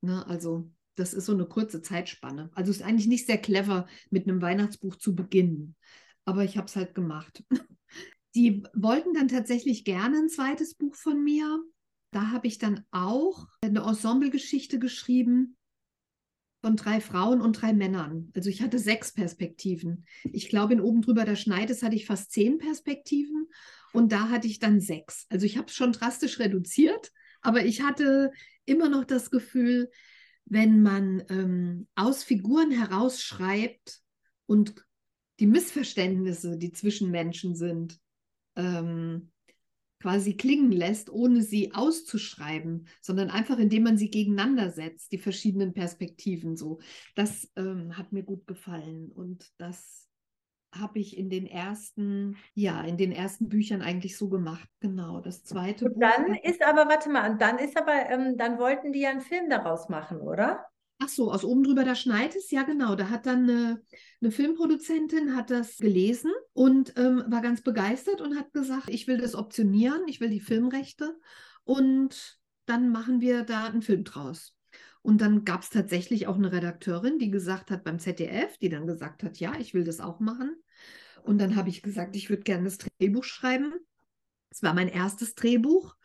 Ne, 0.00 0.26
also 0.26 0.70
das 0.96 1.14
ist 1.14 1.26
so 1.26 1.32
eine 1.32 1.46
kurze 1.46 1.82
Zeitspanne. 1.82 2.50
Also 2.54 2.70
ist 2.70 2.82
eigentlich 2.82 3.06
nicht 3.06 3.26
sehr 3.26 3.38
clever, 3.38 3.86
mit 4.10 4.28
einem 4.28 4.40
Weihnachtsbuch 4.40 4.96
zu 4.96 5.14
beginnen. 5.14 5.76
Aber 6.24 6.44
ich 6.44 6.56
habe 6.56 6.66
es 6.66 6.76
halt 6.76 6.94
gemacht. 6.94 7.44
Die 8.34 8.64
wollten 8.74 9.14
dann 9.14 9.28
tatsächlich 9.28 9.84
gerne 9.84 10.18
ein 10.18 10.28
zweites 10.28 10.74
Buch 10.74 10.96
von 10.96 11.22
mir. 11.22 11.62
Da 12.10 12.30
habe 12.30 12.46
ich 12.46 12.58
dann 12.58 12.84
auch 12.90 13.46
eine 13.60 13.80
Ensemblegeschichte 13.80 14.78
geschrieben 14.78 15.56
von 16.64 16.76
drei 16.76 17.00
Frauen 17.00 17.40
und 17.40 17.60
drei 17.60 17.72
Männern. 17.74 18.32
Also 18.34 18.48
ich 18.48 18.62
hatte 18.62 18.78
sechs 18.78 19.12
Perspektiven. 19.12 20.06
Ich 20.24 20.48
glaube, 20.48 20.72
in 20.72 20.80
oben 20.80 21.02
drüber 21.02 21.24
der 21.24 21.36
Schneides 21.36 21.82
hatte 21.82 21.94
ich 21.94 22.06
fast 22.06 22.32
zehn 22.32 22.58
Perspektiven 22.58 23.48
und 23.92 24.12
da 24.12 24.30
hatte 24.30 24.46
ich 24.46 24.60
dann 24.60 24.80
sechs. 24.80 25.26
Also 25.28 25.44
ich 25.44 25.58
habe 25.58 25.66
es 25.66 25.74
schon 25.74 25.92
drastisch 25.92 26.38
reduziert, 26.38 27.12
aber 27.42 27.66
ich 27.66 27.82
hatte 27.82 28.32
immer 28.64 28.88
noch 28.88 29.04
das 29.04 29.30
Gefühl, 29.30 29.90
wenn 30.46 30.82
man 30.82 31.22
ähm, 31.28 31.88
aus 31.94 32.22
Figuren 32.22 32.70
herausschreibt 32.70 34.00
und 34.46 34.74
die 35.40 35.46
Missverständnisse, 35.46 36.58
die 36.58 36.72
zwischen 36.72 37.10
Menschen 37.10 37.56
sind, 37.56 37.98
ähm, 38.56 39.32
quasi 40.00 40.36
klingen 40.36 40.70
lässt, 40.70 41.08
ohne 41.08 41.42
sie 41.42 41.72
auszuschreiben, 41.72 42.88
sondern 43.00 43.30
einfach 43.30 43.58
indem 43.58 43.84
man 43.84 43.96
sie 43.96 44.10
gegeneinander 44.10 44.70
setzt, 44.70 45.12
die 45.12 45.18
verschiedenen 45.18 45.72
Perspektiven 45.72 46.56
so. 46.56 46.80
Das 47.14 47.50
ähm, 47.56 47.96
hat 47.96 48.12
mir 48.12 48.22
gut 48.22 48.46
gefallen 48.46 49.10
und 49.10 49.50
das 49.56 50.10
habe 50.78 50.98
ich 50.98 51.16
in 51.16 51.30
den 51.30 51.46
ersten, 51.46 52.36
ja, 52.54 52.82
in 52.82 52.96
den 52.96 53.12
ersten 53.12 53.48
Büchern 53.48 53.82
eigentlich 53.82 54.16
so 54.16 54.28
gemacht. 54.28 54.68
Genau, 54.80 55.20
das 55.20 55.44
zweite 55.44 55.86
und 55.86 56.00
Dann 56.00 56.34
ist 56.34 56.62
aber, 56.64 56.88
warte 56.88 57.10
mal, 57.10 57.30
und 57.30 57.40
dann 57.40 57.58
ist 57.58 57.76
aber, 57.76 58.10
ähm, 58.10 58.36
dann 58.36 58.58
wollten 58.58 58.92
die 58.92 59.00
ja 59.00 59.10
einen 59.10 59.20
Film 59.20 59.48
daraus 59.48 59.88
machen, 59.88 60.20
oder? 60.20 60.64
Ach 61.00 61.08
so, 61.08 61.32
aus 61.32 61.44
oben 61.44 61.64
drüber, 61.64 61.84
da 61.84 61.94
schneit 61.94 62.36
es, 62.36 62.50
ja 62.50 62.62
genau. 62.62 62.94
Da 62.94 63.10
hat 63.10 63.26
dann 63.26 63.42
eine, 63.42 63.82
eine 64.20 64.30
Filmproduzentin 64.30 65.34
hat 65.34 65.50
das 65.50 65.76
gelesen 65.78 66.30
und 66.52 66.94
ähm, 66.96 67.24
war 67.28 67.42
ganz 67.42 67.62
begeistert 67.62 68.20
und 68.20 68.38
hat 68.38 68.52
gesagt, 68.52 68.88
ich 68.88 69.06
will 69.06 69.18
das 69.18 69.34
optionieren, 69.34 70.02
ich 70.06 70.20
will 70.20 70.30
die 70.30 70.40
Filmrechte 70.40 71.16
und 71.64 72.38
dann 72.66 72.90
machen 72.90 73.20
wir 73.20 73.42
da 73.42 73.66
einen 73.66 73.82
Film 73.82 74.04
draus. 74.04 74.56
Und 75.02 75.20
dann 75.20 75.44
gab 75.44 75.60
es 75.60 75.68
tatsächlich 75.68 76.26
auch 76.26 76.36
eine 76.36 76.50
Redakteurin, 76.50 77.18
die 77.18 77.30
gesagt 77.30 77.70
hat 77.70 77.84
beim 77.84 77.98
ZDF, 77.98 78.56
die 78.56 78.70
dann 78.70 78.86
gesagt 78.86 79.22
hat, 79.22 79.38
ja, 79.38 79.52
ich 79.58 79.74
will 79.74 79.84
das 79.84 80.00
auch 80.00 80.18
machen. 80.18 80.56
Und 81.24 81.38
dann 81.38 81.56
habe 81.56 81.70
ich 81.70 81.82
gesagt, 81.82 82.16
ich 82.16 82.28
würde 82.28 82.42
gerne 82.42 82.64
das 82.64 82.78
Drehbuch 82.78 83.24
schreiben. 83.24 83.72
Es 84.50 84.62
war 84.62 84.74
mein 84.74 84.88
erstes 84.88 85.34
Drehbuch. 85.34 85.96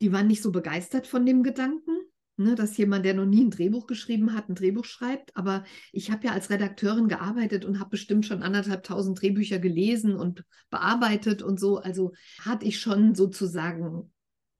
Die 0.00 0.12
waren 0.12 0.26
nicht 0.26 0.42
so 0.42 0.50
begeistert 0.50 1.06
von 1.06 1.24
dem 1.24 1.44
Gedanken, 1.44 1.92
ne, 2.36 2.56
dass 2.56 2.76
jemand, 2.76 3.04
der 3.04 3.14
noch 3.14 3.26
nie 3.26 3.44
ein 3.44 3.50
Drehbuch 3.50 3.86
geschrieben 3.86 4.34
hat, 4.34 4.48
ein 4.48 4.56
Drehbuch 4.56 4.84
schreibt. 4.84 5.36
Aber 5.36 5.62
ich 5.92 6.10
habe 6.10 6.26
ja 6.26 6.32
als 6.32 6.50
Redakteurin 6.50 7.06
gearbeitet 7.06 7.64
und 7.64 7.78
habe 7.78 7.90
bestimmt 7.90 8.26
schon 8.26 8.42
anderthalb 8.42 8.82
tausend 8.82 9.22
Drehbücher 9.22 9.60
gelesen 9.60 10.16
und 10.16 10.44
bearbeitet 10.68 11.42
und 11.42 11.60
so. 11.60 11.78
Also 11.78 12.12
hatte 12.40 12.66
ich 12.66 12.80
schon 12.80 13.14
sozusagen 13.14 14.10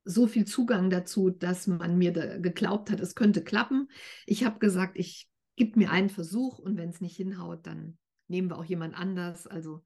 so 0.05 0.29
viel 0.29 0.45
Zugang 0.45 0.89
dazu, 0.89 1.31
dass 1.31 1.67
man 1.67 1.99
mir 1.99 2.13
da 2.13 2.39
geglaubt 2.39 2.91
hat, 2.91 3.01
es 3.01 3.17
könnte 3.17 3.43
klappen. 3.43 3.89
Ich 4.25 4.45
habe 4.45 4.61
gesagt, 4.61 4.97
ich 4.97 5.29
gebe 5.57 5.81
mir 5.81 5.91
einen 5.91 6.11
Versuch 6.11 6.61
und 6.61 6.77
wenn 6.77 6.91
es 6.91 7.01
nicht 7.01 7.17
hinhaut, 7.17 7.67
dann 7.67 7.99
nehmen 8.31 8.49
wir 8.49 8.59
auch 8.59 8.65
jemand 8.65 8.99
anders. 8.99 9.47
Also 9.47 9.83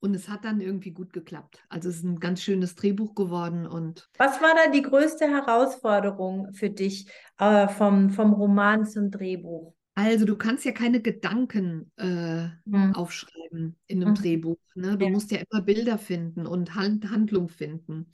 und 0.00 0.14
es 0.14 0.28
hat 0.28 0.44
dann 0.44 0.60
irgendwie 0.60 0.92
gut 0.92 1.12
geklappt. 1.12 1.64
Also 1.68 1.88
es 1.88 1.96
ist 1.96 2.04
ein 2.04 2.20
ganz 2.20 2.40
schönes 2.40 2.76
Drehbuch 2.76 3.14
geworden 3.14 3.66
und. 3.66 4.08
Was 4.18 4.40
war 4.40 4.54
da 4.54 4.70
die 4.70 4.82
größte 4.82 5.26
Herausforderung 5.26 6.52
für 6.52 6.70
dich 6.70 7.10
äh, 7.38 7.66
vom, 7.66 8.10
vom 8.10 8.32
Roman 8.32 8.86
zum 8.86 9.10
Drehbuch? 9.10 9.74
Also 9.94 10.24
du 10.24 10.36
kannst 10.36 10.64
ja 10.64 10.70
keine 10.70 11.02
Gedanken 11.02 11.90
äh, 11.96 12.48
hm. 12.70 12.94
aufschreiben 12.94 13.76
in 13.88 14.02
einem 14.02 14.14
hm. 14.14 14.22
Drehbuch. 14.22 14.58
Ne? 14.76 14.96
Du 14.96 15.06
ja. 15.06 15.10
musst 15.10 15.32
ja 15.32 15.40
immer 15.50 15.62
Bilder 15.62 15.98
finden 15.98 16.46
und 16.46 16.76
Hand 16.76 17.10
Handlung 17.10 17.48
finden. 17.48 18.12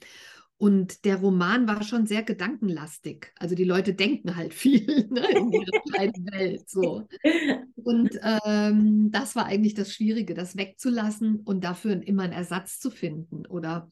Und 0.57 1.03
der 1.03 1.17
Roman 1.17 1.67
war 1.67 1.83
schon 1.83 2.07
sehr 2.07 2.23
gedankenlastig. 2.23 3.33
Also 3.37 3.55
die 3.55 3.65
Leute 3.65 3.93
denken 3.93 4.35
halt 4.37 4.53
viel 4.53 4.85
ne, 5.09 5.27
in 5.31 5.51
ihrer 5.51 5.81
kleinen 5.91 6.31
Welt. 6.31 6.69
So. 6.69 7.07
Und 7.75 8.19
ähm, 8.23 9.11
das 9.11 9.35
war 9.35 9.45
eigentlich 9.45 9.73
das 9.73 9.93
Schwierige, 9.93 10.33
das 10.33 10.55
wegzulassen 10.55 11.41
und 11.41 11.63
dafür 11.63 12.01
immer 12.07 12.23
einen 12.23 12.33
Ersatz 12.33 12.79
zu 12.79 12.89
finden 12.89 13.45
oder 13.45 13.91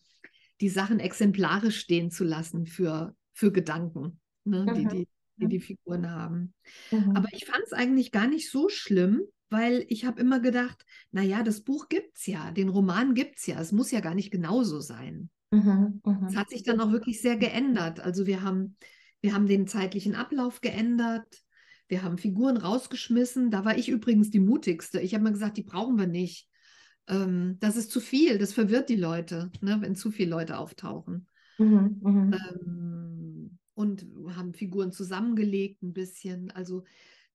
die 0.62 0.70
Sachen 0.70 1.00
exemplarisch 1.00 1.80
stehen 1.80 2.12
zu 2.12 2.24
lassen 2.24 2.66
für, 2.66 3.14
für 3.34 3.52
Gedanken, 3.52 4.22
ne, 4.46 4.62
mhm. 4.62 4.74
die, 4.74 4.88
die, 4.88 5.08
die, 5.38 5.48
die 5.48 5.60
Figuren 5.60 6.10
haben. 6.10 6.54
Mhm. 6.92 7.18
Aber 7.18 7.28
ich 7.34 7.46
fand 7.46 7.64
es 7.66 7.74
eigentlich 7.74 8.14
gar 8.14 8.28
nicht 8.28 8.50
so 8.50 8.70
schlimm, 8.70 9.24
weil 9.50 9.86
ich 9.90 10.06
habe 10.06 10.22
immer 10.22 10.40
gedacht, 10.40 10.86
naja, 11.12 11.44
das 11.44 11.62
Buch 11.62 11.90
gibt 11.90 12.18
es 12.18 12.26
ja, 12.26 12.52
den 12.52 12.70
Roman 12.70 13.14
gibt 13.14 13.40
es 13.40 13.48
ja, 13.48 13.60
es 13.60 13.74
muss 13.74 13.92
ja 13.92 14.00
gar 14.00 14.16
nicht 14.16 14.32
genauso 14.32 14.80
sein. 14.80 15.30
Mhm, 15.54 16.02
mh. 16.04 16.28
Es 16.30 16.36
hat 16.36 16.50
sich 16.50 16.64
dann 16.64 16.82
auch 16.82 16.92
wirklich 16.92 17.22
sehr 17.22 17.38
geändert. 17.38 18.00
Also 18.00 18.26
wir 18.26 18.42
haben, 18.42 18.76
wir 19.22 19.34
haben 19.34 19.46
den 19.46 19.68
zeitlichen 19.68 20.16
Ablauf 20.16 20.62
geändert. 20.62 21.28
Wir 21.88 22.02
haben 22.02 22.18
Figuren 22.18 22.58
rausgeschmissen. 22.58 23.52
Da 23.52 23.64
war 23.64 23.78
ich 23.78 23.90
übrigens 23.90 24.32
die 24.32 24.40
mutigste. 24.40 25.00
Ich 25.00 25.14
habe 25.14 25.24
mal 25.24 25.34
gesagt, 25.34 25.58
die 25.58 25.64
brauchen 25.64 26.00
wir 26.00 26.08
nicht. 26.08 26.50
Ähm, 27.08 27.58
das 27.60 27.76
ist 27.76 27.92
zu 27.92 28.00
viel. 28.00 28.40
Das 28.40 28.52
verwirrt 28.54 28.90
die 28.90 28.96
Leute, 28.96 29.52
ne, 29.62 29.78
wenn 29.82 29.96
zu 29.96 30.10
viele 30.10 30.32
Leute 30.32 30.58
auftauchen. 30.58 31.28
Mhm, 31.60 32.00
mh. 32.02 32.38
ähm, 32.38 33.60
und 33.76 34.08
haben 34.36 34.54
Figuren 34.54 34.92
zusammengelegt 34.92 35.84
ein 35.84 35.94
bisschen. 35.94 36.50
Also 36.52 36.84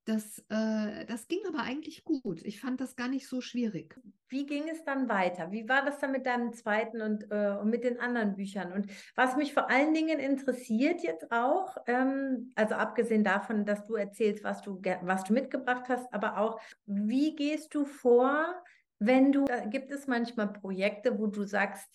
das, 0.08 0.38
äh, 0.48 1.04
das 1.04 1.28
ging 1.28 1.40
aber 1.46 1.60
eigentlich 1.60 2.02
gut. 2.02 2.42
Ich 2.42 2.60
fand 2.60 2.80
das 2.80 2.96
gar 2.96 3.08
nicht 3.08 3.28
so 3.28 3.42
schwierig. 3.42 4.00
Wie 4.28 4.46
ging 4.46 4.66
es 4.68 4.82
dann 4.82 5.08
weiter? 5.10 5.50
Wie 5.52 5.68
war 5.68 5.84
das 5.84 5.98
dann 5.98 6.12
mit 6.12 6.24
deinem 6.24 6.54
zweiten 6.54 7.02
und, 7.02 7.30
äh, 7.30 7.56
und 7.60 7.68
mit 7.68 7.84
den 7.84 8.00
anderen 8.00 8.34
Büchern? 8.34 8.72
Und 8.72 8.90
was 9.16 9.36
mich 9.36 9.52
vor 9.52 9.68
allen 9.68 9.92
Dingen 9.92 10.18
interessiert 10.18 11.02
jetzt 11.02 11.30
auch, 11.30 11.76
ähm, 11.86 12.50
also 12.54 12.74
abgesehen 12.74 13.22
davon, 13.22 13.66
dass 13.66 13.84
du 13.84 13.96
erzählst, 13.96 14.44
was 14.44 14.62
du, 14.62 14.80
was 15.02 15.24
du 15.24 15.34
mitgebracht 15.34 15.90
hast, 15.90 16.10
aber 16.12 16.38
auch, 16.38 16.58
wie 16.86 17.36
gehst 17.36 17.74
du 17.74 17.84
vor, 17.84 18.54
wenn 18.98 19.30
du, 19.30 19.44
gibt 19.68 19.90
es 19.90 20.06
manchmal 20.06 20.54
Projekte, 20.54 21.18
wo 21.18 21.26
du 21.26 21.44
sagst, 21.44 21.86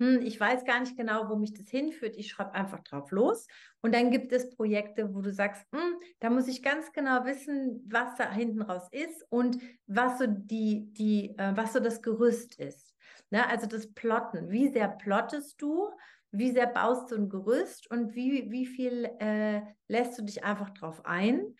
hm, 0.00 0.22
ich 0.22 0.38
weiß 0.40 0.64
gar 0.64 0.80
nicht 0.80 0.96
genau, 0.96 1.28
wo 1.28 1.36
mich 1.36 1.52
das 1.52 1.68
hinführt, 1.68 2.16
ich 2.16 2.28
schreibe 2.28 2.54
einfach 2.54 2.80
drauf 2.80 3.10
los. 3.12 3.46
Und 3.80 3.94
dann 3.94 4.10
gibt 4.10 4.32
es 4.32 4.50
Projekte, 4.50 5.14
wo 5.14 5.20
du 5.20 5.32
sagst, 5.32 5.64
hm, 5.72 5.96
da 6.18 6.30
muss 6.30 6.48
ich 6.48 6.62
ganz 6.62 6.92
genau 6.92 7.24
wissen, 7.24 7.84
was 7.86 8.16
da 8.16 8.30
hinten 8.30 8.62
raus 8.62 8.88
ist 8.90 9.24
und 9.30 9.58
was 9.86 10.18
so 10.18 10.26
die, 10.26 10.92
die, 10.92 11.36
äh, 11.38 11.56
was 11.56 11.72
so 11.72 11.80
das 11.80 12.02
Gerüst 12.02 12.58
ist. 12.58 12.94
Ne? 13.30 13.48
Also 13.48 13.66
das 13.66 13.92
Plotten. 13.92 14.50
Wie 14.50 14.68
sehr 14.68 14.88
plottest 14.88 15.62
du? 15.62 15.90
Wie 16.32 16.50
sehr 16.50 16.66
baust 16.66 17.12
du 17.12 17.14
ein 17.14 17.28
Gerüst 17.28 17.88
und 17.90 18.16
wie, 18.16 18.50
wie 18.50 18.66
viel 18.66 19.08
äh, 19.20 19.62
lässt 19.86 20.18
du 20.18 20.22
dich 20.22 20.42
einfach 20.42 20.70
drauf 20.70 21.06
ein? 21.06 21.54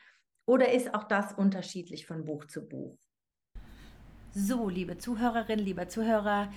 Oder 0.46 0.72
ist 0.72 0.92
auch 0.94 1.04
das 1.04 1.32
unterschiedlich 1.32 2.06
von 2.06 2.24
Buch 2.24 2.46
zu 2.46 2.66
Buch? 2.68 2.98
So, 4.36 4.68
liebe 4.68 4.98
Zuhörerinnen, 4.98 5.64
lieber 5.64 5.86
Zuhörer, 5.86 6.52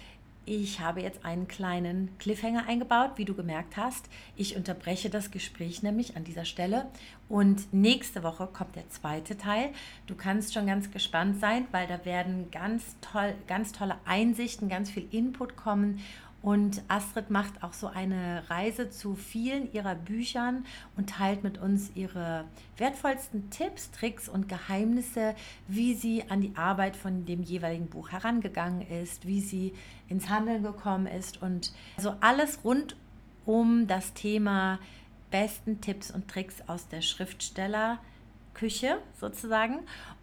ich 0.48 0.80
habe 0.80 1.02
jetzt 1.02 1.26
einen 1.26 1.50
kleinen 1.50 2.18
Cliffhanger 2.20 2.66
eingebaut, 2.68 3.12
wie 3.18 3.26
du 3.26 3.36
gemerkt 3.36 3.76
hast. 3.76 4.08
Ich 4.38 4.56
unterbreche 4.56 5.10
das 5.10 5.30
Gespräch 5.30 5.84
nämlich 5.84 6.16
an 6.16 6.24
dieser 6.24 6.46
Stelle 6.46 6.86
und 7.28 7.74
nächste 7.74 8.24
Woche 8.24 8.48
kommt 8.48 8.78
der 8.78 8.90
zweite 8.90 9.38
Teil. 9.38 9.72
Du 10.08 10.16
kannst 10.16 10.54
schon 10.54 10.66
ganz 10.66 10.90
gespannt 10.90 11.42
sein, 11.42 11.68
weil 11.72 11.86
da 11.86 12.06
werden 12.06 12.50
ganz 12.50 12.96
toll, 13.02 13.36
ganz 13.48 13.74
tolle 13.74 13.98
Einsichten, 14.06 14.70
ganz 14.70 14.90
viel 14.90 15.08
Input 15.12 15.58
kommen 15.58 16.00
und 16.48 16.82
Astrid 16.88 17.30
macht 17.30 17.62
auch 17.62 17.74
so 17.74 17.88
eine 17.88 18.50
Reise 18.50 18.90
zu 18.90 19.16
vielen 19.16 19.70
ihrer 19.74 19.96
Büchern 19.96 20.66
und 20.96 21.10
teilt 21.10 21.44
mit 21.44 21.58
uns 21.58 21.92
ihre 21.94 22.46
wertvollsten 22.78 23.50
Tipps, 23.50 23.92
Tricks 23.92 24.30
und 24.30 24.48
Geheimnisse, 24.48 25.36
wie 25.68 25.94
sie 25.94 26.24
an 26.30 26.40
die 26.40 26.56
Arbeit 26.56 26.96
von 26.96 27.26
dem 27.26 27.44
jeweiligen 27.44 27.88
Buch 27.88 28.14
herangegangen 28.14 28.80
ist, 28.88 29.28
wie 29.28 29.42
sie 29.42 29.74
ins 30.08 30.30
Handeln 30.30 30.64
gekommen 30.64 31.06
ist 31.06 31.42
und 31.42 31.74
so 31.98 32.16
alles 32.22 32.64
rund 32.64 32.96
um 33.46 33.86
das 33.88 34.14
Thema 34.14 34.80
besten 35.30 35.82
Tipps 35.82 36.12
und 36.12 36.30
Tricks 36.30 36.64
aus 36.68 36.88
der 36.88 37.02
Schriftstellerküche 37.02 39.00
sozusagen. 39.20 39.80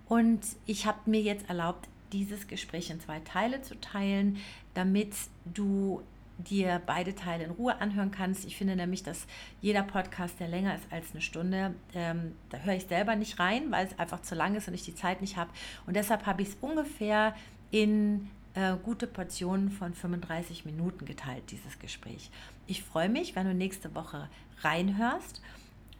Und 0.08 0.40
ich 0.64 0.86
habe 0.86 1.00
mir 1.04 1.20
jetzt 1.20 1.50
erlaubt, 1.50 1.86
dieses 2.14 2.46
Gespräch 2.46 2.88
in 2.88 3.00
zwei 3.00 3.20
Teile 3.20 3.60
zu 3.60 3.78
teilen, 3.78 4.38
damit 4.72 5.14
du 5.44 6.00
dir 6.38 6.80
beide 6.84 7.14
Teile 7.14 7.44
in 7.44 7.50
Ruhe 7.50 7.80
anhören 7.80 8.10
kannst. 8.10 8.44
Ich 8.44 8.56
finde 8.56 8.76
nämlich, 8.76 9.02
dass 9.02 9.26
jeder 9.60 9.82
Podcast, 9.82 10.40
der 10.40 10.48
länger 10.48 10.74
ist 10.74 10.84
als 10.90 11.12
eine 11.12 11.20
Stunde, 11.20 11.74
ähm, 11.94 12.34
da 12.50 12.58
höre 12.58 12.74
ich 12.74 12.86
selber 12.86 13.16
nicht 13.16 13.38
rein, 13.38 13.70
weil 13.70 13.86
es 13.86 13.98
einfach 13.98 14.22
zu 14.22 14.34
lang 14.34 14.54
ist 14.54 14.68
und 14.68 14.74
ich 14.74 14.84
die 14.84 14.94
Zeit 14.94 15.20
nicht 15.20 15.36
habe. 15.36 15.50
Und 15.86 15.94
deshalb 15.96 16.26
habe 16.26 16.42
ich 16.42 16.48
es 16.48 16.56
ungefähr 16.60 17.34
in 17.70 18.28
äh, 18.54 18.76
gute 18.82 19.06
Portionen 19.06 19.70
von 19.70 19.94
35 19.94 20.64
Minuten 20.64 21.04
geteilt, 21.04 21.50
dieses 21.50 21.78
Gespräch. 21.78 22.30
Ich 22.66 22.82
freue 22.82 23.08
mich, 23.08 23.36
wenn 23.36 23.46
du 23.46 23.54
nächste 23.54 23.94
Woche 23.94 24.28
reinhörst. 24.60 25.42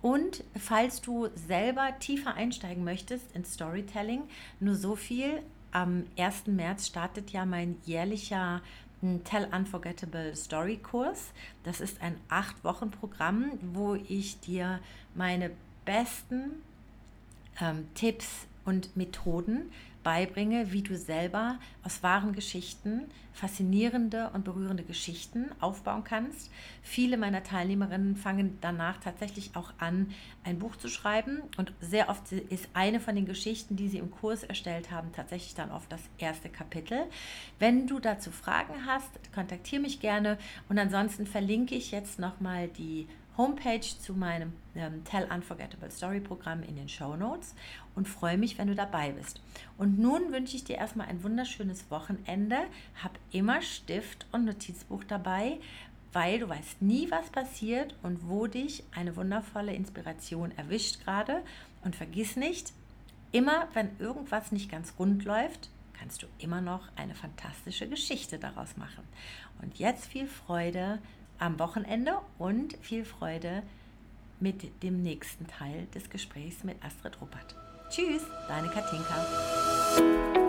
Und 0.02 0.44
falls 0.58 1.00
du 1.00 1.28
selber 1.34 1.98
tiefer 1.98 2.34
einsteigen 2.34 2.84
möchtest 2.84 3.34
ins 3.34 3.54
Storytelling, 3.54 4.22
nur 4.60 4.74
so 4.74 4.96
viel. 4.96 5.40
Am 5.72 6.04
1. 6.16 6.46
März 6.46 6.86
startet 6.86 7.30
ja 7.30 7.44
mein 7.44 7.76
jährlicher 7.84 8.60
Tell 9.24 9.46
Unforgettable 9.52 10.34
Story 10.34 10.78
Kurs. 10.78 11.32
Das 11.62 11.80
ist 11.80 12.00
ein 12.00 12.16
acht 12.28 12.64
Wochen 12.64 12.90
Programm, 12.90 13.52
wo 13.74 13.94
ich 13.94 14.40
dir 14.40 14.80
meine 15.14 15.50
besten 15.84 16.62
ähm, 17.60 17.86
Tipps 17.94 18.46
und 18.64 18.96
Methoden 18.96 19.70
beibringe, 20.04 20.70
wie 20.70 20.82
du 20.82 20.96
selber 20.96 21.58
aus 21.82 22.02
wahren 22.02 22.32
Geschichten 22.32 23.10
faszinierende 23.34 24.30
und 24.32 24.44
berührende 24.44 24.84
Geschichten 24.84 25.50
aufbauen 25.60 26.04
kannst. 26.04 26.50
Viele 26.82 27.16
meiner 27.16 27.42
Teilnehmerinnen 27.42 28.16
fangen 28.16 28.58
danach 28.60 28.98
tatsächlich 28.98 29.50
auch 29.54 29.72
an, 29.78 30.10
ein 30.44 30.60
Buch 30.60 30.76
zu 30.76 30.88
schreiben 30.88 31.42
und 31.56 31.72
sehr 31.80 32.08
oft 32.08 32.30
ist 32.30 32.68
eine 32.74 33.00
von 33.00 33.16
den 33.16 33.26
Geschichten, 33.26 33.74
die 33.74 33.88
sie 33.88 33.98
im 33.98 34.12
Kurs 34.12 34.44
erstellt 34.44 34.92
haben, 34.92 35.12
tatsächlich 35.12 35.54
dann 35.54 35.72
oft 35.72 35.90
das 35.90 36.02
erste 36.18 36.48
Kapitel. 36.48 36.98
Wenn 37.58 37.88
du 37.88 37.98
dazu 37.98 38.30
Fragen 38.30 38.86
hast, 38.86 39.10
kontaktiere 39.34 39.82
mich 39.82 39.98
gerne 39.98 40.38
und 40.68 40.78
ansonsten 40.78 41.26
verlinke 41.26 41.74
ich 41.74 41.90
jetzt 41.90 42.20
nochmal 42.20 42.68
die 42.68 43.08
Homepage 43.36 43.80
zu 43.80 44.14
meinem 44.14 44.52
ähm, 44.74 45.02
Tell 45.04 45.28
Unforgettable 45.32 45.90
Story 45.90 46.20
Programm 46.20 46.62
in 46.62 46.76
den 46.76 46.88
Show 46.88 47.16
Notes 47.16 47.54
und 47.94 48.08
freue 48.08 48.38
mich, 48.38 48.58
wenn 48.58 48.68
du 48.68 48.74
dabei 48.74 49.12
bist. 49.12 49.40
Und 49.76 49.98
nun 49.98 50.32
wünsche 50.32 50.56
ich 50.56 50.64
dir 50.64 50.76
erstmal 50.76 51.08
ein 51.08 51.22
wunderschönes 51.22 51.90
Wochenende. 51.90 52.58
Hab 53.02 53.18
immer 53.32 53.60
Stift 53.62 54.26
und 54.32 54.44
Notizbuch 54.44 55.04
dabei, 55.04 55.58
weil 56.12 56.38
du 56.38 56.48
weißt 56.48 56.80
nie, 56.80 57.10
was 57.10 57.28
passiert 57.30 57.96
und 58.02 58.28
wo 58.28 58.46
dich 58.46 58.84
eine 58.94 59.16
wundervolle 59.16 59.74
Inspiration 59.74 60.52
erwischt 60.56 61.02
gerade. 61.04 61.42
Und 61.82 61.96
vergiss 61.96 62.36
nicht, 62.36 62.72
immer 63.32 63.68
wenn 63.74 63.90
irgendwas 63.98 64.52
nicht 64.52 64.70
ganz 64.70 64.94
rund 64.98 65.24
läuft, 65.24 65.70
kannst 65.98 66.22
du 66.22 66.26
immer 66.38 66.60
noch 66.60 66.88
eine 66.96 67.14
fantastische 67.14 67.88
Geschichte 67.88 68.38
daraus 68.38 68.76
machen. 68.76 69.04
Und 69.60 69.78
jetzt 69.78 70.06
viel 70.06 70.26
Freude 70.26 71.00
am 71.38 71.58
Wochenende 71.58 72.18
und 72.38 72.76
viel 72.80 73.04
Freude 73.04 73.62
mit 74.40 74.82
dem 74.82 75.02
nächsten 75.02 75.46
Teil 75.46 75.86
des 75.94 76.10
Gesprächs 76.10 76.64
mit 76.64 76.82
Astrid 76.84 77.20
Ruppert. 77.20 77.54
Tschüss, 77.90 78.22
deine 78.48 78.68
Katinka. 78.68 80.43